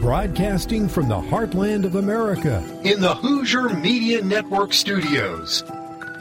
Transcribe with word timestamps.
Broadcasting 0.00 0.88
from 0.88 1.08
the 1.08 1.20
heartland 1.20 1.84
of 1.84 1.96
America 1.96 2.62
in 2.84 3.00
the 3.00 3.14
Hooser 3.14 3.80
Media 3.80 4.22
Network 4.22 4.72
studios. 4.72 5.62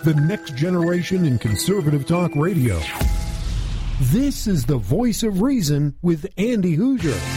The 0.04 0.13
next 0.27 0.55
generation 0.55 1.25
in 1.25 1.39
conservative 1.39 2.05
talk 2.05 2.32
radio. 2.36 2.79
This 4.02 4.47
is 4.47 4.66
the 4.66 4.77
voice 4.77 5.23
of 5.23 5.41
reason 5.41 5.95
with 6.02 6.27
Andy 6.38 6.77
Hooser. 6.77 7.34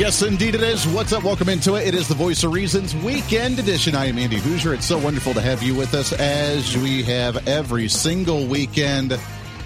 Yes, 0.00 0.22
indeed 0.22 0.54
it 0.54 0.62
is. 0.62 0.88
What's 0.88 1.12
up? 1.12 1.24
Welcome 1.24 1.50
into 1.50 1.74
it. 1.74 1.86
It 1.86 1.94
is 1.94 2.08
the 2.08 2.14
Voice 2.14 2.42
of 2.42 2.54
Reasons 2.54 2.96
Weekend 2.96 3.58
Edition. 3.58 3.94
I 3.94 4.06
am 4.06 4.16
Andy 4.16 4.38
Hooser. 4.38 4.72
It's 4.72 4.86
so 4.86 4.96
wonderful 4.96 5.34
to 5.34 5.42
have 5.42 5.62
you 5.62 5.74
with 5.74 5.92
us 5.92 6.14
as 6.14 6.74
we 6.78 7.02
have 7.02 7.46
every 7.46 7.86
single 7.86 8.46
weekend 8.46 9.12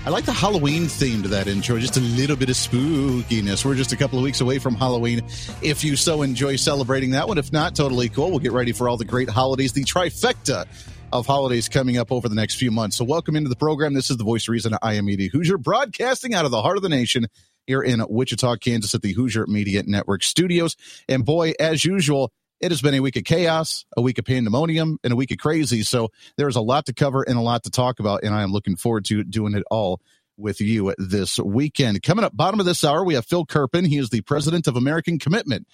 I 0.07 0.11
like 0.11 0.25
the 0.25 0.33
Halloween 0.33 0.87
theme 0.87 1.23
to 1.23 1.29
that 1.29 1.47
intro, 1.47 1.79
just 1.79 1.97
a 1.97 2.01
little 2.01 2.35
bit 2.35 2.51
of 2.51 2.57
spookiness. 2.57 3.65
We're 3.65 3.77
just 3.77 3.93
a 3.93 3.97
couple 3.97 4.19
of 4.19 4.25
weeks 4.25 4.41
away 4.41 4.59
from 4.59 4.75
Halloween. 4.75 5.23
If 5.63 5.83
you 5.83 5.95
so 5.95 6.23
enjoy 6.23 6.57
celebrating 6.57 7.13
that 7.13 7.27
one, 7.27 7.39
if 7.39 7.53
not, 7.53 7.77
totally 7.77 8.09
cool. 8.09 8.29
We'll 8.31 8.41
get 8.41 8.53
ready 8.53 8.73
for 8.73 8.89
all 8.89 8.97
the 8.97 9.07
great 9.07 9.31
holidays, 9.31 9.73
the 9.73 9.85
trifecta 9.85 10.67
of 11.13 11.27
holidays 11.27 11.69
coming 11.69 11.97
up 11.97 12.11
over 12.11 12.29
the 12.29 12.35
next 12.35 12.57
few 12.57 12.73
months. 12.73 12.97
So, 12.97 13.05
welcome 13.05 13.37
into 13.37 13.49
the 13.49 13.57
program. 13.57 13.95
This 13.95 14.11
is 14.11 14.17
the 14.19 14.25
voice 14.25 14.49
of 14.49 14.53
reason. 14.53 14.77
I 14.83 14.95
am 14.95 15.09
Andy 15.09 15.31
Hooser, 15.31 15.63
broadcasting 15.63 16.35
out 16.35 16.45
of 16.45 16.51
the 16.51 16.61
heart 16.61 16.77
of 16.77 16.83
the 16.83 16.91
nation 16.91 17.29
here 17.67 17.83
in 17.83 18.05
Wichita, 18.09 18.57
Kansas, 18.57 18.95
at 18.95 19.03
the 19.03 19.15
Hooser 19.15 19.47
Media 19.47 19.83
Network 19.85 20.23
studios. 20.23 20.77
And 21.09 21.25
boy, 21.25 21.53
as 21.59 21.85
usual, 21.85 22.33
it 22.61 22.71
has 22.71 22.81
been 22.81 22.95
a 22.95 23.01
week 23.01 23.17
of 23.17 23.25
chaos, 23.25 23.85
a 23.97 24.03
week 24.03 24.19
of 24.19 24.25
pandemonium, 24.25 24.99
and 25.03 25.13
a 25.13 25.17
week 25.17 25.31
of 25.31 25.39
crazy. 25.39 25.83
So 25.83 26.11
there's 26.37 26.57
a 26.57 26.61
lot 26.61 26.87
to 26.87 26.95
cover 26.95 27.23
and 27.23 27.37
a 27.37 27.43
lot 27.43 27.65
to 27.65 27.71
talk 27.71 28.01
about, 28.01 28.23
and 28.23 28.35
I 28.35 28.43
am 28.43 28.53
looking 28.53 28.77
forward 28.77 29.05
to 29.07 29.25
doing 29.25 29.55
it 29.55 29.65
all 29.71 30.01
with 30.37 30.61
you 30.61 30.95
this 30.99 31.39
weekend. 31.39 32.03
Coming 32.03 32.25
up, 32.25 32.37
bottom 32.37 32.61
of 32.61 32.67
this 32.67 32.85
hour, 32.85 33.05
we 33.05 33.15
have 33.15 33.27
Phil 33.27 33.47
Kerpen. 33.47 33.87
He 33.87 33.99
is 33.99 34.11
the 34.11 34.23
president 34.23 34.67
of 34.67 34.77
American 34.77 35.19
Commitment, 35.19 35.67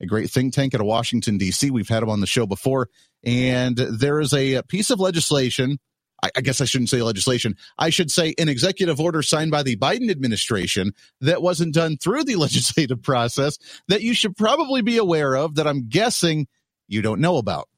a 0.00 0.06
great 0.06 0.30
think 0.30 0.54
tank 0.54 0.74
out 0.74 0.80
of 0.80 0.86
Washington, 0.86 1.38
D.C. 1.38 1.70
We've 1.70 1.88
had 1.88 2.02
him 2.02 2.10
on 2.10 2.20
the 2.20 2.26
show 2.26 2.46
before, 2.46 2.88
and 3.24 3.76
there 3.76 4.20
is 4.20 4.32
a 4.32 4.62
piece 4.62 4.90
of 4.90 5.00
legislation 5.00 5.78
I, 6.22 6.30
I 6.36 6.40
guess 6.40 6.60
I 6.60 6.64
shouldn't 6.64 6.90
say 6.90 7.02
legislation. 7.02 7.56
I 7.78 7.90
should 7.90 8.10
say 8.10 8.34
an 8.38 8.48
executive 8.48 9.00
order 9.00 9.22
signed 9.22 9.50
by 9.50 9.62
the 9.62 9.76
Biden 9.76 10.10
administration 10.10 10.92
that 11.20 11.42
wasn't 11.42 11.74
done 11.74 11.96
through 11.96 12.24
the 12.24 12.36
legislative 12.36 13.02
process 13.02 13.58
that 13.88 14.02
you 14.02 14.14
should 14.14 14.36
probably 14.36 14.82
be 14.82 14.98
aware 14.98 15.34
of 15.36 15.56
that 15.56 15.66
I'm 15.66 15.88
guessing 15.88 16.46
you 16.88 17.02
don't 17.02 17.20
know 17.20 17.36
about. 17.36 17.68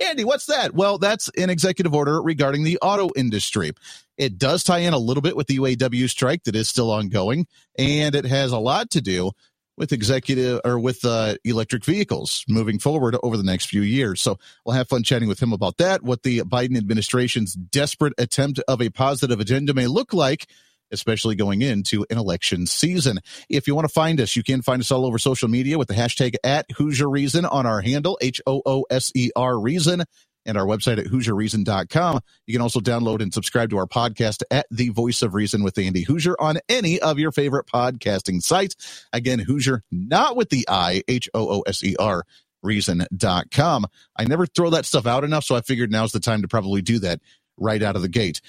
Andy, 0.00 0.24
what's 0.24 0.46
that? 0.46 0.74
Well, 0.74 0.96
that's 0.96 1.28
an 1.36 1.50
executive 1.50 1.94
order 1.94 2.22
regarding 2.22 2.64
the 2.64 2.78
auto 2.80 3.10
industry. 3.14 3.72
It 4.16 4.38
does 4.38 4.64
tie 4.64 4.78
in 4.78 4.94
a 4.94 4.98
little 4.98 5.20
bit 5.20 5.36
with 5.36 5.48
the 5.48 5.58
UAW 5.58 6.08
strike 6.08 6.44
that 6.44 6.56
is 6.56 6.68
still 6.68 6.90
ongoing, 6.90 7.46
and 7.78 8.14
it 8.14 8.24
has 8.24 8.52
a 8.52 8.58
lot 8.58 8.90
to 8.90 9.02
do 9.02 9.32
with 9.76 9.92
executive 9.92 10.60
or 10.64 10.78
with 10.78 11.04
uh, 11.04 11.36
electric 11.44 11.84
vehicles 11.84 12.44
moving 12.48 12.78
forward 12.78 13.16
over 13.22 13.36
the 13.36 13.42
next 13.42 13.66
few 13.66 13.82
years. 13.82 14.20
So 14.20 14.38
we'll 14.64 14.76
have 14.76 14.88
fun 14.88 15.02
chatting 15.02 15.28
with 15.28 15.42
him 15.42 15.52
about 15.52 15.78
that, 15.78 16.02
what 16.02 16.22
the 16.22 16.40
Biden 16.40 16.76
administration's 16.76 17.54
desperate 17.54 18.14
attempt 18.18 18.60
of 18.68 18.82
a 18.82 18.90
positive 18.90 19.40
agenda 19.40 19.74
may 19.74 19.86
look 19.86 20.12
like. 20.12 20.46
Especially 20.90 21.34
going 21.34 21.62
into 21.62 22.04
an 22.10 22.18
election 22.18 22.66
season. 22.66 23.20
If 23.48 23.66
you 23.66 23.74
want 23.74 23.88
to 23.88 23.94
find 23.94 24.20
us, 24.20 24.36
you 24.36 24.42
can 24.42 24.60
find 24.60 24.82
us 24.82 24.90
all 24.90 25.06
over 25.06 25.16
social 25.16 25.48
media 25.48 25.78
with 25.78 25.88
the 25.88 25.94
hashtag 25.94 26.34
at 26.44 26.68
Hooser 26.68 27.10
Reason 27.10 27.46
on 27.46 27.64
our 27.64 27.80
handle, 27.80 28.18
H 28.20 28.42
O 28.46 28.60
O 28.66 28.84
S 28.90 29.10
E 29.14 29.30
R 29.34 29.58
Reason 29.58 30.04
and 30.46 30.58
our 30.58 30.66
website 30.66 30.98
at 30.98 31.06
HooserReason.com. 31.06 32.20
You 32.46 32.54
can 32.54 32.62
also 32.62 32.80
download 32.80 33.20
and 33.20 33.32
subscribe 33.32 33.70
to 33.70 33.78
our 33.78 33.86
podcast 33.86 34.42
at 34.50 34.66
The 34.70 34.90
Voice 34.90 35.22
of 35.22 35.34
Reason 35.34 35.62
with 35.62 35.78
Andy 35.78 36.04
Hooser 36.04 36.34
on 36.38 36.58
any 36.68 37.00
of 37.00 37.18
your 37.18 37.32
favorite 37.32 37.66
podcasting 37.66 38.42
sites. 38.42 39.06
Again, 39.12 39.40
Hooser, 39.40 39.80
not 39.90 40.36
with 40.36 40.50
the 40.50 40.66
I, 40.68 41.02
H 41.08 41.28
O 41.34 41.58
O 41.58 41.60
S 41.62 41.82
E 41.84 41.96
R, 41.98 42.24
reason.com. 42.62 43.86
I 44.16 44.24
never 44.24 44.46
throw 44.46 44.70
that 44.70 44.84
stuff 44.86 45.06
out 45.06 45.24
enough, 45.24 45.44
so 45.44 45.56
I 45.56 45.60
figured 45.60 45.90
now's 45.90 46.12
the 46.12 46.20
time 46.20 46.42
to 46.42 46.48
probably 46.48 46.82
do 46.82 46.98
that 47.00 47.20
right 47.56 47.82
out 47.82 47.96
of 47.96 48.02
the 48.02 48.08
gate. 48.08 48.40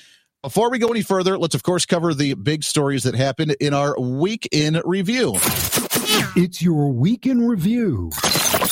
Before 0.42 0.70
we 0.70 0.78
go 0.78 0.90
any 0.90 1.04
further, 1.04 1.38
let's 1.38 1.56
of 1.56 1.64
course 1.64 1.86
cover 1.86 2.14
the 2.14 2.34
big 2.34 2.64
stories 2.66 3.04
that 3.04 3.16
happened 3.16 3.56
in 3.62 3.74
our 3.74 3.98
week 3.98 4.48
in 4.52 4.82
review. 4.84 5.36
It's 6.36 6.62
your 6.62 6.90
week 6.92 7.26
in 7.26 7.48
review 7.48 8.12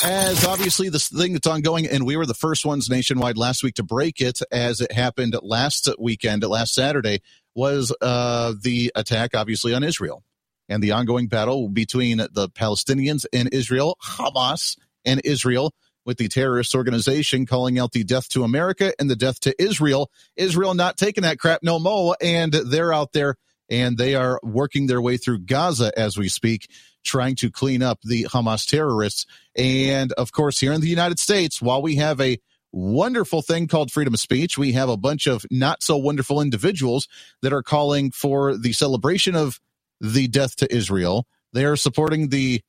as 0.04 0.44
obviously 0.44 0.88
the 0.88 0.98
thing 0.98 1.32
that's 1.32 1.46
ongoing, 1.46 1.86
and 1.86 2.04
we 2.06 2.16
were 2.16 2.26
the 2.26 2.34
first 2.34 2.64
ones 2.64 2.90
nationwide 2.90 3.36
last 3.36 3.62
week 3.62 3.74
to 3.74 3.82
break 3.82 4.20
it 4.20 4.40
as 4.50 4.80
it 4.80 4.92
happened 4.92 5.36
last 5.42 5.88
weekend, 5.98 6.42
last 6.44 6.74
Saturday, 6.74 7.20
was 7.54 7.94
uh, 8.00 8.52
the 8.60 8.92
attack, 8.94 9.34
obviously, 9.34 9.74
on 9.74 9.82
Israel 9.84 10.22
and 10.68 10.82
the 10.82 10.92
ongoing 10.92 11.26
battle 11.26 11.68
between 11.68 12.18
the 12.18 12.48
Palestinians 12.54 13.26
and 13.32 13.48
Israel, 13.52 13.96
Hamas 14.02 14.76
and 15.04 15.20
Israel, 15.24 15.72
with 16.04 16.18
the 16.18 16.28
terrorist 16.28 16.74
organization 16.74 17.46
calling 17.46 17.78
out 17.78 17.92
the 17.92 18.04
death 18.04 18.28
to 18.30 18.44
America 18.44 18.92
and 18.98 19.08
the 19.10 19.16
death 19.16 19.40
to 19.40 19.62
Israel. 19.62 20.10
Israel 20.36 20.74
not 20.74 20.96
taking 20.96 21.22
that 21.22 21.38
crap 21.38 21.62
no 21.62 21.78
more, 21.78 22.16
and 22.20 22.52
they're 22.52 22.92
out 22.92 23.12
there 23.12 23.36
and 23.72 23.96
they 23.96 24.14
are 24.14 24.38
working 24.42 24.86
their 24.86 25.00
way 25.00 25.16
through 25.16 25.38
Gaza 25.38 25.92
as 25.96 26.18
we 26.18 26.28
speak 26.28 26.68
trying 27.04 27.36
to 27.36 27.50
clean 27.50 27.82
up 27.82 28.00
the 28.02 28.24
Hamas 28.24 28.66
terrorists. 28.66 29.26
And 29.56 30.12
of 30.12 30.32
course, 30.32 30.60
here 30.60 30.72
in 30.72 30.80
the 30.80 30.88
United 30.88 31.18
States, 31.18 31.60
while 31.60 31.82
we 31.82 31.96
have 31.96 32.20
a 32.20 32.38
wonderful 32.72 33.42
thing 33.42 33.68
called 33.68 33.92
freedom 33.92 34.14
of 34.14 34.20
speech, 34.20 34.56
we 34.56 34.72
have 34.72 34.88
a 34.88 34.96
bunch 34.96 35.26
of 35.26 35.44
not 35.50 35.82
so 35.82 35.96
wonderful 35.96 36.40
individuals 36.40 37.06
that 37.42 37.52
are 37.52 37.62
calling 37.62 38.10
for 38.10 38.56
the 38.56 38.72
celebration 38.72 39.36
of 39.36 39.60
the 40.00 40.26
death 40.28 40.56
to 40.56 40.74
Israel. 40.74 41.26
They 41.52 41.64
are 41.64 41.76
supporting 41.76 42.28
the 42.28 42.62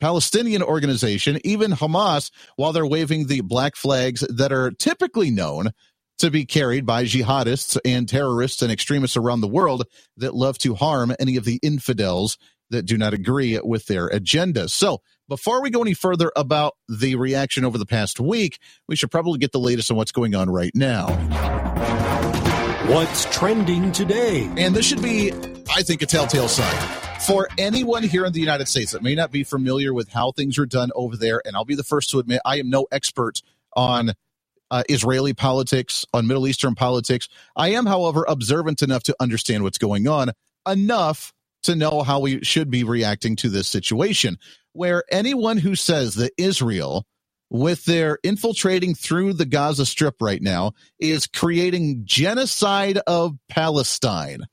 Palestinian 0.00 0.62
organization, 0.62 1.40
even 1.44 1.72
Hamas, 1.72 2.30
while 2.56 2.72
they're 2.72 2.86
waving 2.86 3.26
the 3.26 3.40
black 3.40 3.74
flags 3.74 4.20
that 4.20 4.52
are 4.52 4.70
typically 4.70 5.30
known 5.30 5.72
to 6.18 6.30
be 6.30 6.44
carried 6.44 6.84
by 6.84 7.04
jihadists 7.04 7.78
and 7.84 8.08
terrorists 8.08 8.62
and 8.62 8.72
extremists 8.72 9.16
around 9.16 9.40
the 9.40 9.48
world 9.48 9.84
that 10.16 10.34
love 10.34 10.58
to 10.58 10.74
harm 10.74 11.14
any 11.18 11.36
of 11.36 11.44
the 11.44 11.58
infidels 11.62 12.38
that 12.70 12.84
do 12.84 12.98
not 12.98 13.14
agree 13.14 13.58
with 13.62 13.86
their 13.86 14.06
agenda. 14.08 14.68
So, 14.68 15.02
before 15.28 15.62
we 15.62 15.70
go 15.70 15.82
any 15.82 15.94
further 15.94 16.32
about 16.36 16.74
the 16.88 17.16
reaction 17.16 17.64
over 17.64 17.76
the 17.76 17.84
past 17.84 18.18
week, 18.18 18.58
we 18.86 18.96
should 18.96 19.10
probably 19.10 19.38
get 19.38 19.52
the 19.52 19.60
latest 19.60 19.90
on 19.90 19.96
what's 19.98 20.12
going 20.12 20.34
on 20.34 20.48
right 20.48 20.72
now. 20.74 21.06
What's 22.88 23.26
trending 23.26 23.92
today? 23.92 24.50
And 24.56 24.74
this 24.74 24.86
should 24.86 25.02
be, 25.02 25.30
I 25.74 25.82
think, 25.82 26.00
a 26.00 26.06
telltale 26.06 26.48
sign. 26.48 26.74
For 27.20 27.48
anyone 27.58 28.04
here 28.04 28.24
in 28.24 28.32
the 28.32 28.40
United 28.40 28.68
States 28.68 28.92
that 28.92 29.02
may 29.02 29.14
not 29.14 29.30
be 29.30 29.44
familiar 29.44 29.92
with 29.92 30.08
how 30.08 30.32
things 30.32 30.56
are 30.56 30.64
done 30.64 30.90
over 30.94 31.14
there, 31.14 31.42
and 31.44 31.54
I'll 31.54 31.66
be 31.66 31.74
the 31.74 31.84
first 31.84 32.08
to 32.10 32.18
admit 32.20 32.40
I 32.46 32.58
am 32.58 32.70
no 32.70 32.86
expert 32.90 33.42
on 33.76 34.14
uh, 34.70 34.84
Israeli 34.88 35.34
politics, 35.34 36.06
on 36.14 36.26
Middle 36.26 36.46
Eastern 36.46 36.74
politics. 36.74 37.28
I 37.56 37.70
am, 37.70 37.84
however, 37.84 38.24
observant 38.26 38.80
enough 38.80 39.02
to 39.04 39.16
understand 39.20 39.64
what's 39.64 39.78
going 39.78 40.08
on, 40.08 40.32
enough 40.66 41.34
to 41.64 41.76
know 41.76 42.02
how 42.02 42.20
we 42.20 42.42
should 42.44 42.70
be 42.70 42.84
reacting 42.84 43.36
to 43.36 43.48
this 43.48 43.68
situation. 43.68 44.38
Where 44.72 45.04
anyone 45.10 45.58
who 45.58 45.74
says 45.74 46.14
that 46.16 46.32
Israel, 46.38 47.06
with 47.50 47.84
their 47.84 48.18
infiltrating 48.22 48.94
through 48.94 49.34
the 49.34 49.46
Gaza 49.46 49.86
Strip 49.86 50.16
right 50.20 50.42
now, 50.42 50.72
is 51.00 51.26
creating 51.26 52.02
genocide 52.04 52.98
of 53.06 53.36
Palestine. 53.48 54.46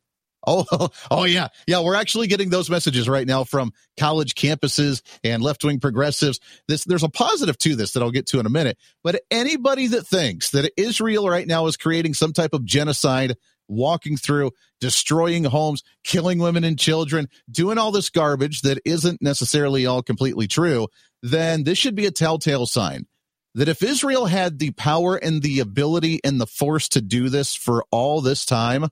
Oh, 0.48 0.90
oh 1.12 1.24
yeah, 1.26 1.50
yeah. 1.68 1.82
We're 1.82 1.96
actually 1.96 2.28
getting 2.28 2.50
those 2.50 2.70
messages 2.70 3.10
right 3.10 3.28
now 3.28 3.44
from 3.44 3.74
college 4.00 4.36
campuses 4.36 5.02
and 5.24 5.42
left-wing 5.42 5.80
progressives. 5.80 6.40
This, 6.68 6.84
there's 6.86 7.04
a 7.04 7.10
positive 7.10 7.58
to 7.60 7.76
this 7.76 7.94
that 7.94 8.04
I'll 8.04 8.12
get 8.12 8.28
to 8.28 8.40
in 8.40 8.46
a 8.46 8.50
minute. 8.52 8.78
But 9.04 9.22
anybody 9.32 9.88
that 9.88 10.08
thinks 10.08 10.52
that 10.52 10.72
Israel 10.78 11.30
right 11.30 11.48
now 11.48 11.68
is 11.68 11.78
creating 11.78 12.14
some 12.14 12.34
type 12.34 12.54
of 12.54 12.66
genocide 12.66 13.36
walking 13.68 14.18
through, 14.18 14.52
destroying 14.86 15.44
homes, 15.46 15.82
killing 16.04 16.38
women 16.38 16.64
and 16.64 16.78
children, 16.78 17.28
doing 17.50 17.80
all 17.80 17.92
this 17.92 18.12
garbage 18.12 18.62
that 18.62 18.80
isn't 18.86 19.20
necessarily 19.20 19.88
all 19.88 20.04
completely 20.04 20.46
true, 20.46 20.88
then 21.24 21.64
this 21.64 21.80
should 21.80 21.96
be 21.96 22.06
a 22.06 22.12
telltale 22.12 22.68
sign 22.68 23.08
that 23.56 23.68
if 23.68 23.82
Israel 23.82 24.28
had 24.28 24.60
the 24.60 24.70
power 24.70 25.16
and 25.16 25.42
the 25.42 25.60
ability 25.60 26.20
and 26.24 26.40
the 26.40 26.46
force 26.46 26.88
to 26.90 27.02
do 27.02 27.30
this 27.30 27.56
for 27.56 27.84
all 27.90 28.22
this 28.22 28.46
time, 28.46 28.86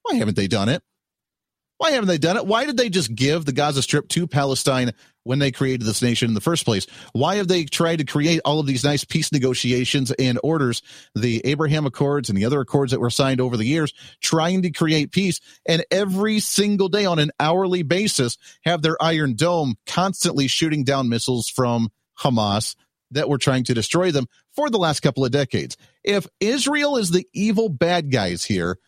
why 0.00 0.14
haven't 0.14 0.36
they 0.36 0.48
done 0.48 0.70
it? 0.70 0.82
Why 1.78 1.92
haven't 1.92 2.08
they 2.08 2.18
done 2.18 2.36
it? 2.36 2.46
Why 2.46 2.66
did 2.66 2.76
they 2.76 2.90
just 2.90 3.14
give 3.14 3.44
the 3.44 3.52
Gaza 3.52 3.82
Strip 3.82 4.08
to 4.08 4.26
Palestine 4.26 4.92
when 5.22 5.38
they 5.38 5.52
created 5.52 5.86
this 5.86 6.02
nation 6.02 6.28
in 6.28 6.34
the 6.34 6.40
first 6.40 6.64
place? 6.64 6.88
Why 7.12 7.36
have 7.36 7.46
they 7.46 7.64
tried 7.64 8.00
to 8.00 8.04
create 8.04 8.40
all 8.44 8.58
of 8.58 8.66
these 8.66 8.82
nice 8.82 9.04
peace 9.04 9.30
negotiations 9.30 10.10
and 10.10 10.40
orders, 10.42 10.82
the 11.14 11.40
Abraham 11.44 11.86
Accords 11.86 12.28
and 12.28 12.36
the 12.36 12.44
other 12.44 12.60
accords 12.60 12.90
that 12.90 13.00
were 13.00 13.10
signed 13.10 13.40
over 13.40 13.56
the 13.56 13.64
years, 13.64 13.94
trying 14.20 14.62
to 14.62 14.70
create 14.70 15.12
peace? 15.12 15.40
And 15.66 15.84
every 15.90 16.40
single 16.40 16.88
day 16.88 17.04
on 17.04 17.20
an 17.20 17.30
hourly 17.38 17.84
basis, 17.84 18.38
have 18.64 18.82
their 18.82 19.00
Iron 19.00 19.34
Dome 19.34 19.76
constantly 19.86 20.48
shooting 20.48 20.82
down 20.82 21.08
missiles 21.08 21.48
from 21.48 21.90
Hamas 22.18 22.74
that 23.12 23.28
were 23.28 23.38
trying 23.38 23.64
to 23.64 23.74
destroy 23.74 24.10
them 24.10 24.26
for 24.52 24.68
the 24.68 24.78
last 24.78 25.00
couple 25.00 25.24
of 25.24 25.30
decades. 25.30 25.76
If 26.02 26.26
Israel 26.40 26.96
is 26.96 27.10
the 27.10 27.26
evil 27.32 27.68
bad 27.68 28.10
guys 28.10 28.44
here, 28.44 28.78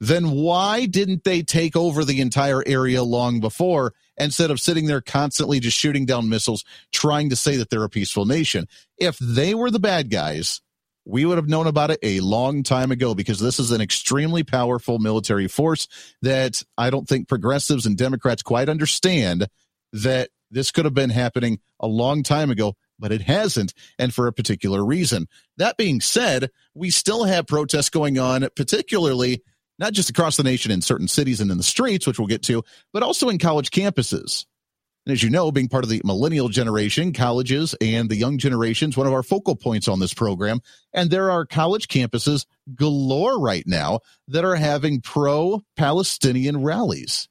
then 0.00 0.30
why 0.30 0.86
didn't 0.86 1.24
they 1.24 1.42
take 1.42 1.76
over 1.76 2.04
the 2.04 2.20
entire 2.20 2.62
area 2.66 3.02
long 3.02 3.40
before 3.40 3.94
instead 4.16 4.50
of 4.50 4.60
sitting 4.60 4.86
there 4.86 5.00
constantly 5.00 5.60
just 5.60 5.78
shooting 5.78 6.04
down 6.04 6.28
missiles, 6.28 6.64
trying 6.92 7.30
to 7.30 7.36
say 7.36 7.56
that 7.56 7.70
they're 7.70 7.84
a 7.84 7.88
peaceful 7.88 8.26
nation? 8.26 8.66
If 8.98 9.18
they 9.18 9.54
were 9.54 9.70
the 9.70 9.78
bad 9.78 10.10
guys, 10.10 10.60
we 11.06 11.24
would 11.24 11.38
have 11.38 11.48
known 11.48 11.66
about 11.66 11.90
it 11.90 11.98
a 12.02 12.20
long 12.20 12.62
time 12.62 12.90
ago 12.90 13.14
because 13.14 13.38
this 13.38 13.60
is 13.60 13.70
an 13.70 13.80
extremely 13.80 14.42
powerful 14.42 14.98
military 14.98 15.48
force 15.48 15.86
that 16.22 16.62
I 16.78 16.90
don't 16.90 17.08
think 17.08 17.28
progressives 17.28 17.86
and 17.86 17.96
Democrats 17.96 18.42
quite 18.42 18.68
understand 18.68 19.48
that 19.92 20.30
this 20.50 20.70
could 20.70 20.84
have 20.84 20.94
been 20.94 21.10
happening 21.10 21.60
a 21.80 21.86
long 21.86 22.22
time 22.22 22.50
ago, 22.50 22.76
but 22.98 23.12
it 23.12 23.22
hasn't, 23.22 23.74
and 23.98 24.14
for 24.14 24.26
a 24.26 24.32
particular 24.32 24.84
reason. 24.84 25.26
That 25.56 25.76
being 25.76 26.00
said, 26.00 26.50
we 26.74 26.90
still 26.90 27.24
have 27.24 27.46
protests 27.46 27.90
going 27.90 28.18
on, 28.18 28.48
particularly 28.56 29.42
not 29.78 29.92
just 29.92 30.10
across 30.10 30.36
the 30.36 30.42
nation 30.42 30.70
in 30.70 30.82
certain 30.82 31.08
cities 31.08 31.40
and 31.40 31.50
in 31.50 31.56
the 31.56 31.62
streets, 31.62 32.06
which 32.06 32.18
we'll 32.18 32.28
get 32.28 32.42
to, 32.44 32.62
but 32.92 33.02
also 33.02 33.28
in 33.28 33.38
college 33.38 33.70
campuses. 33.70 34.46
And 35.06 35.12
as 35.12 35.22
you 35.22 35.28
know, 35.28 35.52
being 35.52 35.68
part 35.68 35.84
of 35.84 35.90
the 35.90 36.00
millennial 36.04 36.48
generation, 36.48 37.12
colleges 37.12 37.74
and 37.80 38.08
the 38.08 38.16
young 38.16 38.38
generations, 38.38 38.96
one 38.96 39.06
of 39.06 39.12
our 39.12 39.22
focal 39.22 39.54
points 39.54 39.86
on 39.86 40.00
this 40.00 40.14
program. 40.14 40.60
And 40.94 41.10
there 41.10 41.30
are 41.30 41.44
college 41.44 41.88
campuses 41.88 42.46
galore 42.74 43.38
right 43.38 43.64
now 43.66 44.00
that 44.28 44.44
are 44.44 44.56
having 44.56 45.02
pro 45.02 45.60
Palestinian 45.76 46.62
rallies. 46.62 47.28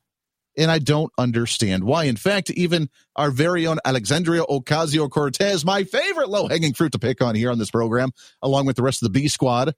And 0.56 0.70
I 0.70 0.78
don't 0.78 1.12
understand 1.18 1.84
why. 1.84 2.04
In 2.04 2.16
fact, 2.16 2.52
even 2.52 2.90
our 3.16 3.32
very 3.32 3.66
own 3.66 3.80
Alexandria 3.84 4.44
Ocasio 4.44 5.10
Cortez, 5.10 5.66
my 5.66 5.84
favorite 5.84 6.30
low 6.30 6.48
hanging 6.48 6.74
fruit 6.74 6.92
to 6.92 7.00
pick 7.00 7.24
on 7.24 7.34
here 7.34 7.50
on 7.50 7.58
this 7.58 7.72
program, 7.72 8.12
along 8.44 8.68
with 8.68 8.76
the 8.76 8.84
rest 8.84 9.02
of 9.02 9.12
the 9.12 9.20
B 9.20 9.28
squad. 9.28 9.74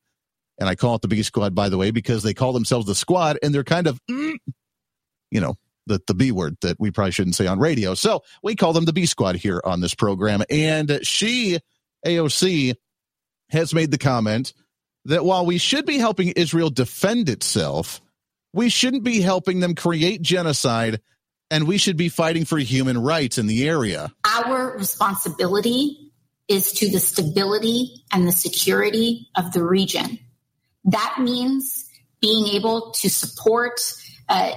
And 0.59 0.69
I 0.69 0.75
call 0.75 0.95
it 0.95 1.01
the 1.01 1.07
B 1.07 1.21
squad, 1.23 1.53
by 1.53 1.69
the 1.69 1.77
way, 1.77 1.91
because 1.91 2.23
they 2.23 2.33
call 2.33 2.53
themselves 2.53 2.85
the 2.85 2.95
squad 2.95 3.37
and 3.43 3.53
they're 3.53 3.63
kind 3.63 3.87
of, 3.87 3.99
mm, 4.09 4.35
you 5.31 5.41
know, 5.41 5.55
the, 5.87 6.01
the 6.07 6.13
B 6.13 6.31
word 6.31 6.57
that 6.61 6.77
we 6.79 6.91
probably 6.91 7.11
shouldn't 7.11 7.35
say 7.35 7.47
on 7.47 7.59
radio. 7.59 7.93
So 7.93 8.23
we 8.41 8.55
call 8.55 8.73
them 8.73 8.85
the 8.85 8.93
B 8.93 9.05
squad 9.05 9.35
here 9.35 9.61
on 9.63 9.81
this 9.81 9.93
program. 9.93 10.43
And 10.49 10.99
she, 11.03 11.59
AOC, 12.05 12.75
has 13.49 13.73
made 13.73 13.91
the 13.91 13.97
comment 13.97 14.53
that 15.05 15.23
while 15.23 15.45
we 15.45 15.57
should 15.57 15.85
be 15.85 15.97
helping 15.97 16.29
Israel 16.29 16.69
defend 16.69 17.29
itself, 17.29 18.01
we 18.53 18.69
shouldn't 18.69 19.03
be 19.03 19.21
helping 19.21 19.59
them 19.59 19.75
create 19.75 20.21
genocide 20.21 21.01
and 21.51 21.67
we 21.67 21.77
should 21.77 21.97
be 21.97 22.09
fighting 22.09 22.45
for 22.45 22.57
human 22.57 22.97
rights 22.97 23.37
in 23.37 23.45
the 23.47 23.67
area. 23.67 24.11
Our 24.25 24.75
responsibility 24.77 26.11
is 26.47 26.71
to 26.73 26.89
the 26.89 26.99
stability 26.99 28.03
and 28.11 28.27
the 28.27 28.31
security 28.31 29.27
of 29.35 29.51
the 29.51 29.63
region. 29.63 30.19
That 30.85 31.17
means 31.19 31.85
being 32.21 32.47
able 32.47 32.91
to 32.91 33.09
support 33.09 33.79
uh, 34.29 34.51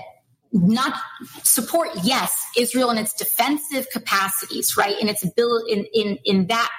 not 0.53 0.99
support 1.43 1.91
yes 2.03 2.43
israel 2.57 2.91
in 2.91 2.97
its 2.99 3.13
defensive 3.13 3.87
capacities 3.93 4.77
right 4.77 4.99
in 5.01 5.09
its 5.09 5.23
ability 5.23 5.73
in 5.73 5.85
in, 5.93 6.19
in 6.25 6.47
that 6.47 6.71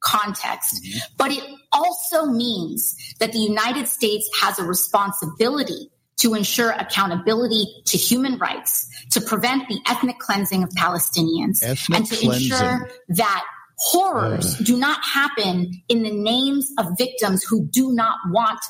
context 0.00 0.84
mm-hmm. 0.84 0.98
but 1.16 1.30
it 1.30 1.42
also 1.72 2.26
means 2.26 2.94
that 3.18 3.32
the 3.32 3.38
united 3.38 3.88
states 3.88 4.28
has 4.40 4.58
a 4.58 4.64
responsibility 4.64 5.90
to 6.18 6.34
ensure 6.34 6.70
accountability 6.72 7.64
to 7.86 7.96
human 7.96 8.38
rights 8.38 8.86
to 9.10 9.20
prevent 9.20 9.66
the 9.68 9.80
ethnic 9.88 10.18
cleansing 10.18 10.62
of 10.62 10.68
palestinians 10.70 11.62
ethnic 11.62 11.98
and 11.98 12.06
to 12.06 12.16
cleansing. 12.16 12.52
ensure 12.52 12.90
that 13.08 13.44
horrors 13.78 14.60
uh. 14.60 14.64
do 14.64 14.76
not 14.76 15.02
happen 15.02 15.72
in 15.88 16.02
the 16.02 16.12
names 16.12 16.70
of 16.78 16.86
victims 16.98 17.42
who 17.42 17.66
do 17.66 17.92
not 17.92 18.18
want 18.28 18.60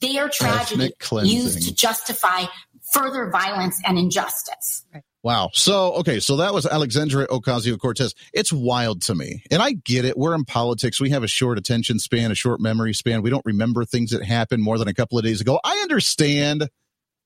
their 0.00 0.28
tragedy 0.28 0.92
used 1.24 1.62
to 1.68 1.74
justify 1.74 2.44
further 2.92 3.30
violence 3.30 3.80
and 3.84 3.98
injustice. 3.98 4.84
Wow. 5.22 5.50
So, 5.52 5.92
okay. 5.96 6.18
So 6.18 6.36
that 6.36 6.54
was 6.54 6.64
Alexandria 6.64 7.26
Ocasio 7.26 7.78
Cortez. 7.78 8.14
It's 8.32 8.52
wild 8.52 9.02
to 9.02 9.14
me. 9.14 9.42
And 9.50 9.60
I 9.60 9.72
get 9.72 10.06
it. 10.06 10.16
We're 10.16 10.34
in 10.34 10.44
politics. 10.44 11.00
We 11.00 11.10
have 11.10 11.22
a 11.22 11.28
short 11.28 11.58
attention 11.58 11.98
span, 11.98 12.30
a 12.30 12.34
short 12.34 12.58
memory 12.60 12.94
span. 12.94 13.20
We 13.20 13.28
don't 13.28 13.44
remember 13.44 13.84
things 13.84 14.12
that 14.12 14.24
happened 14.24 14.62
more 14.62 14.78
than 14.78 14.88
a 14.88 14.94
couple 14.94 15.18
of 15.18 15.24
days 15.24 15.42
ago. 15.42 15.60
I 15.62 15.80
understand 15.82 16.70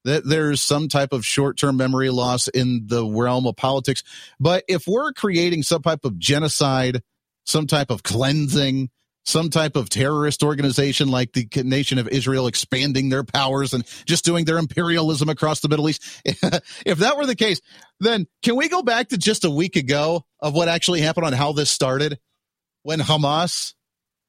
that 0.04 0.28
there's 0.28 0.60
some 0.60 0.88
type 0.88 1.12
of 1.12 1.24
short 1.24 1.56
term 1.56 1.76
memory 1.76 2.10
loss 2.10 2.48
in 2.48 2.86
the 2.86 3.06
realm 3.06 3.46
of 3.46 3.56
politics. 3.56 4.02
But 4.40 4.64
if 4.68 4.86
we're 4.88 5.12
creating 5.12 5.62
some 5.62 5.82
type 5.82 6.04
of 6.04 6.18
genocide, 6.18 7.02
some 7.44 7.66
type 7.66 7.90
of 7.90 8.02
cleansing, 8.02 8.90
some 9.24 9.50
type 9.50 9.76
of 9.76 9.88
terrorist 9.88 10.42
organization 10.42 11.08
like 11.08 11.32
the 11.32 11.48
nation 11.62 11.98
of 11.98 12.08
Israel 12.08 12.46
expanding 12.46 13.08
their 13.08 13.24
powers 13.24 13.72
and 13.72 13.84
just 14.04 14.24
doing 14.24 14.44
their 14.44 14.58
imperialism 14.58 15.28
across 15.28 15.60
the 15.60 15.68
Middle 15.68 15.88
East. 15.88 16.02
if 16.24 16.98
that 16.98 17.16
were 17.16 17.26
the 17.26 17.34
case, 17.34 17.60
then 18.00 18.26
can 18.42 18.56
we 18.56 18.68
go 18.68 18.82
back 18.82 19.08
to 19.08 19.18
just 19.18 19.44
a 19.44 19.50
week 19.50 19.76
ago 19.76 20.24
of 20.40 20.54
what 20.54 20.68
actually 20.68 21.00
happened 21.00 21.26
on 21.26 21.32
how 21.32 21.52
this 21.52 21.70
started 21.70 22.18
when 22.82 23.00
Hamas 23.00 23.74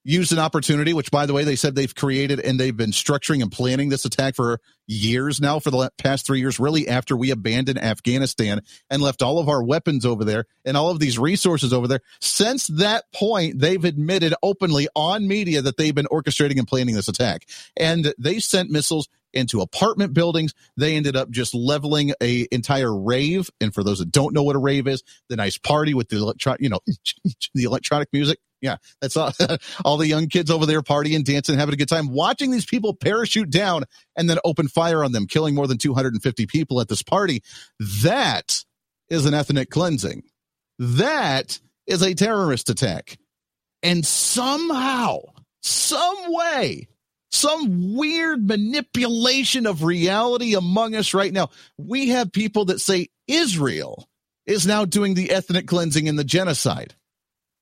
used 0.05 0.31
an 0.31 0.39
opportunity, 0.39 0.93
which 0.93 1.11
by 1.11 1.25
the 1.25 1.33
way, 1.33 1.43
they 1.43 1.55
said 1.55 1.75
they've 1.75 1.93
created 1.93 2.39
and 2.39 2.59
they've 2.59 2.77
been 2.77 2.91
structuring 2.91 3.41
and 3.41 3.51
planning 3.51 3.89
this 3.89 4.05
attack 4.05 4.35
for 4.35 4.61
years 4.87 5.41
now, 5.41 5.59
for 5.59 5.71
the 5.71 5.91
past 5.97 6.27
three 6.27 6.39
years, 6.39 6.59
really 6.59 6.87
after 6.87 7.17
we 7.17 7.31
abandoned 7.31 7.79
Afghanistan 7.79 8.61
and 8.89 9.01
left 9.01 9.23
all 9.23 9.39
of 9.39 9.49
our 9.49 9.63
weapons 9.63 10.05
over 10.05 10.23
there 10.23 10.45
and 10.63 10.77
all 10.77 10.91
of 10.91 10.99
these 10.99 11.17
resources 11.17 11.73
over 11.73 11.87
there. 11.87 12.01
Since 12.21 12.67
that 12.67 13.05
point, 13.13 13.59
they've 13.59 13.83
admitted 13.83 14.35
openly 14.43 14.87
on 14.95 15.27
media 15.27 15.63
that 15.63 15.75
they've 15.75 15.95
been 15.95 16.05
orchestrating 16.05 16.59
and 16.59 16.67
planning 16.67 16.93
this 16.93 17.07
attack. 17.07 17.47
And 17.75 18.13
they 18.19 18.39
sent 18.39 18.69
missiles 18.69 19.09
into 19.33 19.59
apartment 19.59 20.13
buildings. 20.13 20.53
They 20.77 20.95
ended 20.95 21.15
up 21.15 21.31
just 21.31 21.53
leveling 21.55 22.13
a 22.21 22.47
entire 22.51 22.95
rave. 22.95 23.49
And 23.59 23.73
for 23.73 23.83
those 23.83 23.99
that 23.99 24.11
don't 24.11 24.33
know 24.33 24.43
what 24.43 24.55
a 24.55 24.59
rave 24.59 24.87
is, 24.87 25.03
the 25.29 25.35
nice 25.35 25.57
party 25.57 25.95
with 25.95 26.09
the 26.09 26.17
electro, 26.17 26.55
you 26.59 26.69
know, 26.69 26.79
the 27.55 27.63
electronic 27.63 28.09
music 28.13 28.39
yeah, 28.65 28.77
that's 28.99 29.15
all, 29.15 29.31
all 29.85 29.97
the 29.97 30.07
young 30.07 30.27
kids 30.27 30.49
over 30.49 30.65
there 30.65 30.81
partying, 30.81 31.23
dancing, 31.23 31.57
having 31.57 31.73
a 31.73 31.77
good 31.77 31.87
time, 31.87 32.09
watching 32.09 32.51
these 32.51 32.65
people 32.65 32.93
parachute 32.93 33.49
down 33.49 33.85
and 34.15 34.29
then 34.29 34.39
open 34.43 34.67
fire 34.67 35.03
on 35.03 35.11
them, 35.11 35.27
killing 35.27 35.55
more 35.55 35.67
than 35.67 35.77
250 35.77 36.47
people 36.47 36.81
at 36.81 36.87
this 36.87 37.03
party. 37.03 37.43
That 38.01 38.63
is 39.09 39.25
an 39.25 39.33
ethnic 39.33 39.69
cleansing. 39.69 40.23
That 40.79 41.59
is 41.87 42.01
a 42.01 42.15
terrorist 42.15 42.69
attack. 42.69 43.17
And 43.83 44.05
somehow, 44.05 45.19
some 45.61 46.33
way, 46.33 46.87
some 47.31 47.95
weird 47.95 48.47
manipulation 48.47 49.67
of 49.67 49.83
reality 49.83 50.55
among 50.55 50.95
us 50.95 51.13
right 51.13 51.31
now, 51.31 51.49
we 51.77 52.09
have 52.09 52.31
people 52.31 52.65
that 52.65 52.79
say 52.79 53.09
Israel 53.27 54.09
is 54.45 54.65
now 54.65 54.85
doing 54.85 55.13
the 55.13 55.31
ethnic 55.31 55.67
cleansing 55.67 56.07
and 56.07 56.17
the 56.17 56.23
genocide 56.23 56.95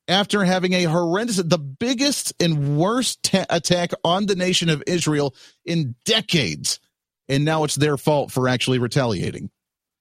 after 0.07 0.43
having 0.43 0.73
a 0.73 0.83
horrendous, 0.83 1.37
the 1.37 1.57
biggest 1.57 2.33
and 2.41 2.77
worst 2.77 3.23
ta- 3.23 3.45
attack 3.49 3.91
on 4.03 4.25
the 4.25 4.35
nation 4.35 4.69
of 4.69 4.83
Israel 4.87 5.35
in 5.65 5.95
decades. 6.05 6.79
And 7.29 7.45
now 7.45 7.63
it's 7.63 7.75
their 7.75 7.97
fault 7.97 8.31
for 8.31 8.47
actually 8.47 8.79
retaliating. 8.79 9.49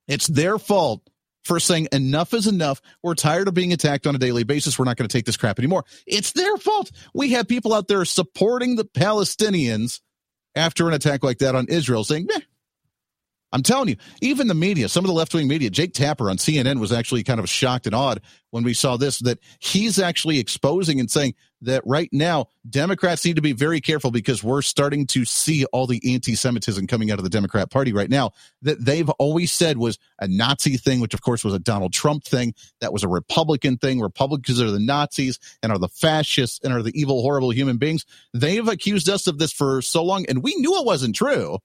It's 0.08 0.26
their 0.26 0.58
fault 0.58 1.08
for 1.44 1.60
saying 1.60 1.88
enough 1.92 2.34
is 2.34 2.46
enough. 2.46 2.80
We're 3.02 3.14
tired 3.14 3.48
of 3.48 3.54
being 3.54 3.72
attacked 3.72 4.06
on 4.06 4.14
a 4.14 4.18
daily 4.18 4.44
basis. 4.44 4.78
We're 4.78 4.84
not 4.84 4.96
going 4.96 5.08
to 5.08 5.12
take 5.12 5.26
this 5.26 5.36
crap 5.36 5.58
anymore. 5.58 5.84
It's 6.06 6.32
their 6.32 6.56
fault. 6.56 6.90
We 7.14 7.32
have 7.32 7.48
people 7.48 7.74
out 7.74 7.88
there 7.88 8.04
supporting 8.04 8.76
the 8.76 8.84
Palestinians 8.84 10.00
after 10.54 10.86
an 10.88 10.94
attack 10.94 11.22
like 11.22 11.38
that 11.38 11.54
on 11.54 11.66
Israel 11.68 12.04
saying, 12.04 12.28
I'm 13.52 13.62
telling 13.62 13.88
you, 13.88 13.96
even 14.22 14.48
the 14.48 14.54
media, 14.54 14.88
some 14.88 15.04
of 15.04 15.08
the 15.08 15.14
left 15.14 15.34
wing 15.34 15.46
media, 15.46 15.68
Jake 15.68 15.92
Tapper 15.92 16.30
on 16.30 16.38
CNN 16.38 16.80
was 16.80 16.90
actually 16.90 17.22
kind 17.22 17.38
of 17.38 17.48
shocked 17.48 17.86
and 17.86 17.94
awed 17.94 18.22
when 18.50 18.64
we 18.64 18.74
saw 18.74 18.96
this, 18.96 19.18
that 19.20 19.38
he's 19.58 19.98
actually 19.98 20.38
exposing 20.38 21.00
and 21.00 21.10
saying 21.10 21.34
that 21.62 21.82
right 21.86 22.08
now, 22.12 22.46
Democrats 22.68 23.24
need 23.24 23.36
to 23.36 23.42
be 23.42 23.52
very 23.52 23.80
careful 23.80 24.10
because 24.10 24.42
we're 24.42 24.62
starting 24.62 25.06
to 25.06 25.24
see 25.24 25.64
all 25.66 25.86
the 25.86 26.00
anti 26.14 26.34
Semitism 26.34 26.86
coming 26.86 27.10
out 27.10 27.18
of 27.18 27.24
the 27.24 27.30
Democrat 27.30 27.70
Party 27.70 27.92
right 27.92 28.10
now 28.10 28.32
that 28.62 28.82
they've 28.84 29.08
always 29.10 29.52
said 29.52 29.78
was 29.78 29.98
a 30.18 30.28
Nazi 30.28 30.76
thing, 30.76 31.00
which 31.00 31.14
of 31.14 31.22
course 31.22 31.44
was 31.44 31.54
a 31.54 31.58
Donald 31.58 31.92
Trump 31.92 32.24
thing. 32.24 32.54
That 32.80 32.92
was 32.92 33.04
a 33.04 33.08
Republican 33.08 33.78
thing. 33.78 34.00
Republicans 34.00 34.60
are 34.60 34.70
the 34.70 34.80
Nazis 34.80 35.38
and 35.62 35.72
are 35.72 35.78
the 35.78 35.88
fascists 35.88 36.60
and 36.64 36.72
are 36.72 36.82
the 36.82 36.98
evil, 36.98 37.22
horrible 37.22 37.50
human 37.50 37.76
beings. 37.76 38.04
They've 38.32 38.66
accused 38.66 39.08
us 39.08 39.26
of 39.26 39.38
this 39.38 39.52
for 39.52 39.82
so 39.82 40.02
long, 40.04 40.26
and 40.28 40.42
we 40.42 40.54
knew 40.56 40.78
it 40.78 40.86
wasn't 40.86 41.14
true 41.14 41.58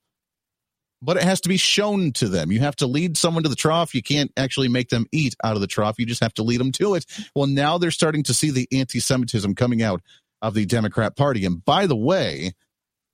but 1.02 1.18
it 1.18 1.24
has 1.24 1.42
to 1.42 1.50
be 1.50 1.58
shown 1.58 2.12
to 2.14 2.28
them. 2.28 2.52
You 2.52 2.60
have 2.62 2.76
to 2.78 2.88
lead 2.88 3.18
someone 3.18 3.44
to 3.44 3.50
the 3.50 3.56
trough. 3.56 3.94
You 3.94 4.02
can't 4.02 4.32
actually 4.38 4.68
make 4.68 4.90
them 4.90 5.06
eat 5.12 5.36
out 5.44 5.56
of 5.56 5.62
the 5.62 5.68
trough. 5.68 6.00
You 6.00 6.06
just 6.06 6.24
have 6.24 6.34
to 6.36 6.44
lead 6.44 6.60
them 6.60 6.72
to 6.74 6.96
it. 6.96 7.06
Well, 7.36 7.48
now 7.48 7.78
they're 7.78 7.92
starting 7.92 8.24
to 8.24 8.34
see 8.34 8.52
the 8.52 8.68
anti 8.72 9.00
Semitism 9.00 9.56
coming 9.56 9.82
out 9.82 10.02
of 10.42 10.54
the 10.54 10.66
Democrat 10.66 11.16
Party. 11.16 11.46
And 11.46 11.64
by 11.64 11.88
the 11.88 11.96
way, 11.96 12.54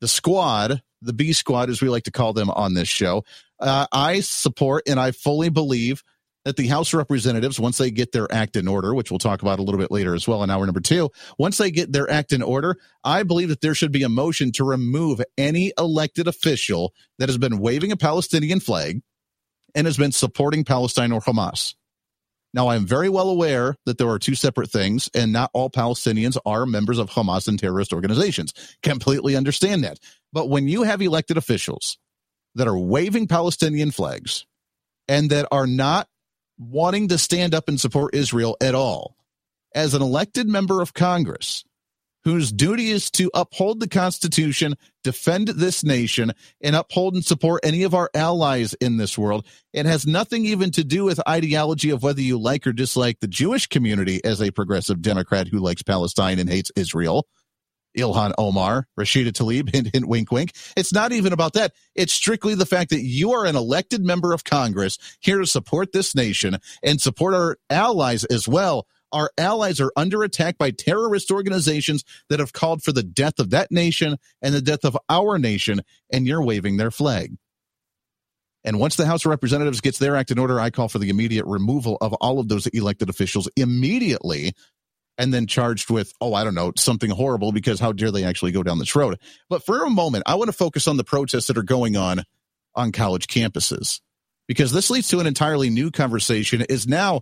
the 0.01 0.07
squad, 0.07 0.81
the 1.01 1.13
B 1.13 1.33
squad, 1.33 1.69
as 1.69 1.81
we 1.81 1.89
like 1.89 2.03
to 2.03 2.11
call 2.11 2.33
them 2.33 2.49
on 2.49 2.73
this 2.73 2.89
show, 2.89 3.23
uh, 3.59 3.87
I 3.91 4.21
support 4.21 4.83
and 4.87 4.99
I 4.99 5.11
fully 5.11 5.49
believe 5.49 6.03
that 6.45 6.57
the 6.57 6.67
House 6.67 6.93
Representatives, 6.93 7.59
once 7.59 7.77
they 7.77 7.91
get 7.91 8.11
their 8.11 8.31
act 8.31 8.55
in 8.55 8.67
order, 8.67 8.93
which 8.93 9.11
we'll 9.11 9.19
talk 9.19 9.41
about 9.41 9.59
a 9.59 9.61
little 9.61 9.79
bit 9.79 9.91
later 9.91 10.13
as 10.13 10.27
well 10.27 10.43
in 10.43 10.49
hour 10.49 10.65
number 10.65 10.81
two, 10.81 11.09
once 11.37 11.57
they 11.57 11.71
get 11.71 11.91
their 11.91 12.09
act 12.09 12.33
in 12.33 12.41
order, 12.41 12.77
I 13.03 13.23
believe 13.23 13.49
that 13.49 13.61
there 13.61 13.75
should 13.75 13.91
be 13.91 14.03
a 14.03 14.09
motion 14.09 14.51
to 14.53 14.63
remove 14.63 15.21
any 15.37 15.71
elected 15.77 16.27
official 16.27 16.93
that 17.19 17.29
has 17.29 17.37
been 17.37 17.59
waving 17.59 17.91
a 17.91 17.97
Palestinian 17.97 18.59
flag 18.59 19.01
and 19.73 19.87
has 19.87 19.97
been 19.97 20.11
supporting 20.11 20.63
Palestine 20.63 21.11
or 21.11 21.21
Hamas. 21.21 21.75
Now, 22.53 22.67
I'm 22.67 22.85
very 22.85 23.09
well 23.09 23.29
aware 23.29 23.75
that 23.85 23.97
there 23.97 24.09
are 24.09 24.19
two 24.19 24.35
separate 24.35 24.69
things, 24.69 25.09
and 25.15 25.33
not 25.33 25.49
all 25.53 25.71
Palestinians 25.71 26.37
are 26.45 26.67
members 26.67 26.99
of 26.99 27.09
Hamas 27.09 27.47
and 27.47 27.57
terrorist 27.57 27.91
organizations. 27.91 28.53
Completely 28.83 29.35
understand 29.35 29.83
that. 29.83 29.97
But 30.31 30.49
when 30.49 30.67
you 30.67 30.83
have 30.83 31.01
elected 31.01 31.37
officials 31.37 31.97
that 32.53 32.67
are 32.67 32.77
waving 32.77 33.27
Palestinian 33.27 33.89
flags 33.89 34.45
and 35.07 35.31
that 35.31 35.47
are 35.51 35.65
not 35.65 36.07
wanting 36.69 37.07
to 37.09 37.17
stand 37.17 37.53
up 37.53 37.67
and 37.67 37.79
support 37.79 38.15
Israel 38.15 38.57
at 38.61 38.75
all. 38.75 39.15
As 39.75 39.93
an 39.93 40.01
elected 40.01 40.47
member 40.47 40.81
of 40.81 40.93
Congress, 40.93 41.63
whose 42.23 42.51
duty 42.51 42.89
is 42.89 43.11
to 43.11 43.29
uphold 43.33 43.79
the 43.79 43.87
Constitution, 43.87 44.75
defend 45.03 45.49
this 45.49 45.83
nation, 45.83 46.31
and 46.61 46.75
uphold 46.75 47.15
and 47.15 47.25
support 47.25 47.61
any 47.63 47.83
of 47.83 47.93
our 47.93 48.09
allies 48.13 48.73
in 48.75 48.97
this 48.97 49.17
world. 49.17 49.45
It 49.73 49.85
has 49.85 50.07
nothing 50.07 50.45
even 50.45 50.71
to 50.71 50.83
do 50.83 51.03
with 51.03 51.27
ideology 51.27 51.89
of 51.89 52.03
whether 52.03 52.21
you 52.21 52.39
like 52.39 52.65
or 52.65 52.73
dislike 52.73 53.19
the 53.19 53.27
Jewish 53.27 53.67
community 53.67 54.23
as 54.23 54.41
a 54.41 54.51
progressive 54.51 55.01
Democrat 55.01 55.49
who 55.49 55.59
likes 55.59 55.83
Palestine 55.83 56.39
and 56.39 56.49
hates 56.49 56.71
Israel. 56.75 57.27
Ilhan 57.97 58.33
Omar, 58.37 58.87
Rashida 58.99 59.31
Tlaib, 59.31 59.69
hint, 59.73 59.89
hint, 59.93 60.07
wink, 60.07 60.31
wink. 60.31 60.53
It's 60.75 60.93
not 60.93 61.11
even 61.11 61.33
about 61.33 61.53
that. 61.53 61.73
It's 61.95 62.13
strictly 62.13 62.55
the 62.55 62.65
fact 62.65 62.89
that 62.91 63.01
you 63.01 63.31
are 63.33 63.45
an 63.45 63.55
elected 63.55 64.03
member 64.03 64.33
of 64.33 64.43
Congress 64.43 64.97
here 65.19 65.39
to 65.39 65.47
support 65.47 65.91
this 65.91 66.15
nation 66.15 66.57
and 66.83 66.99
support 66.99 67.33
our 67.33 67.57
allies 67.69 68.23
as 68.25 68.47
well. 68.47 68.87
Our 69.11 69.29
allies 69.37 69.79
are 69.79 69.91
under 69.95 70.23
attack 70.23 70.57
by 70.57 70.71
terrorist 70.71 71.29
organizations 71.29 72.03
that 72.29 72.39
have 72.39 72.51
called 72.51 72.81
for 72.81 72.91
the 72.91 73.03
death 73.03 73.37
of 73.37 73.51
that 73.51 73.71
nation 73.71 74.17
and 74.41 74.55
the 74.55 74.61
death 74.61 74.83
of 74.83 74.97
our 75.07 75.37
nation, 75.37 75.81
and 76.11 76.25
you're 76.25 76.43
waving 76.43 76.77
their 76.77 76.89
flag. 76.89 77.35
And 78.63 78.79
once 78.79 78.95
the 78.95 79.05
House 79.05 79.25
of 79.25 79.29
Representatives 79.29 79.81
gets 79.81 79.99
their 79.99 80.15
act 80.15 80.31
in 80.31 80.39
order, 80.39 80.59
I 80.59 80.69
call 80.69 80.87
for 80.87 80.99
the 80.99 81.09
immediate 81.09 81.45
removal 81.45 81.97
of 81.99 82.13
all 82.13 82.39
of 82.39 82.47
those 82.47 82.65
elected 82.67 83.09
officials 83.09 83.49
immediately 83.55 84.53
and 85.17 85.33
then 85.33 85.47
charged 85.47 85.89
with, 85.89 86.11
oh, 86.21 86.33
I 86.33 86.43
don't 86.43 86.55
know, 86.55 86.71
something 86.75 87.09
horrible 87.09 87.51
because 87.51 87.79
how 87.79 87.91
dare 87.91 88.11
they 88.11 88.23
actually 88.23 88.51
go 88.51 88.63
down 88.63 88.79
this 88.79 88.95
road. 88.95 89.19
But 89.49 89.65
for 89.65 89.83
a 89.83 89.89
moment, 89.89 90.23
I 90.25 90.35
want 90.35 90.47
to 90.49 90.53
focus 90.53 90.87
on 90.87 90.97
the 90.97 91.03
protests 91.03 91.47
that 91.47 91.57
are 91.57 91.63
going 91.63 91.95
on 91.95 92.23
on 92.75 92.91
college 92.91 93.27
campuses 93.27 94.01
because 94.47 94.71
this 94.71 94.89
leads 94.89 95.09
to 95.09 95.19
an 95.19 95.27
entirely 95.27 95.69
new 95.69 95.91
conversation 95.91 96.61
is 96.61 96.87
now 96.87 97.21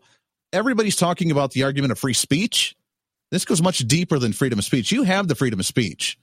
everybody's 0.54 0.96
talking 0.96 1.32
about 1.32 1.52
the 1.52 1.64
argument 1.64 1.92
of 1.92 2.00
free 2.00 2.14
speech. 2.14 2.76
This 3.30 3.46
goes 3.46 3.62
much 3.62 3.80
deeper 3.80 4.20
than 4.20 4.34
freedom 4.34 4.60
of 4.60 4.66
speech. 4.66 4.92
You 4.92 5.04
have 5.04 5.28
the 5.28 5.36
freedom 5.36 5.60
of 5.60 5.66
speech. 5.66 6.18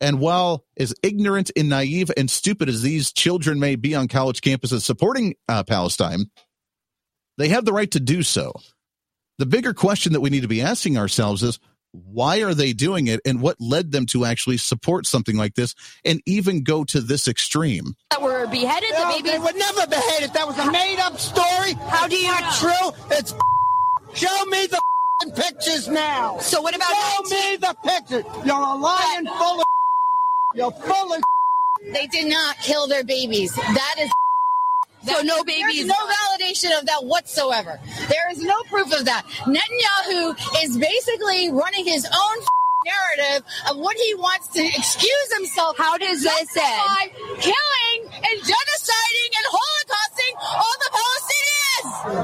And 0.00 0.20
while 0.20 0.64
as 0.78 0.94
ignorant 1.02 1.50
and 1.56 1.68
naive 1.68 2.10
and 2.16 2.30
stupid 2.30 2.68
as 2.68 2.82
these 2.82 3.12
children 3.12 3.58
may 3.58 3.74
be 3.74 3.94
on 3.94 4.08
college 4.08 4.40
campuses 4.40 4.82
supporting 4.82 5.34
uh, 5.48 5.64
Palestine, 5.64 6.30
they 7.36 7.48
have 7.48 7.64
the 7.64 7.72
right 7.72 7.90
to 7.90 8.00
do 8.00 8.22
so. 8.22 8.52
The 9.38 9.46
bigger 9.46 9.72
question 9.72 10.14
that 10.14 10.20
we 10.20 10.30
need 10.30 10.42
to 10.42 10.48
be 10.48 10.60
asking 10.60 10.98
ourselves 10.98 11.44
is 11.44 11.60
why 11.92 12.42
are 12.42 12.54
they 12.54 12.72
doing 12.72 13.06
it 13.06 13.20
and 13.24 13.40
what 13.40 13.60
led 13.60 13.92
them 13.92 14.04
to 14.06 14.24
actually 14.24 14.56
support 14.56 15.06
something 15.06 15.36
like 15.36 15.54
this 15.54 15.76
and 16.04 16.20
even 16.26 16.64
go 16.64 16.82
to 16.84 17.00
this 17.00 17.28
extreme? 17.28 17.94
That 18.10 18.20
were 18.20 18.46
beheaded? 18.48 18.90
No, 18.92 19.16
the 19.16 19.22
they 19.22 19.38
were 19.38 19.52
never 19.56 19.86
beheaded. 19.86 20.34
That 20.34 20.46
was 20.46 20.58
a 20.58 20.70
made 20.72 20.98
up 20.98 21.18
story. 21.20 21.74
How 21.88 22.08
do 22.08 22.16
you 22.16 22.26
not 22.26 22.40
know? 22.40 22.72
true? 22.72 23.16
It's 23.16 23.32
show 24.14 24.44
me 24.46 24.66
the 24.66 24.80
pictures 25.36 25.86
now. 25.88 26.38
So 26.38 26.60
what 26.60 26.74
about 26.74 26.90
Show 26.90 27.22
19 27.30 27.50
me 27.50 27.56
the 27.56 27.76
pictures. 27.84 28.24
You're 28.44 28.56
a 28.56 28.74
lying 28.74 29.26
full 29.26 29.60
of 29.60 29.66
You're 30.54 30.72
full 30.72 31.14
of 31.14 31.22
They 31.92 32.08
did 32.08 32.28
not 32.28 32.56
kill 32.58 32.88
their 32.88 33.04
babies. 33.04 33.54
That 33.54 33.94
is 34.00 34.10
So 35.08 35.22
no 35.22 35.42
There's 35.44 35.44
babies. 35.44 35.86
no 35.86 35.94
validation 35.94 36.78
of 36.78 36.86
that 36.86 37.04
whatsoever. 37.04 37.80
There 38.08 38.30
is 38.30 38.42
no 38.42 38.62
proof 38.68 38.92
of 38.92 39.04
that. 39.06 39.24
Netanyahu 39.46 40.36
is 40.64 40.76
basically 40.76 41.50
running 41.50 41.84
his 41.84 42.04
own 42.06 42.36
narrative 42.86 43.44
of 43.70 43.76
what 43.78 43.96
he 43.96 44.14
wants 44.14 44.48
to 44.48 44.64
excuse 44.64 45.32
himself. 45.36 45.76
How 45.78 45.98
does 45.98 46.22
this 46.22 46.56
end? 46.56 47.12
killing 47.40 48.00
and 48.12 48.36
genociding 48.40 49.30
and 49.38 49.46
holocausting 49.52 50.34
all 50.42 50.76
the 50.80 50.90
Palestinians. 50.92 51.37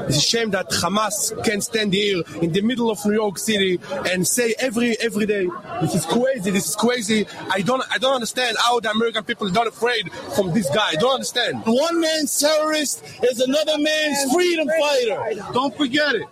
It's 0.07 0.17
a 0.17 0.21
shame 0.21 0.51
that 0.51 0.69
Hamas 0.69 1.43
can 1.43 1.61
stand 1.61 1.93
here 1.93 2.23
in 2.41 2.51
the 2.51 2.61
middle 2.61 2.89
of 2.89 3.03
New 3.05 3.13
York 3.13 3.37
City 3.37 3.79
and 4.11 4.27
say 4.27 4.53
every 4.59 4.99
every 4.99 5.25
day, 5.25 5.47
"This 5.81 5.95
is 5.95 6.05
crazy. 6.05 6.51
This 6.51 6.67
is 6.69 6.75
crazy." 6.75 7.25
I 7.49 7.61
don't 7.61 7.83
I 7.91 7.97
don't 7.97 8.15
understand 8.15 8.57
how 8.59 8.79
the 8.79 8.91
American 8.91 9.23
people 9.23 9.47
are 9.47 9.51
not 9.51 9.67
afraid 9.67 10.11
from 10.35 10.53
this 10.53 10.69
guy. 10.69 10.89
I 10.89 10.95
don't 10.95 11.13
understand. 11.13 11.63
one 11.65 11.99
man's 11.99 12.39
terrorist 12.39 13.03
is 13.23 13.39
another 13.39 13.77
man's 13.77 14.33
freedom 14.33 14.67
fighter. 14.67 15.41
Don't 15.53 15.75
forget 15.77 16.15
it. 16.15 16.27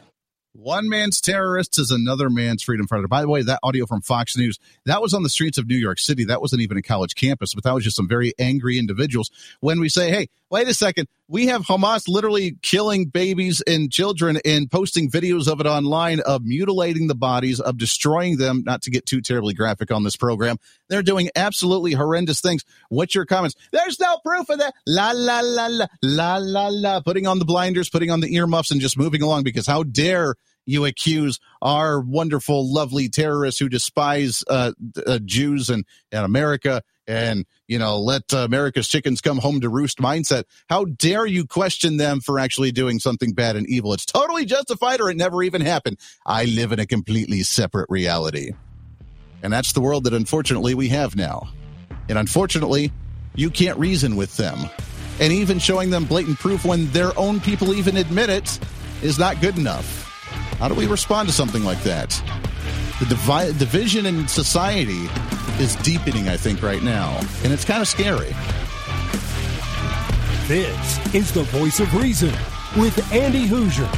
One 0.55 0.87
man's 0.87 1.19
terrorist 1.19 1.79
is 1.79 1.89
another 1.89 2.29
man's 2.29 2.61
freedom 2.61 2.85
fighter. 2.85 3.07
By 3.07 3.21
the 3.21 3.27
way, 3.27 3.41
that 3.41 3.59
audio 3.63 3.87
from 3.87 4.01
Fox 4.01 4.37
News, 4.37 4.59
that 4.85 5.01
was 5.01 5.11
on 5.15 5.23
the 5.23 5.29
streets 5.29 5.57
of 5.57 5.67
New 5.67 5.75
York 5.75 5.97
City. 5.97 6.25
That 6.25 6.41
wasn't 6.41 6.61
even 6.61 6.77
a 6.77 6.83
college 6.83 7.15
campus, 7.15 7.55
but 7.55 7.63
that 7.63 7.73
was 7.73 7.83
just 7.83 7.95
some 7.95 8.07
very 8.07 8.33
angry 8.37 8.77
individuals. 8.77 9.31
When 9.61 9.79
we 9.79 9.89
say, 9.89 10.11
hey, 10.11 10.29
wait 10.51 10.67
a 10.67 10.75
second, 10.75 11.07
we 11.27 11.47
have 11.47 11.63
Hamas 11.63 12.07
literally 12.07 12.57
killing 12.61 13.05
babies 13.05 13.61
and 13.65 13.91
children 13.91 14.39
and 14.43 14.69
posting 14.69 15.09
videos 15.09 15.47
of 15.47 15.59
it 15.59 15.65
online 15.65 16.19
of 16.21 16.43
mutilating 16.43 17.07
the 17.07 17.15
bodies, 17.15 17.59
of 17.59 17.77
destroying 17.77 18.37
them, 18.37 18.63
not 18.65 18.81
to 18.83 18.91
get 18.91 19.05
too 19.05 19.21
terribly 19.21 19.53
graphic 19.53 19.91
on 19.91 20.03
this 20.03 20.15
program. 20.15 20.57
They're 20.89 21.01
doing 21.01 21.29
absolutely 21.35 21.93
horrendous 21.93 22.41
things. 22.41 22.63
What's 22.89 23.15
your 23.15 23.25
comments? 23.25 23.55
There's 23.71 23.99
no 23.99 24.19
proof 24.23 24.49
of 24.49 24.59
that. 24.59 24.73
La, 24.85 25.11
la, 25.11 25.39
la, 25.41 25.67
la, 25.67 25.87
la, 26.01 26.37
la, 26.37 26.67
la. 26.67 27.01
Putting 27.01 27.25
on 27.25 27.39
the 27.39 27.45
blinders, 27.45 27.89
putting 27.89 28.11
on 28.11 28.19
the 28.19 28.35
earmuffs, 28.35 28.71
and 28.71 28.81
just 28.81 28.97
moving 28.97 29.21
along 29.21 29.43
because 29.43 29.65
how 29.65 29.83
dare 29.83 30.35
you 30.65 30.85
accuse 30.85 31.39
our 31.61 31.99
wonderful, 31.99 32.71
lovely 32.71 33.09
terrorists 33.09 33.59
who 33.59 33.69
despise 33.69 34.43
uh, 34.49 34.71
uh, 35.05 35.19
Jews 35.23 35.69
and, 35.69 35.85
and 36.11 36.25
America 36.25 36.81
and, 37.07 37.45
you 37.67 37.79
know, 37.79 37.99
let 37.99 38.31
America's 38.33 38.87
chickens 38.87 39.21
come 39.21 39.37
home 39.37 39.61
to 39.61 39.69
roost 39.69 39.99
mindset. 39.99 40.43
How 40.69 40.85
dare 40.85 41.25
you 41.25 41.45
question 41.45 41.97
them 41.97 42.19
for 42.19 42.39
actually 42.39 42.71
doing 42.71 42.99
something 42.99 43.33
bad 43.33 43.55
and 43.55 43.67
evil? 43.67 43.93
It's 43.93 44.05
totally 44.05 44.45
justified 44.45 44.99
or 44.99 45.09
it 45.09 45.17
never 45.17 45.43
even 45.43 45.61
happened. 45.61 45.97
I 46.25 46.45
live 46.45 46.71
in 46.71 46.79
a 46.79 46.85
completely 46.85 47.43
separate 47.43 47.89
reality. 47.89 48.51
And 49.41 49.51
that's 49.51 49.73
the 49.73 49.81
world 49.81 50.05
that 50.05 50.13
unfortunately 50.13 50.73
we 50.73 50.89
have 50.89 51.15
now. 51.15 51.49
And 52.09 52.17
unfortunately, 52.17 52.91
you 53.35 53.49
can't 53.49 53.77
reason 53.77 54.15
with 54.15 54.35
them. 54.37 54.57
And 55.19 55.31
even 55.31 55.59
showing 55.59 55.89
them 55.89 56.05
blatant 56.05 56.39
proof 56.39 56.65
when 56.65 56.91
their 56.91 57.17
own 57.17 57.39
people 57.39 57.73
even 57.73 57.97
admit 57.97 58.29
it 58.29 58.59
is 59.01 59.19
not 59.19 59.41
good 59.41 59.57
enough. 59.57 60.09
How 60.59 60.67
do 60.67 60.75
we 60.75 60.87
respond 60.87 61.27
to 61.27 61.33
something 61.33 61.63
like 61.63 61.81
that? 61.83 62.21
The 63.03 63.15
divi- 63.15 63.59
division 63.59 64.05
in 64.05 64.29
society 64.29 65.09
is 65.61 65.75
deepening, 65.83 66.29
I 66.29 66.37
think, 66.37 66.63
right 66.63 66.81
now. 66.81 67.19
And 67.43 67.51
it's 67.51 67.65
kind 67.65 67.81
of 67.81 67.87
scary. 67.89 68.29
This 70.47 71.13
is 71.13 71.33
the 71.33 71.43
voice 71.43 71.81
of 71.81 71.93
reason 71.95 72.31
with 72.77 73.11
Andy 73.11 73.45
Hooser. 73.45 73.89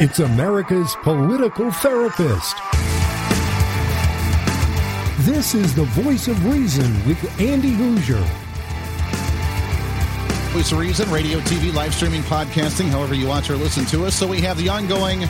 It's 0.00 0.18
America's 0.18 0.96
political 1.04 1.70
therapist. 1.70 2.73
This 5.24 5.54
is 5.54 5.74
the 5.74 5.84
voice 5.84 6.28
of 6.28 6.44
reason 6.44 6.92
with 7.06 7.40
Andy 7.40 7.72
Hooser. 7.72 8.22
Voice 10.52 10.70
of 10.70 10.78
Reason, 10.78 11.10
radio, 11.10 11.38
TV, 11.40 11.72
live 11.72 11.94
streaming, 11.94 12.20
podcasting, 12.24 12.90
however 12.90 13.14
you 13.14 13.26
watch 13.26 13.48
or 13.48 13.56
listen 13.56 13.86
to 13.86 14.04
us. 14.04 14.14
So 14.14 14.26
we 14.26 14.42
have 14.42 14.58
the 14.58 14.68
ongoing 14.68 15.20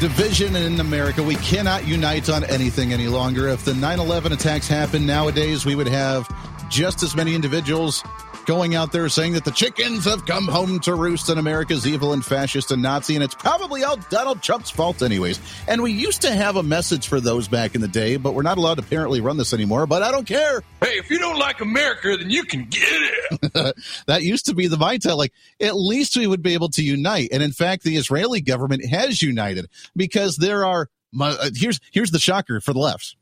division 0.00 0.56
in 0.56 0.80
America. 0.80 1.22
We 1.22 1.36
cannot 1.36 1.86
unite 1.86 2.28
on 2.28 2.42
anything 2.42 2.92
any 2.92 3.06
longer. 3.06 3.46
If 3.46 3.64
the 3.64 3.72
9 3.72 4.00
11 4.00 4.32
attacks 4.32 4.66
happened 4.66 5.06
nowadays, 5.06 5.64
we 5.64 5.76
would 5.76 5.86
have 5.86 6.28
just 6.68 7.04
as 7.04 7.14
many 7.14 7.36
individuals 7.36 8.02
going 8.46 8.74
out 8.74 8.92
there 8.92 9.08
saying 9.08 9.34
that 9.34 9.44
the 9.44 9.50
chickens 9.50 10.04
have 10.04 10.26
come 10.26 10.46
home 10.46 10.80
to 10.80 10.94
roost 10.94 11.28
and 11.28 11.38
America's 11.38 11.86
evil 11.86 12.12
and 12.12 12.24
fascist 12.24 12.70
and 12.70 12.82
Nazi, 12.82 13.14
and 13.14 13.24
it's 13.24 13.34
probably 13.34 13.84
all 13.84 13.96
Donald 14.08 14.42
Trump's 14.42 14.70
fault, 14.70 15.02
anyways. 15.02 15.40
And 15.68 15.82
we 15.82 15.92
used 15.92 16.22
to 16.22 16.30
have 16.30 16.56
a 16.56 16.62
message 16.62 17.08
for 17.08 17.20
those 17.20 17.48
back 17.48 17.74
in 17.74 17.80
the 17.80 17.88
day, 17.88 18.16
but 18.16 18.34
we're 18.34 18.42
not 18.42 18.58
allowed 18.58 18.76
to 18.76 18.82
apparently 18.82 19.20
run 19.20 19.36
this 19.36 19.52
anymore. 19.52 19.86
But 19.86 20.02
I 20.02 20.10
don't 20.10 20.26
care. 20.26 20.62
Hey, 20.80 20.98
if 20.98 21.10
you 21.10 21.18
don't 21.18 21.38
like 21.38 21.60
America, 21.60 22.16
then 22.16 22.30
you 22.30 22.44
can 22.44 22.64
get 22.64 22.82
it. 22.82 23.76
that 24.06 24.22
used 24.22 24.46
to 24.46 24.54
be 24.54 24.66
the 24.66 24.76
mindset. 24.76 25.16
Like, 25.16 25.32
at 25.60 25.76
least 25.76 26.16
we 26.16 26.26
would 26.26 26.42
be 26.42 26.54
able 26.54 26.68
to 26.70 26.82
unite. 26.82 27.30
And 27.32 27.42
in 27.42 27.52
fact, 27.52 27.82
the 27.82 27.96
Israeli 27.96 28.40
government 28.40 28.84
has 28.86 29.22
united 29.22 29.68
because 29.96 30.36
there 30.36 30.64
are. 30.64 30.88
Uh, 31.18 31.50
here's 31.54 31.80
here's 31.90 32.12
the 32.12 32.20
shocker 32.20 32.60
for 32.60 32.72
the 32.72 32.78
left. 32.78 33.16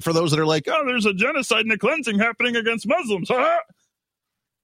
For 0.00 0.12
those 0.12 0.30
that 0.30 0.40
are 0.40 0.46
like, 0.46 0.68
oh, 0.68 0.82
there's 0.86 1.06
a 1.06 1.12
genocide 1.12 1.60
and 1.60 1.72
a 1.72 1.78
cleansing 1.78 2.18
happening 2.18 2.56
against 2.56 2.86
Muslims. 2.86 3.30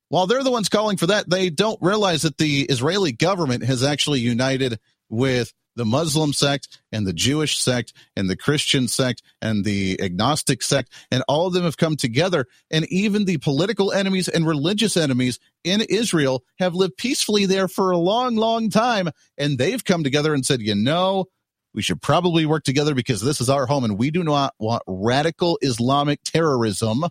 While 0.08 0.26
they're 0.26 0.42
the 0.42 0.50
ones 0.50 0.68
calling 0.68 0.96
for 0.96 1.06
that, 1.08 1.28
they 1.28 1.50
don't 1.50 1.80
realize 1.82 2.22
that 2.22 2.38
the 2.38 2.62
Israeli 2.62 3.12
government 3.12 3.64
has 3.64 3.82
actually 3.82 4.20
united 4.20 4.78
with 5.10 5.52
the 5.76 5.84
Muslim 5.84 6.32
sect 6.32 6.80
and 6.90 7.06
the 7.06 7.12
Jewish 7.12 7.58
sect 7.58 7.92
and 8.16 8.28
the 8.28 8.36
Christian 8.36 8.88
sect 8.88 9.22
and 9.40 9.64
the 9.64 10.00
agnostic 10.02 10.62
sect, 10.62 10.92
and 11.10 11.22
all 11.28 11.46
of 11.46 11.52
them 11.52 11.62
have 11.62 11.76
come 11.76 11.96
together. 11.96 12.46
And 12.70 12.84
even 12.90 13.24
the 13.24 13.38
political 13.38 13.92
enemies 13.92 14.28
and 14.28 14.46
religious 14.46 14.96
enemies 14.96 15.38
in 15.62 15.80
Israel 15.82 16.42
have 16.58 16.74
lived 16.74 16.96
peacefully 16.96 17.46
there 17.46 17.68
for 17.68 17.92
a 17.92 17.98
long, 17.98 18.36
long 18.36 18.70
time. 18.70 19.10
And 19.38 19.56
they've 19.56 19.84
come 19.84 20.02
together 20.02 20.34
and 20.34 20.44
said, 20.44 20.60
you 20.60 20.74
know, 20.74 21.26
we 21.74 21.82
should 21.82 22.02
probably 22.02 22.44
work 22.44 22.64
together 22.64 22.94
because 22.94 23.20
this 23.20 23.40
is 23.40 23.48
our 23.48 23.66
home 23.66 23.84
and 23.84 23.98
we 23.98 24.10
do 24.10 24.24
not 24.24 24.54
want 24.58 24.82
radical 24.86 25.58
Islamic 25.62 26.20
terrorism 26.24 27.04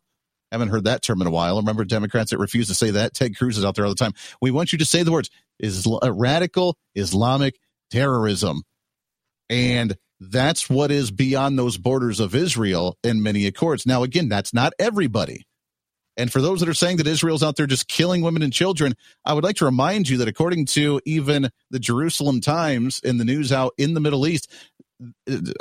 haven't 0.51 0.69
heard 0.69 0.85
that 0.85 1.03
term 1.03 1.21
in 1.21 1.27
a 1.27 1.31
while. 1.31 1.57
Remember 1.57 1.83
Democrats 1.83 2.31
that 2.31 2.37
refuse 2.37 2.67
to 2.67 2.75
say 2.75 2.91
that? 2.91 3.13
Ted 3.13 3.37
Cruz 3.37 3.57
is 3.57 3.65
out 3.65 3.75
there 3.75 3.85
all 3.85 3.91
the 3.91 3.95
time. 3.95 4.13
We 4.41 4.51
want 4.51 4.71
you 4.71 4.79
to 4.79 4.85
say 4.85 5.03
the 5.03 5.11
words 5.11 5.29
Isla- 5.61 5.99
uh, 6.03 6.13
radical 6.13 6.77
Islamic 6.95 7.59
terrorism. 7.91 8.63
And 9.49 9.95
that's 10.19 10.69
what 10.69 10.91
is 10.91 11.11
beyond 11.11 11.57
those 11.57 11.77
borders 11.77 12.19
of 12.19 12.35
Israel 12.35 12.97
in 13.03 13.21
many 13.21 13.45
accords. 13.45 13.85
Now, 13.85 14.03
again, 14.03 14.29
that's 14.29 14.53
not 14.53 14.73
everybody. 14.79 15.45
And 16.17 16.31
for 16.31 16.41
those 16.41 16.59
that 16.59 16.69
are 16.69 16.73
saying 16.73 16.97
that 16.97 17.07
Israel's 17.07 17.43
out 17.43 17.57
there 17.57 17.67
just 17.67 17.87
killing 17.87 18.23
women 18.23 18.41
and 18.41 18.51
children, 18.51 18.95
I 19.23 19.33
would 19.33 19.43
like 19.43 19.57
to 19.57 19.65
remind 19.65 20.09
you 20.09 20.17
that 20.17 20.27
according 20.27 20.65
to 20.67 20.99
even 21.05 21.51
the 21.69 21.79
Jerusalem 21.79 22.41
Times 22.41 22.99
in 23.03 23.19
the 23.19 23.25
news 23.25 23.51
out 23.51 23.73
in 23.77 23.93
the 23.93 23.99
Middle 23.99 24.27
East, 24.27 24.51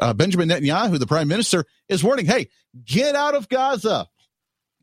uh, 0.01 0.15
Benjamin 0.15 0.49
Netanyahu, 0.49 0.99
the 0.99 1.07
prime 1.07 1.29
minister, 1.29 1.67
is 1.91 2.03
warning, 2.03 2.25
hey, 2.25 2.49
get 2.85 3.15
out 3.15 3.35
of 3.35 3.51
Gaza. 3.51 4.09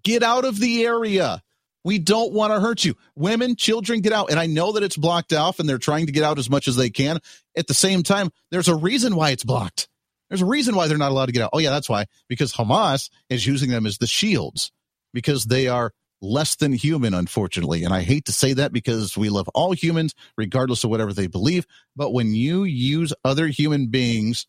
Get 0.04 0.24
out 0.24 0.46
of 0.46 0.60
the 0.60 0.86
area. 0.86 1.42
We 1.84 2.00
don't 2.00 2.34
want 2.34 2.54
to 2.54 2.60
hurt 2.60 2.86
you. 2.86 2.96
Women, 3.16 3.56
children, 3.56 4.02
get 4.02 4.14
out. 4.14 4.30
And 4.32 4.40
I 4.40 4.46
know 4.46 4.74
that 4.74 4.84
it's 4.84 4.96
blocked 4.96 5.34
off 5.34 5.60
and 5.60 5.68
they're 5.68 5.78
trying 5.78 6.06
to 6.06 6.12
get 6.12 6.24
out 6.24 6.40
as 6.40 6.50
much 6.50 6.68
as 6.68 6.76
they 6.76 6.90
can. 6.90 7.20
At 7.58 7.68
the 7.68 7.74
same 7.74 8.04
time, 8.04 8.32
there's 8.52 8.70
a 8.70 8.76
reason 8.76 9.16
why 9.16 9.32
it's 9.32 9.44
blocked. 9.44 9.90
There's 10.30 10.42
a 10.42 10.46
reason 10.46 10.76
why 10.76 10.88
they're 10.88 10.98
not 10.98 11.12
allowed 11.12 11.28
to 11.28 11.32
get 11.32 11.44
out. 11.44 11.52
Oh, 11.54 11.60
yeah, 11.60 11.70
that's 11.70 11.90
why. 11.90 12.06
Because 12.28 12.54
Hamas 12.54 13.10
is 13.30 13.46
using 13.46 13.70
them 13.70 13.86
as 13.86 13.98
the 13.98 14.08
shields 14.08 14.72
because 15.14 15.46
they 15.46 15.68
are 15.68 15.92
less 16.22 16.56
than 16.56 16.72
human, 16.72 17.14
unfortunately. 17.14 17.84
And 17.84 17.94
I 17.94 18.02
hate 18.02 18.26
to 18.26 18.32
say 18.32 18.54
that 18.54 18.72
because 18.72 19.18
we 19.18 19.30
love 19.30 19.50
all 19.50 19.74
humans, 19.74 20.16
regardless 20.38 20.84
of 20.84 20.90
whatever 20.90 21.14
they 21.14 21.28
believe. 21.28 21.68
But 21.96 22.14
when 22.14 22.34
you 22.34 22.64
use 22.64 23.14
other 23.26 23.48
human 23.48 23.88
beings 23.88 24.48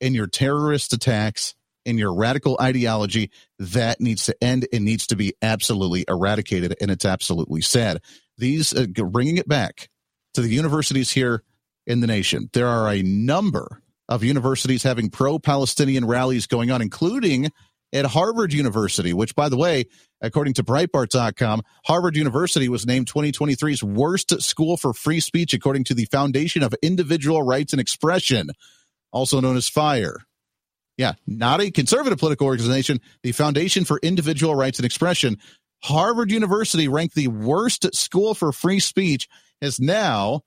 in 0.00 0.14
your 0.14 0.28
terrorist 0.28 0.92
attacks, 0.92 1.54
in 1.84 1.98
your 1.98 2.14
radical 2.14 2.58
ideology, 2.60 3.30
that 3.58 4.00
needs 4.00 4.26
to 4.26 4.36
end. 4.42 4.66
It 4.72 4.80
needs 4.80 5.06
to 5.08 5.16
be 5.16 5.34
absolutely 5.42 6.04
eradicated. 6.08 6.74
And 6.80 6.90
it's 6.90 7.04
absolutely 7.04 7.60
sad. 7.60 8.00
These, 8.36 8.74
uh, 8.74 8.86
bringing 8.86 9.36
it 9.36 9.48
back 9.48 9.88
to 10.34 10.40
the 10.40 10.48
universities 10.48 11.10
here 11.10 11.42
in 11.86 12.00
the 12.00 12.06
nation, 12.06 12.50
there 12.52 12.68
are 12.68 12.92
a 12.92 13.02
number 13.02 13.82
of 14.08 14.24
universities 14.24 14.82
having 14.82 15.10
pro 15.10 15.38
Palestinian 15.38 16.04
rallies 16.04 16.46
going 16.46 16.70
on, 16.70 16.80
including 16.80 17.50
at 17.92 18.06
Harvard 18.06 18.52
University, 18.52 19.12
which, 19.12 19.34
by 19.34 19.48
the 19.48 19.56
way, 19.56 19.86
according 20.20 20.54
to 20.54 20.64
Breitbart.com, 20.64 21.62
Harvard 21.86 22.16
University 22.16 22.68
was 22.68 22.86
named 22.86 23.10
2023's 23.10 23.82
worst 23.82 24.40
school 24.42 24.76
for 24.76 24.92
free 24.92 25.20
speech, 25.20 25.54
according 25.54 25.84
to 25.84 25.94
the 25.94 26.06
Foundation 26.06 26.62
of 26.62 26.74
Individual 26.82 27.42
Rights 27.42 27.72
and 27.72 27.80
Expression, 27.80 28.50
also 29.10 29.40
known 29.40 29.56
as 29.56 29.68
FIRE. 29.68 30.18
Yeah, 30.98 31.14
not 31.26 31.60
a 31.60 31.70
conservative 31.70 32.18
political 32.18 32.48
organization, 32.48 33.00
the 33.22 33.32
Foundation 33.32 33.84
for 33.84 34.00
Individual 34.02 34.54
Rights 34.54 34.80
and 34.80 34.86
Expression. 34.86 35.38
Harvard 35.84 36.32
University, 36.32 36.88
ranked 36.88 37.14
the 37.14 37.28
worst 37.28 37.94
school 37.94 38.34
for 38.34 38.52
free 38.52 38.80
speech, 38.80 39.28
has 39.62 39.78
now 39.78 40.42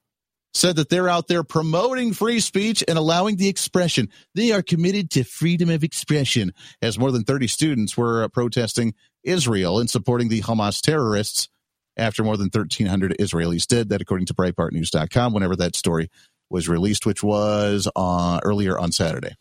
said 0.54 0.76
that 0.76 0.90
they're 0.90 1.08
out 1.08 1.28
there 1.28 1.42
promoting 1.42 2.12
free 2.12 2.38
speech 2.38 2.84
and 2.86 2.98
allowing 2.98 3.36
the 3.36 3.48
expression. 3.48 4.10
They 4.34 4.52
are 4.52 4.60
committed 4.62 5.10
to 5.12 5.24
freedom 5.24 5.70
of 5.70 5.82
expression, 5.82 6.52
as 6.82 6.98
more 6.98 7.10
than 7.10 7.24
30 7.24 7.46
students 7.48 7.96
were 7.96 8.24
uh, 8.24 8.28
protesting 8.28 8.92
Israel 9.24 9.78
and 9.78 9.88
supporting 9.88 10.28
the 10.28 10.42
Hamas 10.42 10.82
terrorists 10.82 11.48
after 11.96 12.22
more 12.22 12.36
than 12.36 12.50
1,300 12.52 13.16
Israelis 13.18 13.66
did. 13.66 13.88
That, 13.88 14.02
according 14.02 14.26
to 14.26 14.34
BreitbartNews.com, 14.34 15.32
whenever 15.32 15.56
that 15.56 15.76
story 15.76 16.10
was 16.50 16.68
released, 16.68 17.06
which 17.06 17.22
was 17.22 17.88
uh, 17.96 18.40
earlier 18.44 18.78
on 18.78 18.92
Saturday. 18.92 19.34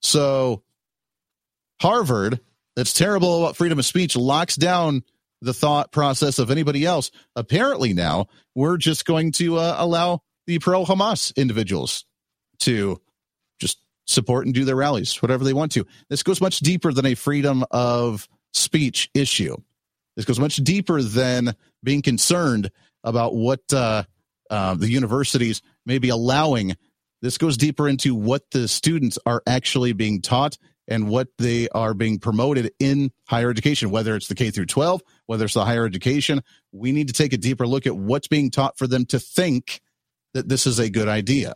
So 0.00 0.62
Harvard, 1.80 2.40
that's 2.76 2.92
terrible 2.92 3.44
about 3.44 3.56
freedom 3.56 3.78
of 3.78 3.86
speech, 3.86 4.16
locks 4.16 4.56
down 4.56 5.02
the 5.42 5.54
thought 5.54 5.92
process 5.92 6.38
of 6.38 6.50
anybody 6.50 6.84
else. 6.84 7.10
Apparently 7.34 7.94
now 7.94 8.26
we're 8.54 8.76
just 8.76 9.04
going 9.04 9.32
to 9.32 9.56
uh, 9.58 9.76
allow 9.78 10.22
the 10.46 10.58
pro 10.58 10.84
Hamas 10.84 11.34
individuals 11.36 12.04
to 12.60 13.00
just 13.58 13.78
support 14.06 14.46
and 14.46 14.54
do 14.54 14.64
their 14.64 14.76
rallies, 14.76 15.20
whatever 15.22 15.44
they 15.44 15.52
want 15.52 15.72
to. 15.72 15.86
This 16.08 16.22
goes 16.22 16.40
much 16.40 16.58
deeper 16.58 16.92
than 16.92 17.06
a 17.06 17.14
freedom 17.14 17.64
of 17.70 18.28
speech 18.52 19.10
issue. 19.14 19.56
This 20.16 20.24
goes 20.24 20.40
much 20.40 20.56
deeper 20.56 21.00
than 21.00 21.54
being 21.82 22.02
concerned 22.02 22.70
about 23.02 23.34
what 23.34 23.60
uh, 23.72 24.04
uh, 24.50 24.74
the 24.74 24.90
universities 24.90 25.62
may 25.86 25.98
be 25.98 26.10
allowing 26.10 26.76
this 27.22 27.38
goes 27.38 27.56
deeper 27.56 27.88
into 27.88 28.14
what 28.14 28.42
the 28.50 28.68
students 28.68 29.18
are 29.26 29.42
actually 29.46 29.92
being 29.92 30.22
taught 30.22 30.56
and 30.88 31.08
what 31.08 31.28
they 31.38 31.68
are 31.68 31.94
being 31.94 32.18
promoted 32.18 32.72
in 32.78 33.12
higher 33.26 33.50
education, 33.50 33.90
whether 33.90 34.16
it's 34.16 34.26
the 34.26 34.34
K 34.34 34.50
through 34.50 34.66
12, 34.66 35.02
whether 35.26 35.44
it's 35.44 35.54
the 35.54 35.64
higher 35.64 35.86
education. 35.86 36.42
We 36.72 36.92
need 36.92 37.06
to 37.06 37.14
take 37.14 37.32
a 37.32 37.38
deeper 37.38 37.66
look 37.66 37.86
at 37.86 37.96
what's 37.96 38.28
being 38.28 38.50
taught 38.50 38.76
for 38.76 38.86
them 38.86 39.06
to 39.06 39.20
think 39.20 39.80
that 40.34 40.48
this 40.48 40.66
is 40.66 40.78
a 40.78 40.90
good 40.90 41.08
idea. 41.08 41.54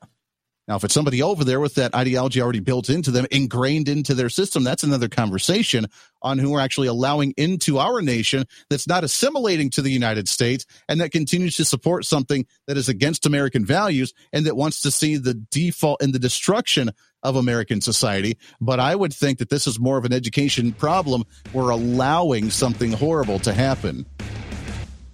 Now, 0.67 0.77
if 0.77 0.85
it's 0.85 0.95
somebody 0.95 1.23
over 1.23 1.45
there 1.45 1.61
with 1.61 1.75
that 1.75 1.95
ideology 1.95 2.41
already 2.41 2.61
built 2.61 2.89
into 2.89 3.11
them, 3.11 3.27
ingrained 3.31 3.89
into 3.89 4.15
their 4.15 4.31
system, 4.31 4.65
that's 4.65 4.83
another 4.83 5.09
conversation 5.09 5.87
on 6.23 6.39
who 6.39 6.53
we're 6.53 6.61
actually 6.61 6.89
allowing 6.89 7.35
into 7.37 7.79
our 7.79 8.01
nation 8.01 8.47
that's 8.71 8.89
not 8.89 9.05
assimilating 9.05 9.69
to 9.71 9.83
the 9.83 9.91
United 9.91 10.27
States 10.27 10.65
and 10.89 11.01
that 11.01 11.13
continues 11.13 11.57
to 11.57 11.67
support 11.67 12.07
something 12.07 12.47
that 12.67 12.79
is 12.79 12.89
against 12.89 13.27
American 13.27 13.67
values 13.67 14.15
and 14.33 14.47
that 14.47 14.57
wants 14.57 14.81
to 14.81 14.91
see 14.91 15.17
the 15.17 15.35
default 15.35 16.01
and 16.01 16.15
the 16.15 16.19
destruction 16.19 16.91
of 17.23 17.37
American 17.37 17.83
society. 17.83 18.39
But 18.61 18.81
I 18.81 18.95
would 18.95 19.13
think 19.13 19.39
that 19.39 19.51
this 19.51 19.67
is 19.67 19.79
more 19.79 19.99
of 19.99 20.07
an 20.07 20.13
education 20.15 20.73
problem. 20.73 21.25
We're 21.53 21.71
allowing 21.71 22.51
something 22.51 22.93
horrible 22.93 23.39
to 23.41 23.53
happen. 23.53 24.07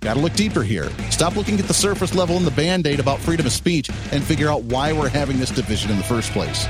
Got 0.01 0.15
to 0.15 0.21
look 0.21 0.33
deeper 0.33 0.63
here. 0.63 0.89
Stop 1.11 1.37
looking 1.37 1.59
at 1.61 1.67
the 1.67 1.75
surface 1.75 2.15
level 2.15 2.39
and 2.39 2.47
the 2.47 2.51
band 2.51 2.87
aid 2.87 3.01
about 3.01 3.19
freedom 3.19 3.45
of 3.45 3.53
speech 3.53 3.91
and 4.13 4.25
figure 4.25 4.49
out 4.49 4.63
why 4.63 4.95
we're 4.95 5.11
having 5.11 5.39
this 5.39 5.51
division 5.51 5.91
in 5.91 5.99
the 5.99 6.05
first 6.05 6.33
place. 6.33 6.67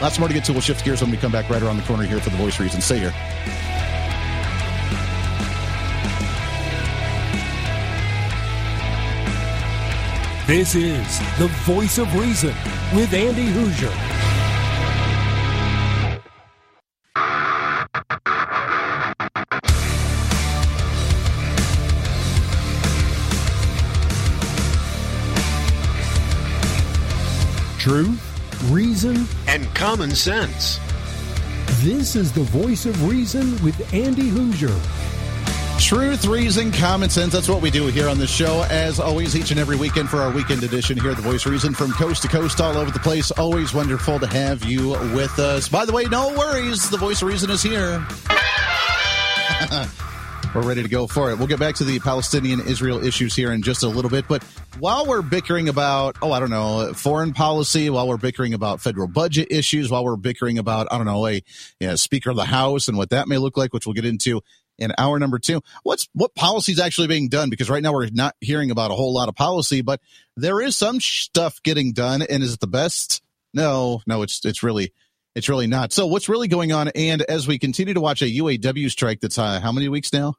Lots 0.00 0.18
more 0.18 0.28
to 0.28 0.34
get 0.34 0.44
to. 0.44 0.52
We'll 0.52 0.62
shift 0.62 0.82
gears 0.82 1.02
when 1.02 1.10
we 1.10 1.18
come 1.18 1.30
back 1.30 1.50
right 1.50 1.62
around 1.62 1.76
the 1.76 1.82
corner 1.82 2.04
here 2.04 2.20
for 2.20 2.30
the 2.30 2.38
voice 2.38 2.58
reason. 2.58 2.80
Stay 2.80 2.98
here. 2.98 3.14
This 10.46 10.74
is 10.74 11.18
the 11.38 11.48
voice 11.64 11.98
of 11.98 12.12
reason 12.14 12.54
with 12.94 13.12
Andy 13.12 13.46
Hooser. 13.52 14.19
Truth, 27.90 28.70
reason, 28.70 29.26
and 29.48 29.66
common 29.74 30.14
sense. 30.14 30.78
This 31.82 32.14
is 32.14 32.32
the 32.32 32.42
voice 32.44 32.86
of 32.86 33.08
reason 33.08 33.60
with 33.64 33.92
Andy 33.92 34.30
Hooser. 34.30 34.70
Truth, 35.80 36.24
reason, 36.26 36.70
common 36.70 37.10
sense. 37.10 37.32
That's 37.32 37.48
what 37.48 37.60
we 37.60 37.68
do 37.68 37.88
here 37.88 38.08
on 38.08 38.16
the 38.16 38.28
show. 38.28 38.64
As 38.70 39.00
always, 39.00 39.34
each 39.34 39.50
and 39.50 39.58
every 39.58 39.74
weekend 39.74 40.08
for 40.08 40.18
our 40.18 40.30
weekend 40.30 40.62
edition 40.62 41.00
here, 41.00 41.14
the 41.14 41.22
Voice 41.22 41.44
of 41.44 41.50
Reason 41.50 41.74
from 41.74 41.90
coast 41.90 42.22
to 42.22 42.28
coast, 42.28 42.60
all 42.60 42.76
over 42.76 42.92
the 42.92 43.00
place. 43.00 43.32
Always 43.32 43.74
wonderful 43.74 44.20
to 44.20 44.26
have 44.28 44.64
you 44.64 44.90
with 45.12 45.36
us. 45.40 45.68
By 45.68 45.84
the 45.84 45.92
way, 45.92 46.04
no 46.04 46.28
worries. 46.38 46.90
The 46.90 46.96
Voice 46.96 47.22
of 47.22 47.28
Reason 47.28 47.50
is 47.50 47.60
here. 47.60 48.06
We're 50.52 50.62
ready 50.62 50.82
to 50.82 50.88
go 50.88 51.06
for 51.06 51.30
it. 51.30 51.38
We'll 51.38 51.46
get 51.46 51.60
back 51.60 51.76
to 51.76 51.84
the 51.84 52.00
Palestinian 52.00 52.60
Israel 52.60 53.04
issues 53.04 53.36
here 53.36 53.52
in 53.52 53.62
just 53.62 53.84
a 53.84 53.88
little 53.88 54.10
bit. 54.10 54.26
But 54.26 54.42
while 54.80 55.06
we're 55.06 55.22
bickering 55.22 55.68
about, 55.68 56.16
oh, 56.22 56.32
I 56.32 56.40
don't 56.40 56.50
know, 56.50 56.92
foreign 56.92 57.32
policy, 57.32 57.88
while 57.88 58.08
we're 58.08 58.16
bickering 58.16 58.52
about 58.52 58.80
federal 58.80 59.06
budget 59.06 59.46
issues, 59.52 59.92
while 59.92 60.04
we're 60.04 60.16
bickering 60.16 60.58
about, 60.58 60.88
I 60.90 60.96
don't 60.96 61.06
know, 61.06 61.24
a 61.28 61.34
you 61.78 61.86
know, 61.86 61.94
Speaker 61.94 62.30
of 62.30 62.36
the 62.36 62.44
House 62.44 62.88
and 62.88 62.98
what 62.98 63.10
that 63.10 63.28
may 63.28 63.38
look 63.38 63.56
like, 63.56 63.72
which 63.72 63.86
we'll 63.86 63.94
get 63.94 64.04
into 64.04 64.40
in 64.76 64.92
hour 64.98 65.20
number 65.20 65.38
two, 65.38 65.62
what's 65.84 66.08
what 66.14 66.34
policy 66.34 66.72
is 66.72 66.80
actually 66.80 67.06
being 67.06 67.28
done? 67.28 67.48
Because 67.48 67.70
right 67.70 67.82
now 67.82 67.92
we're 67.92 68.08
not 68.10 68.34
hearing 68.40 68.72
about 68.72 68.90
a 68.90 68.94
whole 68.94 69.14
lot 69.14 69.28
of 69.28 69.36
policy, 69.36 69.82
but 69.82 70.00
there 70.36 70.60
is 70.60 70.76
some 70.76 70.98
stuff 70.98 71.62
getting 71.62 71.92
done. 71.92 72.22
And 72.22 72.42
is 72.42 72.54
it 72.54 72.60
the 72.60 72.66
best? 72.66 73.22
No, 73.54 74.02
no, 74.04 74.22
it's 74.22 74.44
it's 74.44 74.64
really 74.64 74.92
it's 75.34 75.48
really 75.48 75.66
not. 75.66 75.92
So 75.92 76.06
what's 76.06 76.28
really 76.28 76.48
going 76.48 76.72
on? 76.72 76.88
And 76.88 77.22
as 77.22 77.46
we 77.46 77.58
continue 77.58 77.94
to 77.94 78.00
watch 78.00 78.22
a 78.22 78.26
UAW 78.26 78.90
strike 78.90 79.20
that's 79.20 79.38
uh, 79.38 79.60
how 79.60 79.72
many 79.72 79.88
weeks 79.88 80.12
now? 80.12 80.34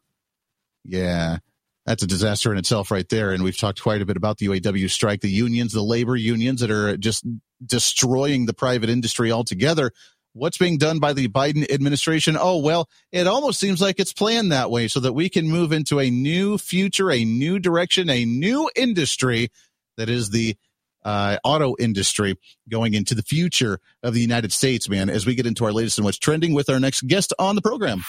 Yeah, 0.83 1.37
that's 1.85 2.03
a 2.03 2.07
disaster 2.07 2.51
in 2.51 2.57
itself 2.57 2.91
right 2.91 3.07
there. 3.09 3.31
And 3.31 3.43
we've 3.43 3.57
talked 3.57 3.81
quite 3.81 4.01
a 4.01 4.05
bit 4.05 4.17
about 4.17 4.37
the 4.37 4.47
UAW 4.47 4.89
strike, 4.89 5.21
the 5.21 5.29
unions, 5.29 5.73
the 5.73 5.81
labor 5.81 6.15
unions 6.15 6.61
that 6.61 6.71
are 6.71 6.97
just 6.97 7.25
destroying 7.65 8.45
the 8.45 8.53
private 8.53 8.89
industry 8.89 9.31
altogether. 9.31 9.91
What's 10.33 10.57
being 10.57 10.77
done 10.77 10.99
by 10.99 11.13
the 11.13 11.27
Biden 11.27 11.69
administration? 11.69 12.37
Oh, 12.39 12.57
well, 12.57 12.87
it 13.11 13.27
almost 13.27 13.59
seems 13.59 13.81
like 13.81 13.99
it's 13.99 14.13
planned 14.13 14.51
that 14.51 14.71
way 14.71 14.87
so 14.87 15.01
that 15.01 15.13
we 15.13 15.27
can 15.27 15.49
move 15.49 15.73
into 15.73 15.99
a 15.99 16.09
new 16.09 16.57
future, 16.57 17.11
a 17.11 17.25
new 17.25 17.59
direction, 17.59 18.09
a 18.09 18.23
new 18.23 18.69
industry 18.75 19.49
that 19.97 20.09
is 20.09 20.29
the 20.29 20.55
uh, 21.03 21.37
auto 21.43 21.75
industry 21.79 22.37
going 22.69 22.93
into 22.93 23.15
the 23.15 23.23
future 23.23 23.79
of 24.03 24.13
the 24.13 24.21
United 24.21 24.51
States, 24.51 24.89
man, 24.89 25.09
as 25.09 25.25
we 25.25 25.35
get 25.35 25.45
into 25.45 25.65
our 25.65 25.73
latest 25.73 25.97
and 25.97 26.05
what's 26.05 26.17
trending 26.17 26.53
with 26.53 26.69
our 26.69 26.79
next 26.79 27.07
guest 27.07 27.33
on 27.39 27.55
the 27.55 27.61
program. 27.61 28.03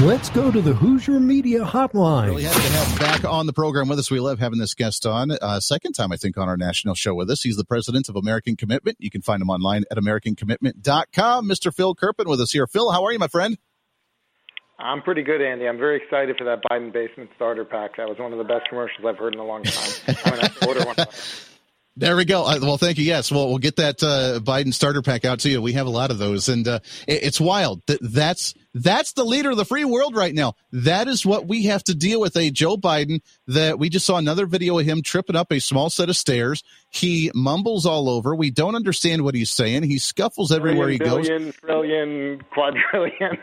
Let's 0.00 0.30
go 0.30 0.50
to 0.50 0.60
the 0.60 0.72
Hooser 0.72 1.22
Media 1.22 1.60
Hotline. 1.60 2.26
Really 2.26 2.44
happy 2.44 2.60
to 2.60 2.72
have 2.72 2.98
back 2.98 3.24
on 3.24 3.46
the 3.46 3.52
program 3.52 3.88
with 3.88 3.98
us. 3.98 4.10
We 4.10 4.18
love 4.18 4.40
having 4.40 4.58
this 4.58 4.74
guest 4.74 5.06
on. 5.06 5.30
Uh, 5.30 5.60
second 5.60 5.92
time, 5.92 6.10
I 6.10 6.16
think, 6.16 6.36
on 6.36 6.48
our 6.48 6.56
national 6.56 6.94
show 6.94 7.14
with 7.14 7.30
us. 7.30 7.42
He's 7.42 7.56
the 7.56 7.64
president 7.64 8.08
of 8.08 8.16
American 8.16 8.56
Commitment. 8.56 8.96
You 8.98 9.10
can 9.10 9.22
find 9.22 9.40
him 9.40 9.50
online 9.50 9.84
at 9.90 9.98
AmericanCommitment.com. 9.98 11.48
Mr. 11.48 11.72
Phil 11.72 11.94
Kerpen 11.94 12.26
with 12.26 12.40
us 12.40 12.50
here. 12.50 12.66
Phil, 12.66 12.90
how 12.90 13.04
are 13.04 13.12
you, 13.12 13.18
my 13.18 13.28
friend? 13.28 13.58
I'm 14.78 15.02
pretty 15.02 15.22
good, 15.22 15.40
Andy. 15.40 15.68
I'm 15.68 15.78
very 15.78 16.02
excited 16.02 16.36
for 16.36 16.44
that 16.44 16.62
Biden 16.68 16.92
basement 16.92 17.30
starter 17.36 17.64
pack. 17.64 17.96
That 17.98 18.08
was 18.08 18.18
one 18.18 18.32
of 18.32 18.38
the 18.38 18.44
best 18.44 18.68
commercials 18.68 19.06
I've 19.06 19.18
heard 19.18 19.34
in 19.34 19.40
a 19.40 19.44
long 19.44 19.62
time. 19.62 20.16
I'm 20.24 20.34
going 20.34 20.48
to 20.48 20.66
order 20.66 20.84
one. 20.84 20.96
There 21.94 22.16
we 22.16 22.24
go. 22.24 22.44
Uh, 22.44 22.58
well, 22.62 22.78
thank 22.78 22.96
you. 22.96 23.04
Yes, 23.04 23.30
well, 23.30 23.48
we'll 23.48 23.58
get 23.58 23.76
that 23.76 24.02
uh, 24.02 24.40
Biden 24.40 24.72
starter 24.72 25.02
pack 25.02 25.26
out 25.26 25.40
to 25.40 25.50
you. 25.50 25.60
We 25.60 25.74
have 25.74 25.86
a 25.86 25.90
lot 25.90 26.10
of 26.10 26.16
those, 26.16 26.48
and 26.48 26.66
uh, 26.66 26.80
it, 27.06 27.22
it's 27.24 27.38
wild. 27.38 27.82
That 27.86 27.98
that's 28.00 28.54
that's 28.72 29.12
the 29.12 29.24
leader 29.24 29.50
of 29.50 29.58
the 29.58 29.66
free 29.66 29.84
world 29.84 30.16
right 30.16 30.34
now. 30.34 30.54
That 30.72 31.06
is 31.06 31.26
what 31.26 31.46
we 31.46 31.64
have 31.64 31.84
to 31.84 31.94
deal 31.94 32.18
with. 32.18 32.34
A 32.34 32.50
Joe 32.50 32.78
Biden 32.78 33.20
that 33.46 33.78
we 33.78 33.90
just 33.90 34.06
saw 34.06 34.16
another 34.16 34.46
video 34.46 34.78
of 34.78 34.86
him 34.86 35.02
tripping 35.02 35.36
up 35.36 35.52
a 35.52 35.60
small 35.60 35.90
set 35.90 36.08
of 36.08 36.16
stairs. 36.16 36.62
He 36.88 37.30
mumbles 37.34 37.84
all 37.84 38.08
over. 38.08 38.34
We 38.34 38.50
don't 38.50 38.74
understand 38.74 39.22
what 39.22 39.34
he's 39.34 39.50
saying. 39.50 39.82
He 39.82 39.98
scuffles 39.98 40.50
everywhere 40.50 40.88
billion, 40.88 41.02
he 41.02 41.10
goes. 41.10 41.26
Trillion, 41.26 41.52
trillion, 41.52 42.42
quadrillion. 42.54 43.38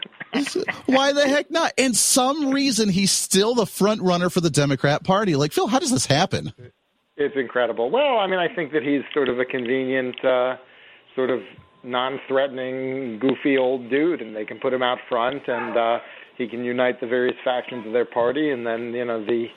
Why 0.87 1.13
the 1.13 1.27
heck 1.27 1.51
not? 1.51 1.73
And 1.77 1.95
some 1.95 2.49
reason 2.49 2.89
he's 2.89 3.11
still 3.11 3.53
the 3.53 3.67
front 3.67 4.01
runner 4.01 4.31
for 4.31 4.41
the 4.41 4.49
Democrat 4.49 5.03
Party. 5.03 5.35
Like 5.35 5.51
Phil, 5.51 5.67
how 5.67 5.77
does 5.77 5.91
this 5.91 6.07
happen? 6.07 6.51
It's 7.19 7.35
incredible. 7.35 7.91
Well, 7.91 8.17
I 8.19 8.27
mean, 8.27 8.39
I 8.39 8.47
think 8.55 8.71
that 8.71 8.81
he's 8.81 9.01
sort 9.13 9.27
of 9.27 9.39
a 9.39 9.45
convenient, 9.45 10.15
uh, 10.23 10.55
sort 11.15 11.29
of 11.29 11.41
non-threatening, 11.83 13.19
goofy 13.19 13.57
old 13.57 13.89
dude, 13.89 14.21
and 14.21 14.33
they 14.33 14.45
can 14.45 14.57
put 14.57 14.71
him 14.71 14.81
out 14.81 14.99
front, 15.09 15.43
and 15.45 15.77
uh, 15.77 15.99
he 16.37 16.47
can 16.47 16.63
unite 16.63 17.01
the 17.01 17.07
various 17.07 17.35
factions 17.43 17.85
of 17.85 17.91
their 17.91 18.05
party, 18.05 18.51
and 18.51 18.65
then 18.65 18.93
you 18.93 19.03
know 19.03 19.19
the 19.25 19.47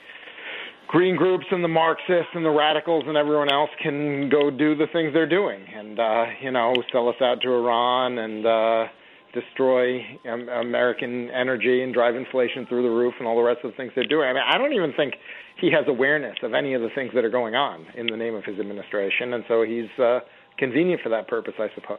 green 0.89 1.15
groups 1.15 1.45
and 1.53 1.63
the 1.63 1.69
Marxists 1.69 2.35
and 2.35 2.45
the 2.45 2.51
radicals 2.51 3.05
and 3.07 3.17
everyone 3.17 3.51
else 3.51 3.71
can 3.81 4.29
go 4.29 4.51
do 4.51 4.75
the 4.75 4.87
things 4.93 5.13
they're 5.15 5.29
doing, 5.29 5.65
and 5.73 6.01
uh, 6.01 6.25
you 6.43 6.51
know 6.51 6.75
sell 6.91 7.09
us 7.09 7.17
out 7.23 7.41
to 7.43 7.49
Iran 7.49 8.19
and. 8.19 8.47
uh 8.47 8.93
destroy 9.33 9.99
um, 10.31 10.47
American 10.49 11.31
energy 11.31 11.83
and 11.83 11.95
drive 11.95 12.15
inflation 12.15 12.67
through 12.67 12.83
the 12.83 12.91
roof 12.91 13.15
and 13.19 13.27
all 13.27 13.35
the 13.35 13.43
rest 13.43 13.61
of 13.65 13.71
the 13.71 13.77
things 13.79 13.91
they're 13.95 14.07
doing. 14.07 14.29
I 14.29 14.33
mean, 14.35 14.43
I 14.47 14.59
don't 14.59 14.75
even 14.75 14.93
think 14.95 15.15
he 15.61 15.71
has 15.71 15.85
awareness 15.87 16.37
of 16.43 16.55
any 16.55 16.75
of 16.75 16.83
the 16.83 16.91
things 16.95 17.13
that 17.15 17.25
are 17.25 17.31
going 17.31 17.55
on 17.55 17.87
in 17.95 18.07
the 18.07 18.17
name 18.17 18.35
of 18.35 18.45
his 18.45 18.59
administration, 18.59 19.33
and 19.33 19.45
so 19.49 19.63
he's 19.63 19.91
uh, 19.99 20.21
convenient 20.59 21.01
for 21.03 21.09
that 21.11 21.29
purpose, 21.29 21.55
I 21.59 21.69
suppose. 21.75 21.99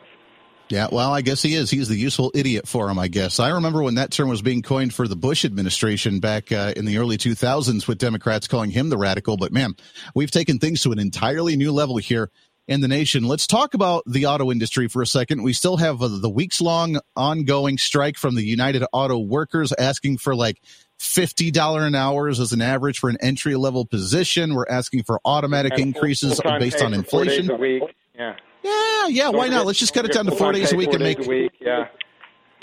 Yeah, 0.69 0.87
well, 0.91 1.13
I 1.13 1.21
guess 1.21 1.41
he 1.41 1.55
is. 1.55 1.69
He's 1.69 1.89
the 1.89 1.95
useful 1.95 2.31
idiot 2.33 2.67
for 2.67 2.89
him, 2.89 2.97
I 2.97 3.07
guess. 3.07 3.39
I 3.39 3.49
remember 3.49 3.83
when 3.83 3.95
that 3.95 4.11
term 4.11 4.29
was 4.29 4.41
being 4.41 4.61
coined 4.61 4.93
for 4.93 5.07
the 5.07 5.15
Bush 5.15 5.43
administration 5.43 6.19
back 6.19 6.51
uh, 6.51 6.73
in 6.75 6.85
the 6.85 6.97
early 6.97 7.17
2000s 7.17 7.87
with 7.87 7.97
Democrats 7.97 8.47
calling 8.47 8.71
him 8.71 8.89
the 8.89 8.97
radical. 8.97 9.37
But 9.37 9.51
man, 9.51 9.75
we've 10.15 10.31
taken 10.31 10.59
things 10.59 10.81
to 10.83 10.91
an 10.91 10.99
entirely 10.99 11.57
new 11.57 11.71
level 11.71 11.97
here 11.97 12.31
in 12.67 12.81
the 12.81 12.87
nation. 12.87 13.25
Let's 13.25 13.45
talk 13.45 13.73
about 13.73 14.03
the 14.07 14.25
auto 14.25 14.51
industry 14.51 14.87
for 14.87 15.01
a 15.01 15.07
second. 15.07 15.43
We 15.43 15.53
still 15.53 15.77
have 15.77 16.01
uh, 16.01 16.07
the 16.07 16.29
weeks 16.29 16.61
long 16.61 16.99
ongoing 17.15 17.77
strike 17.77 18.17
from 18.17 18.35
the 18.35 18.43
United 18.43 18.85
Auto 18.93 19.19
Workers 19.19 19.73
asking 19.77 20.19
for 20.19 20.33
like 20.33 20.61
$50 21.03 21.85
an 21.85 21.95
hour 21.95 22.29
as 22.29 22.51
an 22.53 22.61
average 22.61 22.99
for 22.99 23.09
an 23.09 23.17
entry 23.21 23.55
level 23.55 23.85
position. 23.85 24.55
We're 24.55 24.65
asking 24.69 25.03
for 25.03 25.19
automatic 25.25 25.73
And 25.73 25.81
increases 25.81 26.39
based 26.59 26.81
on 26.81 26.93
for 26.93 27.03
four 27.03 27.25
days 27.25 27.39
inflation. 27.39 27.89
Yeah. 28.15 28.35
Yeah, 28.63 29.07
yeah, 29.07 29.29
why 29.29 29.49
not? 29.49 29.65
Let's 29.65 29.79
just 29.79 29.93
cut 29.93 30.05
it 30.05 30.13
down 30.13 30.25
to 30.25 30.31
four 30.31 30.53
days 30.53 30.71
a 30.71 30.77
week 30.77 30.93
and 30.93 31.03
make 31.03 31.19
a 31.19 31.27
week. 31.27 31.51
Yeah. 31.59 31.89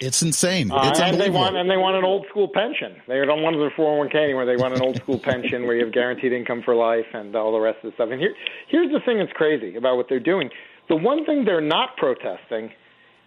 it's 0.00 0.22
insane. 0.22 0.70
Uh, 0.70 0.88
It's 0.88 0.98
and 0.98 1.20
they 1.20 1.28
want 1.28 1.56
and 1.56 1.70
they 1.70 1.76
want 1.76 1.96
an 1.96 2.04
old 2.04 2.24
school 2.30 2.48
pension. 2.48 2.96
They 3.06 3.22
don't 3.26 3.42
want 3.42 3.58
their 3.58 3.70
401k 3.70 4.14
anymore. 4.14 4.46
They 4.46 4.56
want 4.56 4.72
an 4.72 4.80
old 4.80 4.96
school 4.96 5.18
pension 5.18 5.66
where 5.66 5.76
you 5.76 5.84
have 5.84 5.92
guaranteed 5.92 6.32
income 6.32 6.62
for 6.64 6.74
life 6.74 7.04
and 7.12 7.36
all 7.36 7.52
the 7.52 7.60
rest 7.60 7.84
of 7.84 7.90
the 7.90 7.94
stuff. 7.96 8.08
And 8.10 8.18
here, 8.18 8.34
here's 8.68 8.90
the 8.90 9.00
thing 9.00 9.18
that's 9.18 9.32
crazy 9.32 9.76
about 9.76 9.98
what 9.98 10.06
they're 10.08 10.18
doing. 10.18 10.48
The 10.88 10.96
one 10.96 11.26
thing 11.26 11.44
they're 11.44 11.60
not 11.60 11.98
protesting 11.98 12.72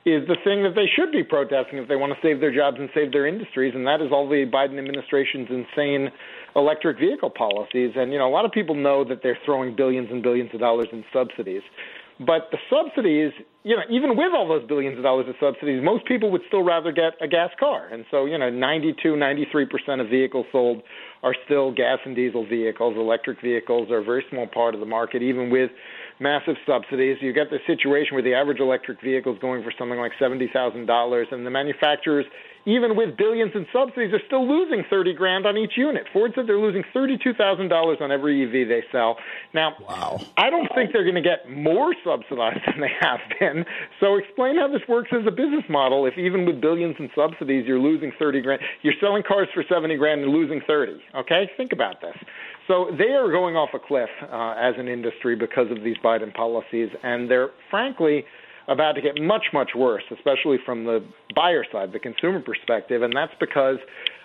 is 0.05 0.27
the 0.27 0.35
thing 0.43 0.63
that 0.63 0.75
they 0.75 0.87
should 0.87 1.11
be 1.11 1.23
protesting 1.23 1.79
if 1.79 1.87
they 1.87 1.95
want 1.95 2.11
to 2.11 2.19
save 2.21 2.39
their 2.39 2.53
jobs 2.53 2.77
and 2.79 2.89
save 2.93 3.11
their 3.11 3.25
industries, 3.25 3.73
and 3.75 3.87
that 3.87 4.01
is 4.01 4.11
all 4.11 4.27
the 4.27 4.45
Biden 4.45 4.77
administration's 4.77 5.47
insane 5.49 6.09
electric 6.55 6.99
vehicle 6.99 7.29
policies. 7.29 7.91
And 7.95 8.11
you 8.11 8.19
know, 8.19 8.27
a 8.27 8.33
lot 8.33 8.45
of 8.45 8.51
people 8.51 8.75
know 8.75 9.03
that 9.05 9.23
they're 9.23 9.39
throwing 9.45 9.75
billions 9.75 10.09
and 10.11 10.21
billions 10.21 10.51
of 10.53 10.59
dollars 10.59 10.87
in 10.91 11.05
subsidies. 11.13 11.61
But 12.19 12.49
the 12.51 12.59
subsidies, 12.69 13.31
you 13.63 13.75
know, 13.75 13.81
even 13.89 14.15
with 14.15 14.33
all 14.35 14.47
those 14.47 14.67
billions 14.67 14.97
of 14.97 15.03
dollars 15.03 15.25
of 15.27 15.35
subsidies, 15.39 15.81
most 15.83 16.05
people 16.05 16.31
would 16.31 16.41
still 16.47 16.61
rather 16.61 16.91
get 16.91 17.13
a 17.21 17.27
gas 17.27 17.49
car. 17.59 17.87
And 17.91 18.05
so, 18.11 18.25
you 18.25 18.37
know, 18.37 18.49
92, 18.49 19.15
93% 19.15 19.99
of 19.99 20.09
vehicles 20.09 20.45
sold 20.51 20.83
are 21.23 21.35
still 21.45 21.71
gas 21.73 21.97
and 22.05 22.15
diesel 22.15 22.45
vehicles. 22.45 22.95
Electric 22.97 23.41
vehicles 23.41 23.89
are 23.89 23.97
a 23.97 24.03
very 24.03 24.23
small 24.29 24.47
part 24.47 24.75
of 24.75 24.79
the 24.79 24.85
market, 24.85 25.23
even 25.23 25.49
with 25.49 25.71
massive 26.19 26.56
subsidies. 26.65 27.17
You 27.21 27.34
get 27.34 27.49
the 27.49 27.60
situation 27.67 28.13
where 28.13 28.23
the 28.23 28.34
average 28.34 28.60
electric 28.60 29.02
vehicle 29.02 29.34
is 29.34 29.39
going 29.39 29.63
for 29.63 29.73
something 29.78 29.99
like 29.99 30.12
$70,000, 30.21 31.32
and 31.32 31.45
the 31.45 31.49
manufacturers, 31.49 32.26
even 32.65 32.95
with 32.95 33.17
billions 33.17 33.52
in 33.56 33.65
subsidies, 33.73 34.13
are 34.13 34.21
still 34.28 34.47
losing 34.47 34.84
30 34.89 35.13
grand 35.13 35.45
on 35.45 35.58
each 35.58 35.73
unit. 35.76 36.04
Ford 36.13 36.32
said 36.36 36.47
they're 36.47 36.58
losing 36.58 36.84
$32,000 36.95 38.02
on 38.02 38.12
every 38.12 38.43
EV 38.43 38.67
they 38.67 38.84
sell. 38.91 39.17
Now, 39.54 39.76
wow. 39.88 40.19
I 40.38 40.49
don't 40.49 40.69
think 40.73 40.91
they're 40.93 41.04
going 41.04 41.21
to 41.21 41.21
get 41.21 41.49
more 41.49 41.93
subsidized 42.06 42.62
than 42.67 42.82
they 42.82 42.91
have 43.02 43.19
been. 43.39 43.65
So 43.99 44.15
explain 44.15 44.58
how 44.58 44.67
this 44.67 44.82
works 44.88 45.10
as 45.12 45.28
a 45.28 45.32
business 45.32 45.63
model. 45.69 46.06
If 46.06 46.17
even 46.17 46.45
with 46.45 46.62
billions 46.62 46.95
in 46.99 47.10
subsidies, 47.15 47.65
you're 47.67 47.80
losing 47.80 48.12
30 48.17 48.41
grand, 48.41 48.62
you're 48.82 48.95
selling 49.02 49.23
cars 49.28 49.49
for 49.54 49.63
70 49.67 49.97
grand 49.97 50.21
and 50.21 50.32
losing 50.32 50.62
30. 50.65 50.93
Okay, 51.15 51.49
think 51.58 51.73
about 51.73 52.02
this. 52.02 52.15
So 52.67 52.88
they 52.97 53.12
are 53.12 53.30
going 53.30 53.56
off 53.56 53.69
a 53.73 53.80
cliff 53.80 54.10
uh, 54.21 54.56
as 54.58 54.76
an 54.78 54.88
industry 54.88 55.36
because 55.36 55.67
of 55.69 55.84
these 55.84 55.97
Biden 56.04 56.34
policies, 56.34 56.89
and 57.04 57.30
they're 57.30 57.49
frankly 57.69 58.26
about 58.67 58.93
to 58.93 59.02
get 59.02 59.21
much, 59.21 59.45
much 59.54 59.71
worse, 59.76 60.04
especially 60.12 60.58
from 60.65 60.86
the 60.86 61.06
buyer 61.36 61.65
side, 61.71 61.91
the 61.91 61.99
consumer 61.99 62.39
perspective, 62.39 63.02
and 63.02 63.13
that's 63.15 63.34
because. 63.39 63.78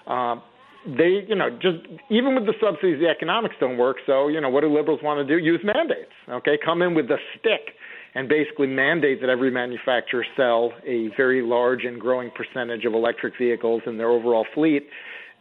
Uh, 0.06 0.36
they, 0.86 1.24
you 1.28 1.34
know, 1.34 1.50
just 1.50 1.78
even 2.08 2.36
with 2.36 2.46
the 2.46 2.54
subsidies, 2.62 3.00
the 3.00 3.08
economics 3.08 3.56
don't 3.58 3.76
work. 3.76 3.96
So, 4.06 4.28
you 4.28 4.40
know, 4.40 4.48
what 4.48 4.60
do 4.62 4.74
liberals 4.74 5.00
want 5.02 5.18
to 5.18 5.26
do? 5.26 5.42
Use 5.42 5.60
mandates. 5.64 6.12
Okay, 6.28 6.56
come 6.64 6.82
in 6.82 6.94
with 6.94 7.08
the 7.08 7.16
stick 7.36 7.74
and 8.14 8.28
basically 8.28 8.68
mandate 8.68 9.20
that 9.20 9.28
every 9.28 9.50
manufacturer 9.50 10.24
sell 10.36 10.72
a 10.86 11.08
very 11.16 11.42
large 11.42 11.84
and 11.84 12.00
growing 12.00 12.30
percentage 12.30 12.84
of 12.84 12.94
electric 12.94 13.34
vehicles 13.38 13.82
in 13.86 13.98
their 13.98 14.08
overall 14.08 14.46
fleet. 14.54 14.86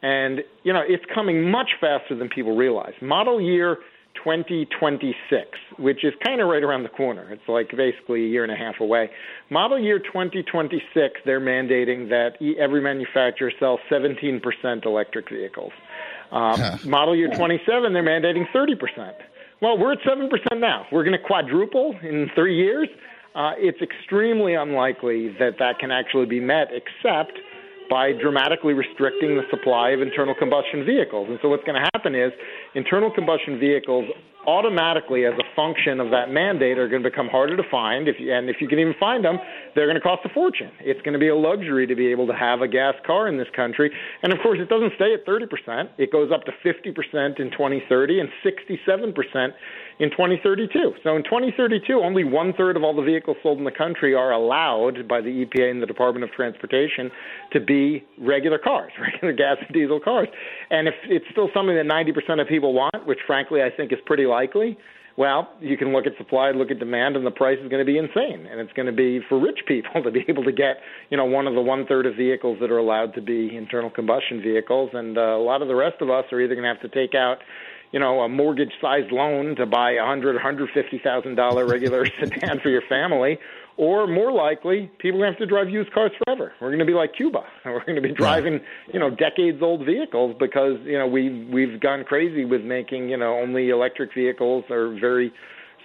And, 0.01 0.43
you 0.63 0.73
know, 0.73 0.83
it's 0.87 1.03
coming 1.13 1.49
much 1.49 1.71
faster 1.81 2.15
than 2.15 2.29
people 2.29 2.55
realize. 2.55 2.93
Model 3.01 3.41
year 3.41 3.77
2026, 4.23 5.47
which 5.77 6.03
is 6.03 6.13
kind 6.25 6.41
of 6.41 6.47
right 6.47 6.63
around 6.63 6.83
the 6.83 6.89
corner. 6.89 7.31
It's 7.31 7.47
like 7.47 7.69
basically 7.75 8.25
a 8.25 8.27
year 8.27 8.43
and 8.43 8.51
a 8.51 8.55
half 8.55 8.79
away. 8.79 9.09
Model 9.49 9.79
year 9.79 9.99
2026, 9.99 11.21
they're 11.25 11.39
mandating 11.39 12.09
that 12.09 12.33
every 12.59 12.81
manufacturer 12.81 13.51
sell 13.59 13.79
17% 13.91 14.85
electric 14.85 15.29
vehicles. 15.29 15.71
Um, 16.31 16.79
Model 16.85 17.15
year 17.15 17.29
27, 17.33 17.93
they're 17.93 18.03
mandating 18.03 18.45
30%. 18.53 19.13
Well, 19.61 19.77
we're 19.77 19.93
at 19.93 19.99
7% 19.99 20.29
now. 20.59 20.85
We're 20.91 21.03
going 21.03 21.17
to 21.17 21.25
quadruple 21.25 21.95
in 22.03 22.29
three 22.35 22.57
years. 22.57 22.89
Uh, 23.33 23.51
it's 23.57 23.81
extremely 23.81 24.55
unlikely 24.55 25.29
that 25.39 25.57
that 25.59 25.79
can 25.79 25.91
actually 25.91 26.25
be 26.25 26.39
met, 26.39 26.67
except 26.71 27.33
by 27.89 28.11
dramatically 28.11 28.73
restricting 28.73 29.35
the 29.35 29.43
supply 29.49 29.91
of 29.91 30.01
internal 30.01 30.35
combustion 30.37 30.85
vehicles. 30.85 31.27
And 31.29 31.39
so 31.41 31.49
what's 31.49 31.63
going 31.63 31.81
to 31.81 31.87
happen 31.93 32.15
is 32.15 32.31
internal 32.75 33.11
combustion 33.11 33.59
vehicles 33.59 34.09
automatically, 34.47 35.25
as 35.25 35.33
a 35.33 35.43
function 35.55 35.99
of 35.99 36.09
that 36.09 36.31
mandate, 36.31 36.79
are 36.79 36.87
going 36.87 37.03
to 37.03 37.09
become 37.09 37.27
harder 37.27 37.57
to 37.57 37.63
find. 37.69 38.07
If 38.07 38.15
you, 38.17 38.33
and 38.33 38.49
if 38.49 38.57
you 38.61 38.67
can 38.67 38.79
even 38.79 38.93
find 38.97 39.23
them, 39.23 39.37
they're 39.75 39.85
going 39.85 39.99
to 39.99 40.01
cost 40.01 40.21
a 40.23 40.29
fortune. 40.29 40.71
It's 40.79 41.01
going 41.01 41.13
to 41.13 41.19
be 41.19 41.27
a 41.27 41.35
luxury 41.35 41.85
to 41.85 41.95
be 41.95 42.07
able 42.07 42.25
to 42.27 42.33
have 42.33 42.61
a 42.61 42.67
gas 42.67 42.95
car 43.05 43.27
in 43.27 43.37
this 43.37 43.51
country. 43.53 43.91
And 44.23 44.31
of 44.31 44.39
course, 44.41 44.57
it 44.61 44.69
doesn't 44.69 44.93
stay 44.95 45.13
at 45.13 45.27
30%. 45.27 45.89
It 45.97 46.13
goes 46.13 46.31
up 46.33 46.45
to 46.45 46.53
50% 46.63 47.39
in 47.39 47.51
2030 47.51 48.21
and 48.21 48.29
67% 48.41 49.49
in 49.99 50.09
2032. 50.11 50.93
So 51.03 51.15
in 51.15 51.23
2032, 51.23 51.99
only 51.99 52.23
one 52.23 52.53
third 52.53 52.77
of 52.77 52.83
all 52.83 52.95
the 52.95 53.01
vehicles 53.01 53.37
sold 53.41 53.57
in 53.57 53.63
the 53.63 53.71
country 53.71 54.13
are 54.13 54.31
allowed 54.31 55.07
by 55.07 55.21
the 55.21 55.45
EPA 55.45 55.71
and 55.71 55.81
the 55.81 55.85
Department 55.85 56.23
of 56.23 56.31
Transportation 56.31 57.09
to 57.51 57.59
be 57.59 58.05
regular 58.19 58.59
cars, 58.59 58.91
regular 59.01 59.33
gas 59.33 59.57
and 59.61 59.73
diesel 59.73 59.99
cars. 59.99 60.27
And 60.69 60.87
if 60.87 60.93
it's 61.05 61.25
still 61.31 61.49
something 61.53 61.75
that 61.75 61.85
90% 61.85 62.41
of 62.41 62.47
people 62.47 62.73
want, 62.73 63.05
which 63.05 63.19
frankly 63.25 63.61
I 63.61 63.69
think 63.75 63.91
is 63.91 63.99
pretty 64.05 64.25
likely, 64.25 64.77
well, 65.17 65.49
you 65.59 65.77
can 65.77 65.93
look 65.93 66.05
at 66.05 66.15
supply, 66.19 66.51
look 66.51 66.69
at 66.69 66.77
demand, 66.77 67.15
and 67.15 67.25
the 67.25 67.31
price 67.31 67.57
is 67.57 67.67
going 67.69 67.83
to 67.83 67.91
be 67.91 67.97
insane. 67.97 68.45
And 68.45 68.59
it's 68.59 68.71
going 68.73 68.85
to 68.85 68.91
be 68.91 69.19
for 69.27 69.39
rich 69.39 69.57
people 69.67 70.03
to 70.03 70.11
be 70.11 70.23
able 70.27 70.43
to 70.43 70.51
get, 70.51 70.77
you 71.09 71.17
know, 71.17 71.25
one 71.25 71.47
of 71.47 71.55
the 71.55 71.61
one 71.61 71.87
third 71.87 72.05
of 72.05 72.15
vehicles 72.15 72.59
that 72.61 72.69
are 72.69 72.77
allowed 72.77 73.15
to 73.15 73.21
be 73.21 73.55
internal 73.55 73.89
combustion 73.89 74.41
vehicles. 74.43 74.91
And 74.93 75.17
uh, 75.17 75.21
a 75.21 75.43
lot 75.43 75.63
of 75.63 75.67
the 75.67 75.75
rest 75.75 75.95
of 76.01 76.11
us 76.11 76.25
are 76.31 76.39
either 76.39 76.53
going 76.53 76.63
to 76.63 76.69
have 76.69 76.81
to 76.81 76.95
take 76.95 77.15
out 77.15 77.39
you 77.91 77.99
know, 77.99 78.21
a 78.21 78.29
mortgage-sized 78.29 79.11
loan 79.11 79.55
to 79.55 79.65
buy 79.65 79.91
a 79.91 80.05
hundred, 80.05 80.39
hundred 80.39 80.69
fifty 80.73 80.99
thousand 80.99 81.35
dollar 81.35 81.65
regular 81.65 82.05
sedan 82.19 82.59
for 82.59 82.69
your 82.69 82.81
family, 82.89 83.37
or 83.77 84.07
more 84.07 84.31
likely, 84.31 84.91
people 84.99 85.21
are 85.21 85.25
going 85.25 85.33
to 85.33 85.39
have 85.39 85.39
to 85.39 85.45
drive 85.45 85.69
used 85.69 85.91
cars 85.93 86.11
forever. 86.25 86.53
We're 86.59 86.69
going 86.69 86.79
to 86.79 86.85
be 86.85 86.93
like 86.93 87.13
Cuba. 87.15 87.43
We're 87.65 87.85
going 87.85 87.95
to 87.95 88.01
be 88.01 88.13
driving, 88.13 88.59
you 88.91 88.99
know, 88.99 89.09
decades-old 89.09 89.85
vehicles 89.85 90.35
because 90.39 90.77
you 90.83 90.97
know 90.97 91.07
we've 91.07 91.47
we've 91.49 91.79
gone 91.79 92.03
crazy 92.03 92.45
with 92.45 92.61
making 92.61 93.09
you 93.09 93.17
know 93.17 93.37
only 93.37 93.69
electric 93.69 94.13
vehicles 94.13 94.65
or 94.69 94.97
very 94.99 95.31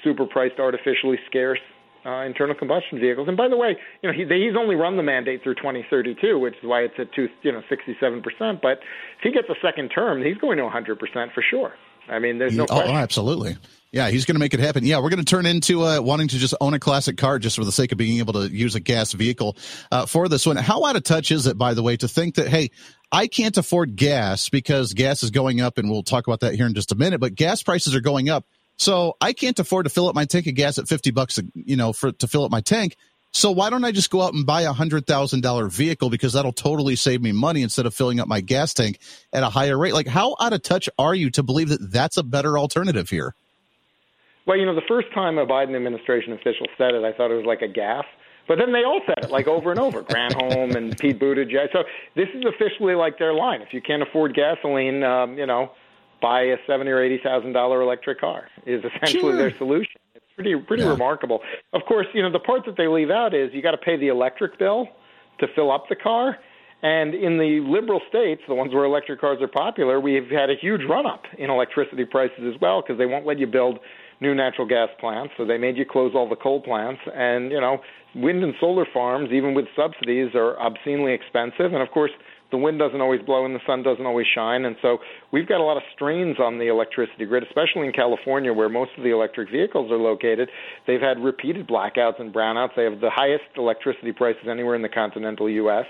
super 0.03 0.27
priced, 0.27 0.59
artificially 0.59 1.19
scarce 1.29 1.61
uh, 2.05 2.23
internal 2.23 2.55
combustion 2.55 2.99
vehicles. 2.99 3.29
And 3.29 3.37
by 3.37 3.49
the 3.49 3.57
way, 3.57 3.77
you 4.03 4.11
know, 4.11 4.17
he, 4.17 4.25
he's 4.25 4.57
only 4.59 4.75
run 4.75 4.97
the 4.97 5.03
mandate 5.03 5.43
through 5.43 5.55
2032, 5.57 6.39
which 6.39 6.55
is 6.55 6.65
why 6.65 6.81
it's 6.81 6.95
at 6.99 7.13
two, 7.13 7.29
you 7.43 7.53
know, 7.53 7.63
67%. 7.71 8.61
But 8.61 8.79
if 9.19 9.23
he 9.23 9.31
gets 9.31 9.49
a 9.49 9.55
second 9.63 9.91
term, 9.91 10.23
he's 10.23 10.37
going 10.39 10.59
to 10.59 10.65
100% 10.65 10.99
for 11.33 11.45
sure. 11.49 11.75
I 12.09 12.19
mean, 12.19 12.39
there's 12.39 12.57
no 12.57 12.65
oh, 12.65 12.67
question. 12.67 12.95
Oh, 12.95 12.99
absolutely. 12.99 13.57
Yeah, 13.93 14.09
he's 14.09 14.25
going 14.25 14.37
to 14.37 14.41
make 14.41 14.55
it 14.55 14.61
happen. 14.61 14.87
Yeah, 14.87 15.01
we're 15.01 15.11
going 15.11 15.23
to 15.23 15.25
turn 15.25 15.45
into 15.45 15.85
uh, 15.85 16.01
wanting 16.01 16.29
to 16.29 16.39
just 16.39 16.55
own 16.63 16.73
a 16.73 16.79
classic 16.79 17.19
car 17.19 17.39
just 17.39 17.57
for 17.57 17.65
the 17.65 17.73
sake 17.73 17.93
of 17.93 17.99
being 17.99 18.19
able 18.19 18.33
to 18.33 18.49
use 18.49 18.75
a 18.75 18.81
gas 18.81 19.13
vehicle 19.13 19.57
uh, 19.91 20.07
for 20.07 20.29
this 20.29 20.47
one. 20.47 20.57
How 20.57 20.85
out 20.87 20.97
of 20.97 21.03
touch 21.03 21.31
is 21.31 21.47
it, 21.47 21.59
by 21.59 21.75
the 21.75 21.83
way, 21.83 21.99
to 21.99 22.09
think 22.09 22.37
that, 22.37 22.49
hey, 22.49 22.71
I 23.13 23.27
can't 23.27 23.57
afford 23.59 23.97
gas 23.97 24.49
because 24.49 24.95
gas 24.95 25.23
is 25.23 25.31
going 25.31 25.61
up, 25.61 25.77
and 25.77 25.91
we'll 25.91 26.03
talk 26.03 26.27
about 26.27 26.41
that 26.41 26.55
here 26.55 26.67
in 26.67 26.73
just 26.73 26.91
a 26.91 26.95
minute, 26.95 27.21
but 27.21 27.35
gas 27.35 27.63
prices 27.63 27.95
are 27.95 28.01
going 28.01 28.31
up. 28.31 28.47
So 28.79 29.17
I 29.21 29.35
can't 29.35 29.59
afford 29.59 29.85
to 29.85 29.91
fill 29.91 30.09
up 30.09 30.15
my 30.15 30.25
tank 30.25 30.47
of 30.47 30.55
gas 30.55 30.79
at 30.79 30.89
50 30.89 31.11
bucks, 31.11 31.39
you 31.55 31.77
know, 31.77 31.93
for 31.93 32.13
to 32.13 32.27
fill 32.27 32.45
up 32.45 32.51
my 32.51 32.63
tank. 32.63 32.97
So 33.33 33.51
why 33.51 33.71
don't 33.71 33.85
I 33.85 33.93
just 33.93 34.11
go 34.11 34.21
out 34.21 34.35
and 34.35 34.45
buy 34.45 34.63
a 34.63 34.73
hundred 34.73 35.07
thousand 35.07 35.41
dollar 35.41 35.69
vehicle 35.69 36.11
because 36.11 36.35
that'll 36.35 36.53
totally 36.53 36.97
save 36.97 37.23
me 37.23 37.33
money 37.33 37.63
instead 37.63 37.87
of 37.87 37.95
filling 37.95 38.21
up 38.21 38.29
my 38.29 38.43
gas 38.43 38.75
tank 38.75 38.99
at 39.33 39.43
a 39.43 39.49
higher 39.49 39.79
rate? 39.79 39.95
Like, 39.95 40.07
how 40.07 40.37
out 40.39 40.53
of 40.53 40.63
touch 40.63 40.89
are 40.99 41.15
you 41.15 41.31
to 41.31 41.43
believe 41.43 41.71
that 41.71 41.91
that's 41.91 42.19
a 42.19 42.23
better 42.23 42.59
alternative 42.59 43.09
here? 43.09 43.35
Well, 44.47 44.59
you 44.59 44.67
know, 44.67 44.75
the 44.75 44.83
first 44.87 45.09
time 45.15 45.39
a 45.39 45.47
Biden 45.47 45.75
administration 45.75 46.35
official 46.35 46.67
said 46.77 46.95
it, 46.95 47.05
I 47.05 47.13
thought 47.13 47.31
it 47.31 47.37
was 47.37 47.47
like 47.47 47.63
a 47.63 47.69
gaffe. 47.69 48.05
But 48.49 48.59
then 48.59 48.73
they 48.73 48.85
all 48.85 49.01
said 49.07 49.25
it 49.25 49.31
like 49.31 49.47
over 49.47 49.71
and 49.71 49.81
over. 49.81 50.03
Granholm 50.03 50.75
and 50.75 50.99
Pete 50.99 51.19
Buttigieg. 51.19 51.73
So 51.73 51.85
this 52.15 52.29
is 52.35 52.45
officially 52.45 52.95
like 52.95 53.19
their 53.19 53.33
line. 53.33 53.63
If 53.63 53.73
you 53.73 53.81
can't 53.81 54.03
afford 54.03 54.35
gasoline, 54.35 55.03
um, 55.05 55.39
you 55.39 55.47
know, 55.47 55.71
buy 56.21 56.43
a 56.43 56.57
seventy 56.67 56.91
or 56.91 57.03
eighty 57.03 57.21
thousand 57.23 57.53
dollar 57.53 57.81
electric 57.81 58.21
car 58.21 58.49
is 58.67 58.83
essentially 58.85 59.33
sure. 59.33 59.37
their 59.37 59.57
solution 59.57 60.02
pretty 60.35 60.55
pretty 60.67 60.83
yeah. 60.83 60.91
remarkable. 60.91 61.41
Of 61.73 61.83
course, 61.87 62.07
you 62.15 62.23
know 62.23 62.33
the 62.33 62.39
part 62.39 62.65
that 62.67 62.77
they 62.77 62.87
leave 62.87 63.11
out 63.11 63.35
is 63.35 63.51
you 63.53 63.63
got 63.63 63.73
to 63.73 63.79
pay 63.79 63.97
the 63.97 64.09
electric 64.09 64.59
bill 64.59 64.89
to 65.41 65.47
fill 65.55 65.71
up 65.71 65.85
the 65.89 65.97
car. 65.97 66.39
And 66.83 67.15
in 67.15 67.39
the 67.39 67.65
liberal 67.65 68.01
states, 68.09 68.43
the 68.49 68.57
ones 68.57 68.75
where 68.75 68.85
electric 68.85 69.21
cars 69.21 69.39
are 69.41 69.47
popular, 69.47 70.01
we've 70.01 70.29
had 70.29 70.51
a 70.51 70.55
huge 70.61 70.81
run 70.89 71.07
up 71.07 71.23
in 71.39 71.49
electricity 71.49 72.05
prices 72.05 72.43
as 72.53 72.61
well 72.61 72.83
because 72.83 72.99
they 72.99 73.07
won't 73.07 73.25
let 73.25 73.39
you 73.39 73.47
build 73.47 73.79
new 74.21 74.35
natural 74.35 74.67
gas 74.67 74.89
plants. 74.99 75.33
So 75.37 75.45
they 75.45 75.59
made 75.59 75.77
you 75.77 75.85
close 75.89 76.13
all 76.15 76.29
the 76.29 76.37
coal 76.37 76.61
plants. 76.61 77.01
And, 77.15 77.53
you 77.53 77.61
know, 77.61 77.79
wind 78.17 78.43
and 78.43 78.55
solar 78.59 78.85
farms, 78.93 79.31
even 79.33 79.55
with 79.55 79.67
subsidies, 79.77 80.35
are 80.35 80.59
obscenely 80.59 81.13
expensive. 81.13 81.73
And 81.73 81.83
of 81.83 81.91
course, 81.91 82.11
the 82.53 82.59
wind 82.59 82.79
doesn't 82.79 83.01
always 83.01 83.21
blow 83.23 83.45
and 83.45 83.55
the 83.55 83.65
sun 83.67 83.83
doesn't 83.83 84.07
always 84.07 84.27
shine. 84.33 84.65
And 84.65 84.77
so 84.81 84.99
we've 85.33 85.49
got 85.49 85.61
a 85.61 85.65
lot 85.65 85.77
of 85.77 85.83
strains 85.95 86.37
on 86.39 86.59
the 86.59 86.69
electricity 86.69 87.25
grid, 87.25 87.43
especially 87.43 87.87
in 87.87 87.93
California, 87.93 88.53
where 88.53 88.69
most 88.69 88.93
of 88.97 89.03
the 89.03 89.11
electric 89.11 89.51
vehicles 89.51 89.91
are 89.91 89.99
located. 89.99 90.49
They've 90.87 91.01
had 91.01 91.19
repeated 91.19 91.67
blackouts 91.67 92.21
and 92.21 92.33
brownouts. 92.33 92.77
They 92.77 92.85
have 92.85 93.01
the 93.01 93.11
highest 93.11 93.45
electricity 93.57 94.13
prices 94.13 94.45
anywhere 94.49 94.77
in 94.77 94.83
the 94.83 94.89
continental 94.89 95.51
U.S. 95.51 95.87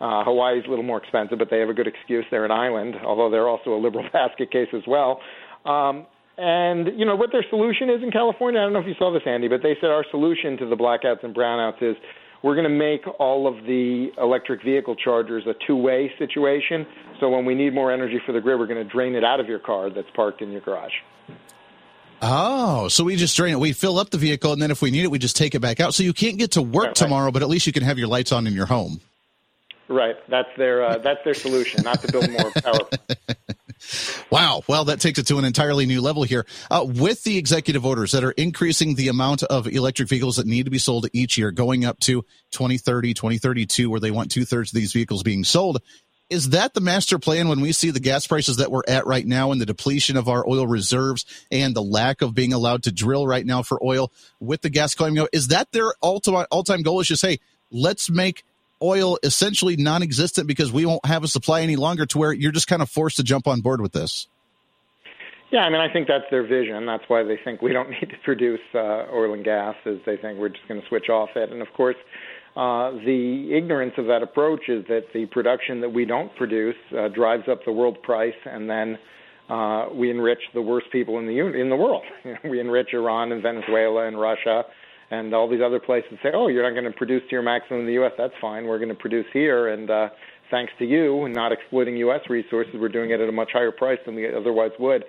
Uh, 0.00 0.24
Hawaii's 0.24 0.64
a 0.66 0.70
little 0.70 0.84
more 0.84 0.98
expensive, 0.98 1.38
but 1.38 1.48
they 1.50 1.60
have 1.60 1.68
a 1.68 1.74
good 1.74 1.86
excuse. 1.86 2.24
They're 2.30 2.44
an 2.44 2.50
island, 2.50 2.96
although 3.04 3.30
they're 3.30 3.48
also 3.48 3.70
a 3.74 3.80
liberal 3.80 4.04
basket 4.12 4.50
case 4.50 4.68
as 4.74 4.82
well. 4.88 5.20
Um, 5.64 6.06
and 6.38 6.98
you 6.98 7.06
know 7.06 7.16
what 7.16 7.32
their 7.32 7.44
solution 7.48 7.88
is 7.88 8.02
in 8.02 8.10
California. 8.10 8.60
I 8.60 8.64
don't 8.64 8.74
know 8.74 8.80
if 8.80 8.86
you 8.86 8.94
saw 8.98 9.12
this, 9.12 9.22
Andy, 9.26 9.48
but 9.48 9.62
they 9.62 9.74
said 9.80 9.88
our 9.88 10.04
solution 10.10 10.56
to 10.58 10.66
the 10.66 10.76
blackouts 10.76 11.24
and 11.24 11.34
brownouts 11.34 11.82
is 11.82 11.96
we're 12.46 12.54
going 12.54 12.62
to 12.62 12.70
make 12.70 13.04
all 13.18 13.48
of 13.48 13.64
the 13.64 14.12
electric 14.18 14.62
vehicle 14.62 14.94
chargers 14.94 15.42
a 15.48 15.54
two-way 15.66 16.12
situation. 16.16 16.86
So 17.18 17.28
when 17.28 17.44
we 17.44 17.56
need 17.56 17.74
more 17.74 17.90
energy 17.90 18.20
for 18.24 18.30
the 18.30 18.40
grid, 18.40 18.60
we're 18.60 18.68
going 18.68 18.86
to 18.86 18.88
drain 18.88 19.16
it 19.16 19.24
out 19.24 19.40
of 19.40 19.48
your 19.48 19.58
car 19.58 19.90
that's 19.90 20.06
parked 20.14 20.42
in 20.42 20.52
your 20.52 20.60
garage. 20.60 20.92
Oh, 22.22 22.86
so 22.86 23.02
we 23.02 23.16
just 23.16 23.36
drain 23.36 23.54
it. 23.54 23.58
We 23.58 23.72
fill 23.72 23.98
up 23.98 24.10
the 24.10 24.18
vehicle, 24.18 24.52
and 24.52 24.62
then 24.62 24.70
if 24.70 24.80
we 24.80 24.92
need 24.92 25.02
it, 25.02 25.10
we 25.10 25.18
just 25.18 25.34
take 25.34 25.56
it 25.56 25.60
back 25.60 25.80
out. 25.80 25.92
So 25.92 26.04
you 26.04 26.12
can't 26.12 26.38
get 26.38 26.52
to 26.52 26.62
work 26.62 26.84
right. 26.84 26.94
tomorrow, 26.94 27.32
but 27.32 27.42
at 27.42 27.48
least 27.48 27.66
you 27.66 27.72
can 27.72 27.82
have 27.82 27.98
your 27.98 28.06
lights 28.06 28.30
on 28.30 28.46
in 28.46 28.52
your 28.52 28.66
home. 28.66 29.00
Right. 29.88 30.14
That's 30.28 30.48
their 30.56 30.84
uh, 30.84 30.98
that's 30.98 31.24
their 31.24 31.34
solution, 31.34 31.82
not 31.82 32.00
to 32.02 32.12
build 32.12 32.30
more 32.30 32.52
power. 32.62 32.88
Wow. 34.30 34.62
Well, 34.66 34.86
that 34.86 35.00
takes 35.00 35.18
it 35.18 35.26
to 35.28 35.38
an 35.38 35.44
entirely 35.44 35.86
new 35.86 36.00
level 36.00 36.22
here. 36.22 36.46
Uh, 36.70 36.84
with 36.86 37.22
the 37.24 37.38
executive 37.38 37.84
orders 37.84 38.12
that 38.12 38.24
are 38.24 38.32
increasing 38.32 38.94
the 38.94 39.08
amount 39.08 39.42
of 39.44 39.66
electric 39.66 40.08
vehicles 40.08 40.36
that 40.36 40.46
need 40.46 40.64
to 40.64 40.70
be 40.70 40.78
sold 40.78 41.06
each 41.12 41.38
year, 41.38 41.50
going 41.50 41.84
up 41.84 41.98
to 42.00 42.22
2030, 42.52 43.14
2032, 43.14 43.90
where 43.90 44.00
they 44.00 44.10
want 44.10 44.30
two 44.30 44.44
thirds 44.44 44.72
of 44.72 44.76
these 44.76 44.92
vehicles 44.92 45.22
being 45.22 45.44
sold. 45.44 45.80
Is 46.28 46.50
that 46.50 46.74
the 46.74 46.80
master 46.80 47.20
plan 47.20 47.48
when 47.48 47.60
we 47.60 47.70
see 47.70 47.90
the 47.90 48.00
gas 48.00 48.26
prices 48.26 48.56
that 48.56 48.72
we're 48.72 48.82
at 48.88 49.06
right 49.06 49.24
now 49.24 49.52
and 49.52 49.60
the 49.60 49.66
depletion 49.66 50.16
of 50.16 50.28
our 50.28 50.44
oil 50.48 50.66
reserves 50.66 51.24
and 51.52 51.72
the 51.72 51.82
lack 51.82 52.20
of 52.20 52.34
being 52.34 52.52
allowed 52.52 52.82
to 52.82 52.92
drill 52.92 53.28
right 53.28 53.46
now 53.46 53.62
for 53.62 53.80
oil 53.84 54.10
with 54.40 54.62
the 54.62 54.70
gas 54.70 54.96
coming 54.96 55.20
out? 55.20 55.28
Is 55.32 55.48
that 55.48 55.70
their 55.70 55.94
ultimate 56.02 56.48
all-time 56.50 56.82
goal 56.82 56.98
is 56.98 57.06
just, 57.06 57.22
hey, 57.22 57.38
let's 57.70 58.10
make 58.10 58.44
oil 58.82 59.18
essentially 59.22 59.76
non-existent 59.76 60.46
because 60.46 60.72
we 60.72 60.84
won't 60.86 61.04
have 61.06 61.24
a 61.24 61.28
supply 61.28 61.62
any 61.62 61.76
longer 61.76 62.06
to 62.06 62.18
where 62.18 62.32
you're 62.32 62.52
just 62.52 62.66
kind 62.66 62.82
of 62.82 62.90
forced 62.90 63.16
to 63.16 63.22
jump 63.22 63.46
on 63.46 63.60
board 63.60 63.80
with 63.80 63.92
this? 63.92 64.28
Yeah, 65.52 65.60
I 65.60 65.70
mean, 65.70 65.80
I 65.80 65.92
think 65.92 66.08
that's 66.08 66.24
their 66.30 66.46
vision. 66.46 66.86
That's 66.86 67.04
why 67.08 67.22
they 67.22 67.38
think 67.42 67.62
we 67.62 67.72
don't 67.72 67.90
need 67.90 68.10
to 68.10 68.18
produce 68.24 68.60
uh, 68.74 69.06
oil 69.12 69.32
and 69.32 69.44
gas, 69.44 69.76
is 69.84 70.00
they 70.04 70.16
think 70.16 70.38
we're 70.38 70.48
just 70.48 70.66
going 70.68 70.80
to 70.80 70.86
switch 70.88 71.08
off 71.08 71.30
it. 71.36 71.52
And 71.52 71.62
of 71.62 71.68
course, 71.76 71.96
uh, 72.56 72.90
the 73.04 73.50
ignorance 73.52 73.94
of 73.98 74.06
that 74.06 74.22
approach 74.22 74.68
is 74.68 74.84
that 74.88 75.12
the 75.12 75.26
production 75.26 75.80
that 75.82 75.90
we 75.90 76.04
don't 76.04 76.34
produce 76.36 76.76
uh, 76.98 77.08
drives 77.08 77.48
up 77.48 77.64
the 77.64 77.72
world 77.72 78.02
price, 78.02 78.34
and 78.44 78.68
then 78.68 78.98
uh, 79.48 79.86
we 79.94 80.10
enrich 80.10 80.40
the 80.54 80.62
worst 80.62 80.86
people 80.90 81.18
in 81.18 81.26
the 81.26 81.38
in 81.38 81.68
the 81.68 81.76
world. 81.76 82.02
we 82.44 82.58
enrich 82.58 82.88
Iran 82.92 83.30
and 83.30 83.42
Venezuela 83.42 84.06
and 84.06 84.18
Russia 84.18 84.64
and 85.10 85.34
all 85.34 85.48
these 85.48 85.60
other 85.64 85.80
places 85.80 86.18
say, 86.22 86.30
"Oh, 86.34 86.48
you're 86.48 86.62
not 86.62 86.78
going 86.78 86.90
to 86.90 86.96
produce 86.96 87.22
to 87.28 87.32
your 87.32 87.42
maximum 87.42 87.80
in 87.80 87.86
the 87.86 87.94
U.S. 87.94 88.12
That's 88.18 88.34
fine. 88.40 88.66
We're 88.66 88.78
going 88.78 88.90
to 88.90 88.94
produce 88.94 89.26
here, 89.32 89.68
and 89.68 89.90
uh, 89.90 90.08
thanks 90.50 90.72
to 90.78 90.84
you 90.84 91.28
not 91.28 91.52
exploiting 91.52 91.96
U.S. 91.98 92.20
resources, 92.28 92.74
we're 92.78 92.88
doing 92.88 93.10
it 93.10 93.20
at 93.20 93.28
a 93.28 93.32
much 93.32 93.50
higher 93.52 93.72
price 93.72 93.98
than 94.06 94.14
we 94.14 94.32
otherwise 94.32 94.72
would." 94.78 95.04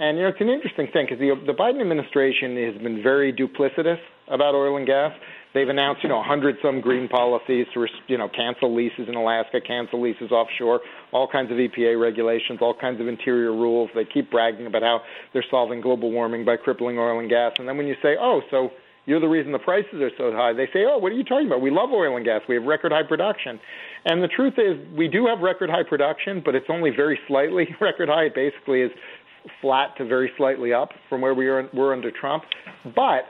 And 0.00 0.16
you 0.16 0.22
know, 0.22 0.28
it's 0.28 0.40
an 0.40 0.48
interesting 0.48 0.86
thing 0.92 1.06
because 1.06 1.18
the, 1.18 1.34
the 1.46 1.58
Biden 1.58 1.80
administration 1.80 2.56
has 2.72 2.80
been 2.80 3.02
very 3.02 3.32
duplicitous 3.32 3.98
about 4.28 4.54
oil 4.54 4.76
and 4.76 4.86
gas. 4.86 5.12
They've 5.54 5.68
announced, 5.68 6.02
you 6.02 6.08
know, 6.08 6.16
a 6.16 6.28
100 6.28 6.56
some 6.62 6.80
green 6.80 7.08
policies 7.08 7.66
to, 7.74 7.86
you 8.06 8.18
know, 8.18 8.28
cancel 8.28 8.74
leases 8.74 9.08
in 9.08 9.16
Alaska, 9.16 9.60
cancel 9.66 10.00
leases 10.00 10.30
offshore, 10.30 10.80
all 11.10 11.26
kinds 11.26 11.50
of 11.50 11.56
EPA 11.56 12.00
regulations, 12.00 12.58
all 12.60 12.74
kinds 12.74 13.00
of 13.00 13.08
interior 13.08 13.50
rules. 13.50 13.90
They 13.94 14.04
keep 14.04 14.30
bragging 14.30 14.66
about 14.66 14.82
how 14.82 15.00
they're 15.32 15.44
solving 15.50 15.80
global 15.80 16.12
warming 16.12 16.44
by 16.44 16.58
crippling 16.58 16.98
oil 16.98 17.18
and 17.18 17.28
gas. 17.28 17.52
And 17.58 17.66
then 17.66 17.76
when 17.76 17.86
you 17.86 17.96
say, 18.02 18.14
oh, 18.20 18.42
so 18.50 18.70
you're 19.08 19.20
the 19.20 19.26
reason 19.26 19.52
the 19.52 19.58
prices 19.58 19.94
are 19.94 20.10
so 20.18 20.32
high. 20.32 20.52
They 20.52 20.66
say, 20.66 20.84
oh, 20.86 20.98
what 20.98 21.12
are 21.12 21.14
you 21.14 21.24
talking 21.24 21.46
about? 21.46 21.62
We 21.62 21.70
love 21.70 21.90
oil 21.90 22.16
and 22.16 22.24
gas. 22.26 22.42
We 22.46 22.56
have 22.56 22.64
record 22.64 22.92
high 22.92 23.08
production. 23.08 23.58
And 24.04 24.22
the 24.22 24.28
truth 24.28 24.54
is, 24.58 24.76
we 24.96 25.08
do 25.08 25.26
have 25.26 25.40
record 25.40 25.70
high 25.70 25.82
production, 25.88 26.42
but 26.44 26.54
it's 26.54 26.66
only 26.68 26.90
very 26.94 27.18
slightly 27.26 27.66
record 27.80 28.10
high. 28.10 28.24
It 28.24 28.34
basically 28.34 28.82
is 28.82 28.90
flat 29.62 29.96
to 29.96 30.04
very 30.04 30.30
slightly 30.36 30.74
up 30.74 30.90
from 31.08 31.22
where 31.22 31.32
we 31.32 31.46
were 31.46 31.92
under 31.94 32.10
Trump. 32.10 32.44
But 32.84 33.24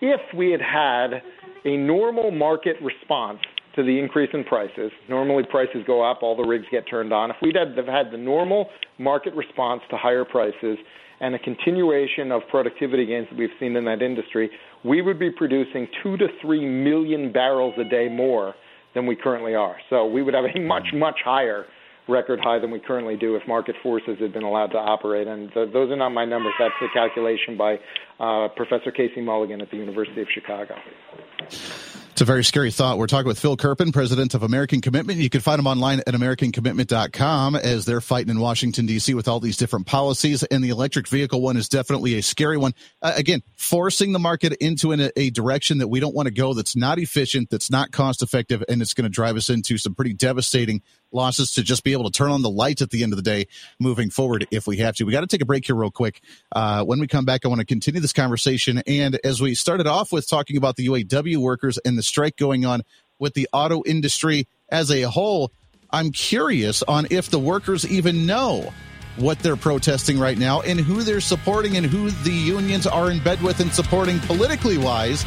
if 0.00 0.20
we 0.34 0.50
had 0.52 0.62
had 0.62 1.22
a 1.66 1.76
normal 1.76 2.30
market 2.30 2.76
response 2.82 3.40
to 3.76 3.84
the 3.84 3.98
increase 3.98 4.30
in 4.32 4.42
prices. 4.44 4.90
Normally, 5.08 5.44
prices 5.48 5.84
go 5.86 6.02
up, 6.02 6.22
all 6.22 6.36
the 6.36 6.46
rigs 6.46 6.64
get 6.72 6.88
turned 6.88 7.12
on. 7.12 7.30
If 7.30 7.36
we'd 7.40 7.54
have 7.56 7.86
had 7.86 8.10
the 8.10 8.18
normal 8.18 8.68
market 8.98 9.34
response 9.34 9.82
to 9.90 9.96
higher 9.96 10.24
prices 10.24 10.78
and 11.20 11.34
a 11.34 11.38
continuation 11.38 12.32
of 12.32 12.42
productivity 12.50 13.06
gains 13.06 13.28
that 13.30 13.38
we've 13.38 13.50
seen 13.60 13.76
in 13.76 13.84
that 13.84 14.02
industry, 14.02 14.50
we 14.84 15.02
would 15.02 15.18
be 15.18 15.30
producing 15.30 15.88
two 16.02 16.16
to 16.16 16.26
three 16.40 16.64
million 16.64 17.32
barrels 17.32 17.74
a 17.78 17.84
day 17.84 18.08
more 18.08 18.54
than 18.94 19.06
we 19.06 19.16
currently 19.16 19.54
are. 19.54 19.76
So 19.88 20.06
we 20.06 20.22
would 20.22 20.34
have 20.34 20.44
a 20.44 20.60
much, 20.60 20.86
much 20.92 21.16
higher 21.24 21.66
record 22.08 22.40
high 22.42 22.58
than 22.58 22.70
we 22.70 22.80
currently 22.80 23.16
do 23.16 23.36
if 23.36 23.46
market 23.46 23.76
forces 23.82 24.18
had 24.20 24.32
been 24.32 24.42
allowed 24.42 24.68
to 24.68 24.78
operate. 24.78 25.28
And 25.28 25.52
th- 25.52 25.72
those 25.72 25.90
are 25.90 25.96
not 25.96 26.10
my 26.10 26.24
numbers. 26.24 26.54
That's 26.58 26.74
the 26.80 26.88
calculation 26.92 27.56
by 27.56 27.78
uh, 28.18 28.48
Professor 28.56 28.90
Casey 28.90 29.20
Mulligan 29.20 29.60
at 29.60 29.70
the 29.70 29.76
University 29.76 30.20
of 30.20 30.28
Chicago. 30.34 30.74
It's 32.20 32.28
a 32.28 32.30
very 32.30 32.44
scary 32.44 32.70
thought. 32.70 32.98
We're 32.98 33.06
talking 33.06 33.28
with 33.28 33.38
Phil 33.38 33.56
Kerpen, 33.56 33.94
president 33.94 34.34
of 34.34 34.42
American 34.42 34.82
Commitment. 34.82 35.20
You 35.20 35.30
can 35.30 35.40
find 35.40 35.58
him 35.58 35.66
online 35.66 36.00
at 36.00 36.08
AmericanCommitment.com 36.08 37.56
as 37.56 37.86
they're 37.86 38.02
fighting 38.02 38.28
in 38.28 38.40
Washington, 38.40 38.84
D.C. 38.84 39.14
with 39.14 39.26
all 39.26 39.40
these 39.40 39.56
different 39.56 39.86
policies. 39.86 40.42
And 40.42 40.62
the 40.62 40.68
electric 40.68 41.08
vehicle 41.08 41.40
one 41.40 41.56
is 41.56 41.66
definitely 41.66 42.18
a 42.18 42.22
scary 42.22 42.58
one. 42.58 42.74
Uh, 43.00 43.14
again, 43.16 43.40
forcing 43.56 44.12
the 44.12 44.18
market 44.18 44.52
into 44.60 44.92
an, 44.92 45.10
a 45.16 45.30
direction 45.30 45.78
that 45.78 45.88
we 45.88 45.98
don't 45.98 46.14
want 46.14 46.26
to 46.26 46.34
go, 46.34 46.52
that's 46.52 46.76
not 46.76 46.98
efficient, 46.98 47.48
that's 47.48 47.70
not 47.70 47.90
cost 47.90 48.22
effective, 48.22 48.62
and 48.68 48.82
it's 48.82 48.92
going 48.92 49.04
to 49.04 49.08
drive 49.08 49.38
us 49.38 49.48
into 49.48 49.78
some 49.78 49.94
pretty 49.94 50.12
devastating 50.12 50.82
losses 51.12 51.52
to 51.54 51.62
just 51.62 51.84
be 51.84 51.92
able 51.92 52.04
to 52.04 52.10
turn 52.10 52.30
on 52.30 52.42
the 52.42 52.50
lights 52.50 52.82
at 52.82 52.90
the 52.90 53.02
end 53.02 53.12
of 53.12 53.16
the 53.16 53.22
day 53.22 53.46
moving 53.78 54.10
forward 54.10 54.46
if 54.50 54.66
we 54.66 54.78
have 54.78 54.94
to. 54.96 55.04
We 55.04 55.12
got 55.12 55.20
to 55.20 55.26
take 55.26 55.42
a 55.42 55.46
break 55.46 55.66
here 55.66 55.74
real 55.74 55.90
quick. 55.90 56.20
Uh, 56.52 56.84
when 56.84 57.00
we 57.00 57.06
come 57.06 57.24
back, 57.24 57.44
I 57.44 57.48
want 57.48 57.60
to 57.60 57.66
continue 57.66 58.00
this 58.00 58.12
conversation. 58.12 58.82
And 58.86 59.18
as 59.24 59.40
we 59.40 59.54
started 59.54 59.86
off 59.86 60.12
with 60.12 60.28
talking 60.28 60.56
about 60.56 60.76
the 60.76 60.86
UAW 60.86 61.38
workers 61.38 61.78
and 61.78 61.96
the 61.98 62.02
strike 62.02 62.36
going 62.36 62.64
on 62.64 62.82
with 63.18 63.34
the 63.34 63.48
auto 63.52 63.82
industry 63.84 64.46
as 64.70 64.90
a 64.90 65.02
whole, 65.02 65.52
I'm 65.90 66.12
curious 66.12 66.82
on 66.84 67.06
if 67.10 67.30
the 67.30 67.38
workers 67.38 67.90
even 67.90 68.26
know 68.26 68.72
what 69.16 69.38
they're 69.40 69.56
protesting 69.56 70.18
right 70.18 70.38
now 70.38 70.60
and 70.62 70.80
who 70.80 71.02
they're 71.02 71.20
supporting 71.20 71.76
and 71.76 71.84
who 71.84 72.10
the 72.10 72.32
unions 72.32 72.86
are 72.86 73.10
in 73.10 73.22
bed 73.22 73.42
with 73.42 73.60
and 73.60 73.72
supporting 73.72 74.18
politically 74.20 74.78
wise 74.78 75.24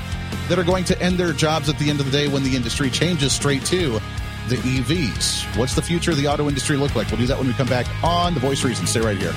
that 0.47 0.57
are 0.57 0.63
going 0.63 0.83
to 0.85 0.99
end 1.01 1.17
their 1.17 1.33
jobs 1.33 1.69
at 1.69 1.77
the 1.79 1.89
end 1.89 1.99
of 1.99 2.05
the 2.05 2.11
day 2.11 2.27
when 2.27 2.43
the 2.43 2.55
industry 2.55 2.89
changes 2.89 3.33
straight 3.33 3.63
to 3.65 3.99
the 4.49 4.57
EVs. 4.57 5.57
What's 5.57 5.75
the 5.75 5.81
future 5.81 6.11
of 6.11 6.17
the 6.17 6.27
auto 6.27 6.47
industry 6.47 6.77
look 6.77 6.95
like? 6.95 7.07
We'll 7.09 7.19
do 7.19 7.27
that 7.27 7.37
when 7.37 7.47
we 7.47 7.53
come 7.53 7.67
back 7.67 7.87
on 8.03 8.33
The 8.33 8.39
Voice 8.39 8.63
Reason. 8.63 8.85
Stay 8.85 8.99
right 8.99 9.17
here. 9.17 9.33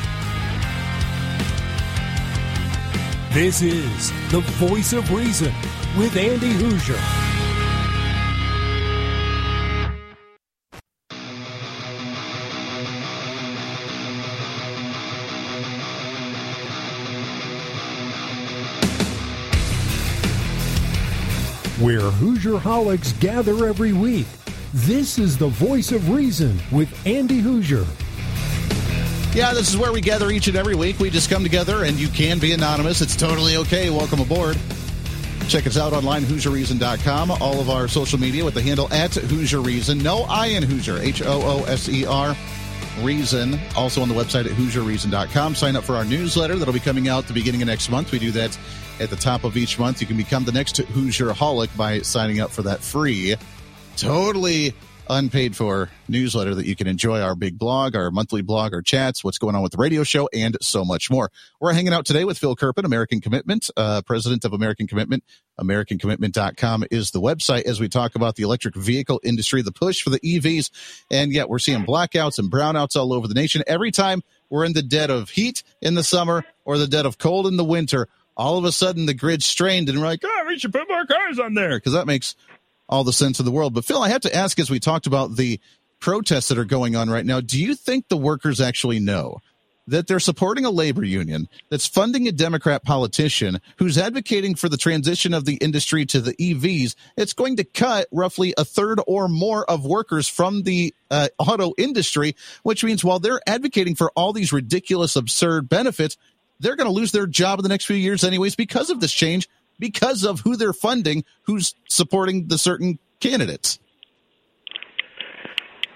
This 3.33 3.61
is 3.61 4.11
The 4.31 4.41
Voice 4.55 4.93
of 4.93 5.13
Reason 5.13 5.53
with 5.99 6.17
Andy 6.17 6.53
Hooser. 6.55 6.97
Where 21.79 22.01
Hooser 22.01 22.59
Holics 22.59 23.21
gather 23.21 23.67
every 23.67 23.93
week. 23.93 24.27
This 24.85 25.19
is 25.19 25.39
the 25.39 25.49
voice 25.49 25.91
of 25.91 26.11
reason 26.11 26.61
with 26.71 27.07
Andy 27.07 27.41
Hooser. 27.41 27.87
Yeah, 29.35 29.55
this 29.55 29.71
is 29.71 29.79
where 29.79 29.91
we 29.91 30.03
gather 30.03 30.31
each 30.31 30.49
and 30.49 30.57
every 30.57 30.75
week. 30.75 30.99
We 30.99 31.09
just 31.09 31.31
come 31.31 31.43
together, 31.43 31.85
and 31.85 31.99
you 31.99 32.09
can 32.09 32.39
be 32.39 32.53
anonymous. 32.53 33.01
It's 33.01 33.17
totally 33.17 33.57
okay. 33.57 33.89
Welcome 33.89 34.21
aboard. 34.21 34.59
Check 35.49 35.67
us 35.67 35.79
out 35.79 35.95
online, 35.95 36.25
HooserReason.com. 36.25 37.31
All 37.31 37.59
of 37.59 37.71
our 37.71 37.89
social 37.89 38.21
media 38.21 38.45
with 38.45 38.53
the 38.53 38.61
handle 38.61 38.93
at 38.93 39.13
Hooser 39.13 39.65
Reason. 39.65 39.97
No 39.97 40.27
I 40.29 40.49
in 40.49 40.63
Hooser, 40.63 41.01
H 41.01 41.23
O 41.23 41.41
O 41.41 41.65
S 41.65 41.89
E 41.89 42.05
R 42.05 42.37
Reason. 43.01 43.59
Also 43.77 44.03
on 44.03 44.11
the 44.11 44.15
website 44.15 44.45
at 44.45 44.53
HooserReason.com. 44.53 45.55
Sign 45.55 45.77
up 45.77 45.85
for 45.85 45.95
our 45.95 46.05
newsletter 46.05 46.57
that'll 46.57 46.75
be 46.75 46.81
coming 46.81 47.09
out 47.09 47.27
the 47.27 47.33
beginning 47.33 47.63
of 47.63 47.69
next 47.69 47.89
month. 47.89 48.13
We 48.13 48.19
do 48.19 48.31
that 48.33 48.59
at 49.01 49.09
the 49.09 49.17
top 49.17 49.45
of 49.45 49.57
each 49.57 49.79
month. 49.79 50.03
You 50.03 50.07
can 50.07 50.19
become 50.19 50.45
the 50.45 50.53
next 50.53 50.77
Hooser 50.77 51.33
Holic 51.33 51.75
by 51.79 52.01
signing 52.01 52.41
up 52.41 52.51
for 52.51 52.61
that 52.63 52.81
free, 52.81 53.37
totally 53.97 54.75
unpaid 55.09 55.57
for 55.57 55.89
newsletter 56.09 56.55
that 56.55 56.67
you 56.67 56.77
can 56.77 56.87
enjoy 56.87 57.21
our 57.21 57.35
big 57.35 57.59
blog, 57.59 57.97
our 57.97 58.11
monthly 58.11 58.43
blog, 58.43 58.75
our 58.75 58.83
chats, 58.83 59.23
what's 59.25 59.39
going 59.39 59.55
on 59.55 59.63
with 59.63 59.73
the 59.73 59.79
radio 59.79 60.03
show, 60.03 60.29
and 60.33 60.57
so 60.61 60.85
much 60.85 61.11
more. 61.11 61.31
We're 61.61 61.73
hanging 61.73 61.93
out 61.93 62.05
today 62.05 62.25
with 62.25 62.39
Phil 62.39 62.57
Kerpen, 62.57 62.85
American 62.85 63.21
Commitment, 63.21 63.71
uh, 63.77 64.03
president 64.03 64.45
of 64.45 64.53
American 64.53 64.87
Commitment. 64.87 65.25
AmericanCommitment.com 65.59 66.85
is 66.91 67.13
the 67.13 67.21
website 67.21 67.63
as 67.63 67.81
we 67.81 67.89
talk 67.89 68.15
about 68.15 68.37
the 68.37 68.43
electric 68.43 68.75
vehicle 68.75 69.21
industry, 69.25 69.63
the 69.63 69.73
push 69.73 70.03
for 70.03 70.11
the 70.11 70.21
EVs. 70.21 70.71
And 71.11 71.33
yet 71.33 71.49
we're 71.49 71.59
seeing 71.59 71.87
blackouts 71.87 72.39
and 72.39 72.51
brownouts 72.51 72.97
all 72.97 73.13
over 73.13 73.27
the 73.29 73.35
nation. 73.35 73.63
Every 73.67 73.91
time 73.91 74.23
we're 74.51 74.65
in 74.65 74.75
the 74.75 74.83
dead 74.83 75.11
of 75.11 75.31
heat 75.31 75.63
in 75.81 75.95
the 75.95 76.05
summer 76.05 76.45
or 76.65 76.77
the 76.77 76.87
dead 76.87 77.07
of 77.07 77.17
cold 77.17 77.47
in 77.47 77.57
the 77.57 77.65
winter, 77.65 78.09
all 78.37 78.59
of 78.59 78.65
a 78.65 78.73
sudden 78.73 79.07
the 79.07 79.15
grid 79.15 79.43
strained 79.43 79.89
and 79.89 79.99
we're 79.99 80.05
like, 80.05 80.21
oh, 80.23 80.45
we 80.47 80.59
should 80.59 80.73
put 80.73 80.89
more 80.89 81.07
cars 81.07 81.39
on 81.39 81.55
there 81.55 81.79
because 81.79 81.95
that 81.95 82.07
makes 82.07 82.37
all 82.89 83.05
the 83.05 83.13
sense 83.13 83.39
of 83.39 83.45
the 83.45 83.51
world. 83.51 83.75
But 83.75 83.85
Phil, 83.85 84.03
I 84.03 84.09
have 84.09 84.23
to 84.23 84.35
ask, 84.35 84.59
as 84.59 84.71
we 84.71 84.81
talked 84.81 85.07
about 85.07 85.37
the 85.37 85.61
protests 86.01 86.49
that 86.49 86.59
are 86.59 86.65
going 86.65 86.97
on 86.97 87.11
right 87.11 87.25
now, 87.25 87.41
do 87.41 87.61
you 87.61 87.75
think 87.75 88.09
the 88.09 88.17
workers 88.17 88.61
actually 88.61 89.01
know 89.01 89.41
that 89.89 90.09
they're 90.09 90.19
supporting 90.21 90.65
a 90.65 90.71
labor 90.71 91.05
union 91.05 91.49
that's 91.71 91.87
funding 91.87 92.27
a 92.27 92.33
Democrat 92.33 92.83
politician 92.85 93.61
who's 93.79 93.97
advocating 93.97 94.55
for 94.55 94.69
the 94.69 94.77
transition 94.77 95.33
of 95.33 95.45
the 95.45 95.55
industry 95.57 96.05
to 96.07 96.21
the 96.21 96.35
EVs? 96.35 96.95
It's 97.17 97.33
going 97.33 97.57
to 97.57 97.65
cut 97.65 98.09
roughly 98.11 98.53
a 98.59 98.65
third 98.65 99.01
or 99.07 99.29
more 99.29 99.69
of 99.71 99.85
workers 99.85 100.29
from 100.29 100.63
the 100.63 100.93
uh, 101.11 101.29
auto 101.39 101.73
industry, 101.79 102.35
which 102.63 102.83
means 102.83 103.05
while 103.05 103.21
they're 103.21 103.41
advocating 103.47 103.95
for 103.95 104.11
all 104.17 104.33
these 104.33 104.53
ridiculous, 104.53 105.15
absurd 105.15 105.69
benefits, 105.69 106.17
they're 106.59 106.77
going 106.77 106.89
to 106.89 106.95
lose 106.95 107.13
their 107.13 107.27
job 107.27 107.59
in 107.59 107.63
the 107.63 107.69
next 107.69 107.85
few 107.85 107.97
years 107.97 108.25
anyways 108.25 108.57
because 108.57 108.91
of 108.91 109.01
this 109.01 109.13
change 109.13 109.49
because 109.79 110.25
of 110.25 110.41
who 110.41 110.57
they're 110.57 110.73
funding, 110.73 111.25
who's 111.43 111.75
supporting 111.89 112.49
the 112.49 112.59
certain 112.59 112.99
candidates. 113.21 113.79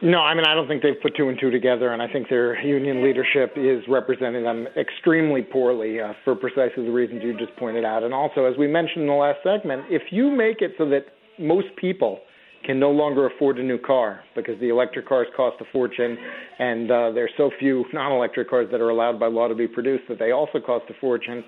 No, 0.03 0.21
I 0.21 0.35
mean, 0.35 0.47
I 0.47 0.55
don't 0.55 0.67
think 0.67 0.83
they've 0.83 1.01
put 1.01 1.15
two 1.15 1.29
and 1.29 1.39
two 1.39 1.51
together, 1.51 1.93
and 1.93 2.01
I 2.01 2.11
think 2.11 2.31
their 2.31 2.59
union 2.65 3.05
leadership 3.05 3.53
is 3.57 3.85
representing 3.87 4.45
them 4.45 4.67
extremely 4.75 5.43
poorly 5.43 6.01
uh, 6.01 6.15
for 6.25 6.35
precisely 6.35 6.85
the 6.85 6.91
reasons 6.91 7.23
you 7.23 7.37
just 7.37 7.55
pointed 7.57 7.85
out. 7.85 8.03
And 8.03 8.15
also, 8.15 8.47
as 8.47 8.57
we 8.57 8.67
mentioned 8.67 9.03
in 9.03 9.09
the 9.09 9.13
last 9.13 9.41
segment, 9.45 9.85
if 9.91 10.11
you 10.11 10.31
make 10.31 10.63
it 10.63 10.73
so 10.79 10.89
that 10.89 11.05
most 11.39 11.69
people 11.77 12.21
can 12.65 12.81
no 12.81 12.91
longer 12.91 13.27
afford 13.27 13.59
a 13.59 13.63
new 13.63 13.79
car 13.79 14.21
because 14.35 14.59
the 14.61 14.71
electric 14.71 15.07
cars 15.07 15.27
cost 15.37 15.61
a 15.61 15.65
fortune, 15.71 16.17
and 16.59 16.91
uh, 16.91 17.11
there's 17.11 17.33
so 17.37 17.51
few 17.59 17.85
non 17.93 18.13
electric 18.13 18.49
cars 18.49 18.69
that 18.73 18.81
are 18.81 18.89
allowed 18.89 19.21
by 19.21 19.27
law 19.27 19.49
to 19.49 19.55
be 19.55 19.69
produced 19.69 20.05
that 20.09 20.19
they 20.19 20.31
also 20.31 20.61
cost 20.61 20.85
a 20.89 20.95
fortune 20.99 21.45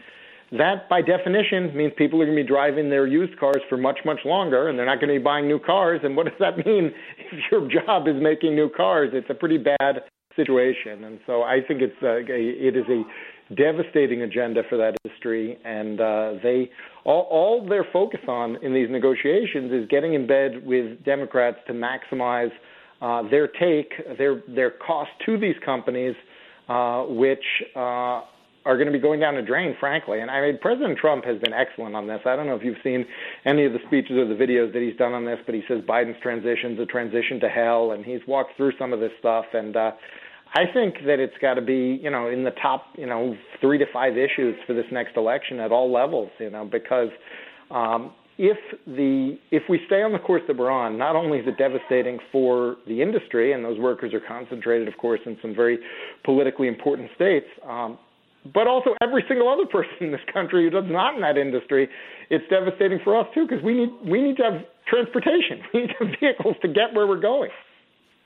that 0.58 0.88
by 0.88 1.00
definition 1.00 1.74
means 1.74 1.92
people 1.96 2.20
are 2.20 2.26
going 2.26 2.36
to 2.36 2.42
be 2.42 2.48
driving 2.48 2.90
their 2.90 3.06
used 3.06 3.38
cars 3.38 3.62
for 3.68 3.76
much 3.76 3.98
much 4.04 4.20
longer 4.24 4.68
and 4.68 4.78
they're 4.78 4.86
not 4.86 5.00
going 5.00 5.08
to 5.08 5.18
be 5.18 5.22
buying 5.22 5.48
new 5.48 5.58
cars. 5.58 6.00
And 6.04 6.16
what 6.16 6.26
does 6.26 6.38
that 6.40 6.58
mean 6.66 6.92
if 7.18 7.40
your 7.50 7.68
job 7.68 8.06
is 8.06 8.14
making 8.20 8.54
new 8.54 8.68
cars? 8.68 9.10
It's 9.12 9.30
a 9.30 9.34
pretty 9.34 9.58
bad 9.58 10.02
situation. 10.36 11.04
And 11.04 11.20
so 11.26 11.42
i 11.42 11.58
think 11.66 11.82
it's 11.82 12.02
a, 12.02 12.20
it 12.28 12.76
is 12.76 12.84
a 12.88 13.54
devastating 13.54 14.22
agenda 14.22 14.62
for 14.68 14.78
that 14.78 14.94
industry. 15.04 15.58
And 15.64 16.00
uh, 16.00 16.32
they 16.42 16.70
all, 17.04 17.26
all 17.30 17.66
they're 17.66 17.86
focused 17.92 18.28
on 18.28 18.56
in 18.62 18.74
these 18.74 18.88
negotiations 18.90 19.72
is 19.72 19.88
getting 19.88 20.14
in 20.14 20.26
bed 20.26 20.64
with 20.64 21.04
democrats 21.04 21.58
to 21.66 21.72
maximize 21.72 22.50
uh, 23.00 23.28
their 23.30 23.48
take 23.48 23.92
their 24.18 24.42
their 24.48 24.70
cost 24.70 25.10
to 25.26 25.38
these 25.38 25.56
companies 25.64 26.14
uh, 26.68 27.02
which 27.02 27.44
uh, 27.74 28.22
are 28.64 28.76
going 28.76 28.86
to 28.86 28.92
be 28.92 28.98
going 28.98 29.20
down 29.20 29.34
the 29.34 29.42
drain, 29.42 29.74
frankly. 29.78 30.20
And 30.20 30.30
I 30.30 30.40
mean, 30.40 30.58
President 30.60 30.98
Trump 30.98 31.24
has 31.24 31.38
been 31.40 31.52
excellent 31.52 31.96
on 31.96 32.06
this. 32.06 32.20
I 32.24 32.36
don't 32.36 32.46
know 32.46 32.54
if 32.54 32.62
you've 32.62 32.82
seen 32.82 33.04
any 33.44 33.64
of 33.64 33.72
the 33.72 33.80
speeches 33.86 34.16
or 34.16 34.26
the 34.26 34.34
videos 34.34 34.72
that 34.72 34.82
he's 34.82 34.96
done 34.96 35.12
on 35.12 35.24
this, 35.24 35.38
but 35.44 35.54
he 35.54 35.62
says 35.68 35.80
Biden's 35.88 36.20
transition's 36.22 36.78
a 36.78 36.86
transition 36.86 37.40
to 37.40 37.48
hell, 37.48 37.92
and 37.92 38.04
he's 38.04 38.20
walked 38.26 38.56
through 38.56 38.72
some 38.78 38.92
of 38.92 39.00
this 39.00 39.12
stuff. 39.18 39.46
And 39.52 39.76
uh, 39.76 39.92
I 40.54 40.64
think 40.72 40.96
that 41.06 41.18
it's 41.18 41.36
got 41.40 41.54
to 41.54 41.62
be, 41.62 41.98
you 42.02 42.10
know, 42.10 42.28
in 42.28 42.44
the 42.44 42.52
top, 42.62 42.86
you 42.96 43.06
know, 43.06 43.36
three 43.60 43.78
to 43.78 43.86
five 43.92 44.16
issues 44.16 44.56
for 44.66 44.74
this 44.74 44.86
next 44.92 45.16
election 45.16 45.60
at 45.60 45.72
all 45.72 45.92
levels, 45.92 46.30
you 46.38 46.50
know, 46.50 46.64
because. 46.64 47.08
Um, 47.70 48.12
if 48.38 48.56
the 48.86 49.38
if 49.50 49.62
we 49.68 49.78
stay 49.86 50.02
on 50.02 50.12
the 50.12 50.18
course 50.18 50.42
that 50.48 50.56
we're 50.56 50.70
on, 50.70 50.96
not 50.96 51.14
only 51.14 51.38
is 51.38 51.46
it 51.46 51.58
devastating 51.58 52.18
for 52.32 52.76
the 52.88 53.02
industry, 53.02 53.52
and 53.52 53.64
those 53.64 53.78
workers 53.78 54.14
are 54.14 54.20
concentrated, 54.26 54.88
of 54.88 54.96
course, 54.96 55.20
in 55.26 55.36
some 55.42 55.54
very 55.54 55.78
politically 56.24 56.66
important 56.66 57.10
states, 57.14 57.46
um, 57.68 57.98
but 58.54 58.66
also 58.66 58.90
every 59.00 59.24
single 59.28 59.48
other 59.48 59.66
person 59.70 59.94
in 60.00 60.12
this 60.12 60.20
country 60.32 60.64
who 60.64 60.70
does 60.70 60.90
not 60.90 61.14
in 61.14 61.20
that 61.22 61.38
industry. 61.38 61.88
It's 62.30 62.44
devastating 62.48 63.00
for 63.04 63.18
us 63.18 63.26
too 63.34 63.46
because 63.46 63.62
we 63.62 63.74
need 63.74 63.90
we 64.04 64.22
need 64.22 64.36
to 64.38 64.44
have 64.44 64.64
transportation. 64.86 65.62
We 65.74 65.82
need 65.82 65.94
to 65.98 66.06
have 66.06 66.16
vehicles 66.20 66.56
to 66.62 66.68
get 66.68 66.94
where 66.94 67.06
we're 67.06 67.20
going. 67.20 67.50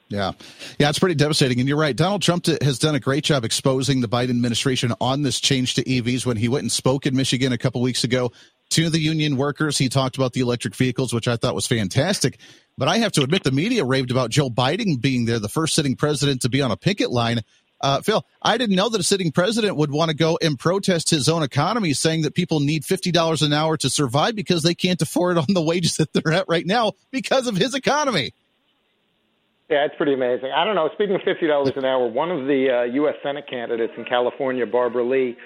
Yeah. 0.08 0.32
Yeah, 0.78 0.88
it's 0.88 1.00
pretty 1.00 1.16
devastating. 1.16 1.58
And 1.58 1.68
you're 1.68 1.78
right. 1.78 1.96
Donald 1.96 2.22
Trump 2.22 2.46
has 2.62 2.78
done 2.78 2.94
a 2.94 3.00
great 3.00 3.24
job 3.24 3.44
exposing 3.44 4.00
the 4.00 4.08
Biden 4.08 4.30
administration 4.30 4.92
on 5.00 5.22
this 5.22 5.40
change 5.40 5.74
to 5.74 5.82
EVs 5.82 6.24
when 6.24 6.36
he 6.36 6.48
went 6.48 6.62
and 6.62 6.70
spoke 6.70 7.06
in 7.06 7.16
Michigan 7.16 7.52
a 7.52 7.58
couple 7.58 7.80
weeks 7.82 8.04
ago. 8.04 8.30
to 8.70 8.88
the 8.90 9.00
union 9.00 9.36
workers. 9.36 9.78
He 9.78 9.88
talked 9.88 10.16
about 10.16 10.32
the 10.32 10.40
electric 10.40 10.74
vehicles, 10.74 11.12
which 11.12 11.28
I 11.28 11.36
thought 11.36 11.54
was 11.54 11.66
fantastic. 11.66 12.38
But 12.78 12.88
I 12.88 12.98
have 12.98 13.12
to 13.12 13.22
admit, 13.22 13.44
the 13.44 13.52
media 13.52 13.84
raved 13.84 14.10
about 14.10 14.30
Joe 14.30 14.50
Biden 14.50 15.00
being 15.00 15.24
there, 15.24 15.38
the 15.38 15.48
first 15.48 15.74
sitting 15.74 15.96
president 15.96 16.42
to 16.42 16.48
be 16.48 16.62
on 16.62 16.70
a 16.70 16.76
picket 16.76 17.10
line. 17.10 17.40
Uh, 17.80 18.00
Phil, 18.00 18.24
I 18.42 18.56
didn't 18.56 18.76
know 18.76 18.88
that 18.88 19.00
a 19.00 19.04
sitting 19.04 19.32
president 19.32 19.76
would 19.76 19.90
want 19.90 20.10
to 20.10 20.16
go 20.16 20.38
and 20.40 20.58
protest 20.58 21.10
his 21.10 21.28
own 21.28 21.42
economy, 21.42 21.92
saying 21.92 22.22
that 22.22 22.34
people 22.34 22.60
need 22.60 22.84
$50 22.84 23.42
an 23.42 23.52
hour 23.52 23.76
to 23.76 23.90
survive 23.90 24.34
because 24.34 24.62
they 24.62 24.74
can't 24.74 25.00
afford 25.02 25.36
on 25.38 25.46
the 25.48 25.62
wages 25.62 25.96
that 25.96 26.12
they're 26.12 26.32
at 26.32 26.46
right 26.48 26.66
now 26.66 26.92
because 27.10 27.46
of 27.46 27.56
his 27.56 27.74
economy. 27.74 28.32
Yeah, 29.68 29.84
it's 29.84 29.96
pretty 29.96 30.14
amazing. 30.14 30.52
I 30.54 30.64
don't 30.64 30.76
know. 30.76 30.88
Speaking 30.94 31.16
of 31.16 31.22
fifty 31.22 31.48
dollars 31.48 31.72
an 31.74 31.84
hour, 31.84 32.06
one 32.06 32.30
of 32.30 32.46
the 32.46 32.70
uh, 32.70 32.82
U.S. 32.94 33.16
Senate 33.20 33.46
candidates 33.50 33.92
in 33.96 34.04
California, 34.04 34.64
Barbara 34.64 35.02
Lee, 35.02 35.36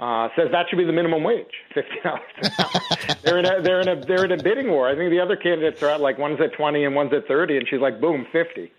uh, 0.00 0.28
says 0.34 0.48
that 0.50 0.66
should 0.68 0.78
be 0.78 0.84
the 0.84 0.92
minimum 0.92 1.22
wage, 1.22 1.46
fifty 1.74 1.94
dollars 2.02 2.22
an 2.42 2.50
hour. 2.58 3.16
they're 3.22 3.38
in 3.38 3.46
a 3.46 3.62
they're 3.62 3.80
in 3.80 3.88
a 3.88 4.04
they're 4.04 4.24
in 4.24 4.32
a 4.32 4.42
bidding 4.42 4.68
war. 4.68 4.88
I 4.88 4.96
think 4.96 5.10
the 5.10 5.20
other 5.20 5.36
candidates 5.36 5.80
are 5.84 5.90
at 5.90 6.00
like 6.00 6.18
one's 6.18 6.40
at 6.40 6.54
twenty 6.54 6.82
and 6.84 6.96
one's 6.96 7.12
at 7.12 7.28
thirty, 7.28 7.56
and 7.56 7.68
she's 7.68 7.80
like, 7.80 8.00
boom, 8.00 8.26
fifty. 8.32 8.72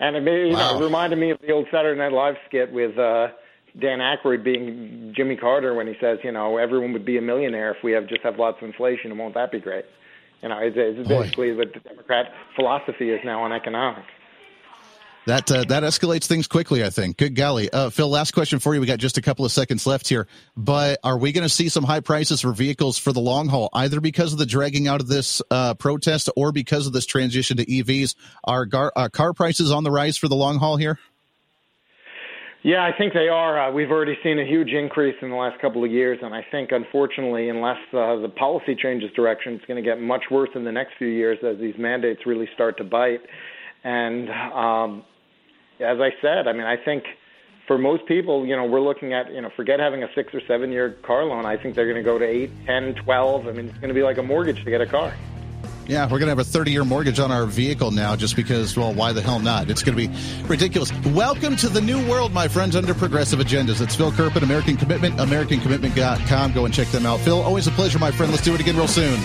And 0.00 0.16
it, 0.16 0.20
made, 0.22 0.48
you 0.48 0.56
Wow. 0.56 0.74
know, 0.74 0.80
it 0.80 0.84
reminded 0.84 1.18
me 1.18 1.30
of 1.30 1.38
the 1.40 1.52
old 1.52 1.66
Saturday 1.72 1.98
Night 1.98 2.12
Live 2.12 2.36
skit 2.46 2.72
with 2.72 2.96
uh, 2.98 3.28
Dan 3.80 3.98
Aykroyd 3.98 4.44
being 4.44 5.12
Jimmy 5.16 5.36
Carter 5.36 5.74
when 5.74 5.86
he 5.86 5.94
says, 6.00 6.18
you 6.22 6.32
know, 6.32 6.56
everyone 6.56 6.92
would 6.92 7.04
be 7.04 7.18
a 7.18 7.22
millionaire 7.22 7.72
if 7.72 7.82
we 7.82 7.92
have 7.92 8.06
just 8.08 8.22
have 8.22 8.38
lots 8.38 8.58
of 8.62 8.68
inflation, 8.68 9.10
and 9.10 9.18
won't 9.18 9.34
that 9.34 9.50
be 9.50 9.58
great? 9.60 9.84
You 10.42 10.50
know, 10.50 10.58
it's, 10.58 10.76
it's 10.78 11.08
basically 11.08 11.52
what 11.52 11.72
the 11.74 11.80
Democrat 11.80 12.26
philosophy 12.54 13.10
is 13.10 13.20
now 13.24 13.42
on 13.42 13.52
economics. 13.52 14.06
That 15.28 15.52
uh, 15.52 15.64
that 15.64 15.82
escalates 15.82 16.24
things 16.24 16.46
quickly, 16.46 16.82
I 16.82 16.88
think. 16.88 17.18
Good 17.18 17.34
golly, 17.34 17.68
uh, 17.70 17.90
Phil. 17.90 18.08
Last 18.08 18.30
question 18.30 18.60
for 18.60 18.72
you. 18.74 18.80
We 18.80 18.86
got 18.86 18.98
just 18.98 19.18
a 19.18 19.20
couple 19.20 19.44
of 19.44 19.52
seconds 19.52 19.86
left 19.86 20.08
here, 20.08 20.26
but 20.56 21.00
are 21.04 21.18
we 21.18 21.32
going 21.32 21.42
to 21.42 21.50
see 21.50 21.68
some 21.68 21.84
high 21.84 22.00
prices 22.00 22.40
for 22.40 22.52
vehicles 22.52 22.96
for 22.96 23.12
the 23.12 23.20
long 23.20 23.46
haul, 23.46 23.68
either 23.74 24.00
because 24.00 24.32
of 24.32 24.38
the 24.38 24.46
dragging 24.46 24.88
out 24.88 25.02
of 25.02 25.06
this 25.06 25.42
uh, 25.50 25.74
protest 25.74 26.30
or 26.34 26.50
because 26.50 26.86
of 26.86 26.94
this 26.94 27.04
transition 27.04 27.58
to 27.58 27.66
EVs? 27.66 28.14
Are 28.42 28.64
gar- 28.64 28.90
uh, 28.96 29.10
car 29.10 29.34
prices 29.34 29.70
on 29.70 29.84
the 29.84 29.90
rise 29.90 30.16
for 30.16 30.28
the 30.28 30.34
long 30.34 30.56
haul 30.56 30.78
here? 30.78 30.98
Yeah, 32.62 32.82
I 32.82 32.96
think 32.96 33.12
they 33.12 33.28
are. 33.28 33.68
Uh, 33.68 33.70
we've 33.70 33.90
already 33.90 34.16
seen 34.22 34.38
a 34.38 34.46
huge 34.46 34.70
increase 34.70 35.16
in 35.20 35.28
the 35.28 35.36
last 35.36 35.60
couple 35.60 35.84
of 35.84 35.90
years, 35.90 36.20
and 36.22 36.34
I 36.34 36.40
think, 36.50 36.72
unfortunately, 36.72 37.50
unless 37.50 37.76
uh, 37.92 38.16
the 38.16 38.32
policy 38.34 38.74
changes 38.74 39.10
direction, 39.14 39.52
it's 39.56 39.64
going 39.66 39.82
to 39.82 39.86
get 39.86 40.00
much 40.00 40.24
worse 40.30 40.48
in 40.54 40.64
the 40.64 40.72
next 40.72 40.92
few 40.96 41.08
years 41.08 41.36
as 41.46 41.58
these 41.60 41.74
mandates 41.76 42.20
really 42.24 42.48
start 42.54 42.78
to 42.78 42.84
bite. 42.84 43.20
And 43.84 44.30
um, 44.30 45.04
as 45.80 45.98
I 46.00 46.10
said, 46.20 46.48
I 46.48 46.52
mean, 46.52 46.64
I 46.64 46.76
think 46.76 47.04
for 47.66 47.78
most 47.78 48.06
people, 48.06 48.46
you 48.46 48.56
know, 48.56 48.64
we're 48.64 48.80
looking 48.80 49.12
at, 49.12 49.32
you 49.32 49.40
know, 49.40 49.50
forget 49.54 49.78
having 49.78 50.02
a 50.02 50.08
six 50.14 50.34
or 50.34 50.40
seven 50.46 50.72
year 50.72 50.96
car 51.02 51.24
loan. 51.24 51.46
I 51.46 51.56
think 51.56 51.74
they're 51.74 51.86
going 51.86 51.96
to 51.96 52.02
go 52.02 52.18
to 52.18 52.24
eight, 52.24 52.50
ten, 52.66 52.94
twelve. 52.94 53.46
I 53.46 53.52
mean, 53.52 53.68
it's 53.68 53.78
going 53.78 53.88
to 53.88 53.94
be 53.94 54.02
like 54.02 54.18
a 54.18 54.22
mortgage 54.22 54.64
to 54.64 54.70
get 54.70 54.80
a 54.80 54.86
car. 54.86 55.12
Yeah, 55.86 56.04
we're 56.04 56.18
going 56.18 56.26
to 56.26 56.32
have 56.32 56.38
a 56.38 56.44
30 56.44 56.70
year 56.70 56.84
mortgage 56.84 57.18
on 57.18 57.32
our 57.32 57.46
vehicle 57.46 57.90
now 57.90 58.14
just 58.14 58.36
because, 58.36 58.76
well, 58.76 58.92
why 58.92 59.12
the 59.12 59.22
hell 59.22 59.38
not? 59.38 59.70
It's 59.70 59.82
going 59.82 59.96
to 59.96 60.08
be 60.08 60.14
ridiculous. 60.46 60.92
Welcome 61.06 61.56
to 61.56 61.68
the 61.70 61.80
new 61.80 62.06
world, 62.10 62.32
my 62.32 62.46
friends, 62.46 62.76
under 62.76 62.92
progressive 62.92 63.38
agendas. 63.38 63.80
It's 63.80 63.94
Phil 63.94 64.12
Kerpen, 64.12 64.42
American 64.42 64.76
Commitment, 64.76 65.16
AmericanCommitment.com. 65.16 66.52
Go 66.52 66.66
and 66.66 66.74
check 66.74 66.88
them 66.88 67.06
out. 67.06 67.20
Phil, 67.20 67.40
always 67.40 67.66
a 67.68 67.70
pleasure, 67.70 67.98
my 67.98 68.10
friend. 68.10 68.30
Let's 68.30 68.44
do 68.44 68.54
it 68.54 68.60
again 68.60 68.76
real 68.76 68.86
soon. 68.86 69.18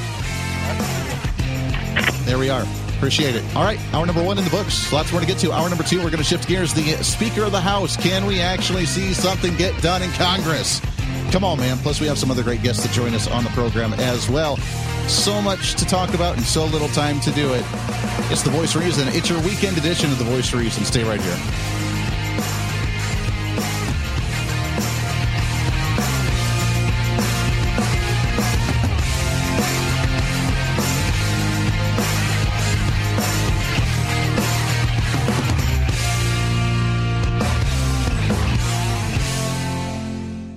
There 2.25 2.39
we 2.39 2.49
are. 2.49 2.65
Appreciate 2.97 3.35
it. 3.35 3.43
All 3.55 3.63
right, 3.63 3.79
hour 3.93 4.05
number 4.05 4.23
one 4.23 4.37
in 4.37 4.43
the 4.43 4.49
books. 4.49 4.91
Lots 4.93 5.11
more 5.11 5.19
to 5.19 5.27
get 5.27 5.37
to. 5.39 5.51
Hour 5.51 5.67
number 5.69 5.83
two, 5.83 5.97
we're 5.97 6.09
going 6.09 6.17
to 6.17 6.23
shift 6.23 6.47
gears. 6.47 6.73
The 6.73 7.03
Speaker 7.03 7.43
of 7.43 7.51
the 7.51 7.59
House. 7.61 7.97
Can 7.97 8.25
we 8.25 8.39
actually 8.39 8.85
see 8.85 9.13
something 9.13 9.55
get 9.55 9.79
done 9.81 10.01
in 10.01 10.09
Congress? 10.11 10.81
Come 11.31 11.43
on, 11.43 11.57
man. 11.57 11.77
Plus, 11.79 11.99
we 11.99 12.07
have 12.07 12.17
some 12.17 12.31
other 12.31 12.43
great 12.43 12.61
guests 12.61 12.85
to 12.85 12.91
join 12.93 13.13
us 13.13 13.27
on 13.27 13.43
the 13.43 13.49
program 13.51 13.93
as 13.93 14.29
well. 14.29 14.57
So 15.07 15.41
much 15.41 15.73
to 15.75 15.85
talk 15.85 16.13
about 16.13 16.37
and 16.37 16.45
so 16.45 16.65
little 16.65 16.87
time 16.89 17.19
to 17.21 17.31
do 17.31 17.53
it. 17.53 17.65
It's 18.31 18.43
the 18.43 18.51
Voice 18.51 18.75
Reason. 18.75 19.07
It's 19.09 19.29
your 19.29 19.41
weekend 19.41 19.77
edition 19.77 20.11
of 20.11 20.19
the 20.19 20.25
Voice 20.25 20.53
Reason. 20.53 20.85
Stay 20.85 21.03
right 21.03 21.19
here. 21.19 21.72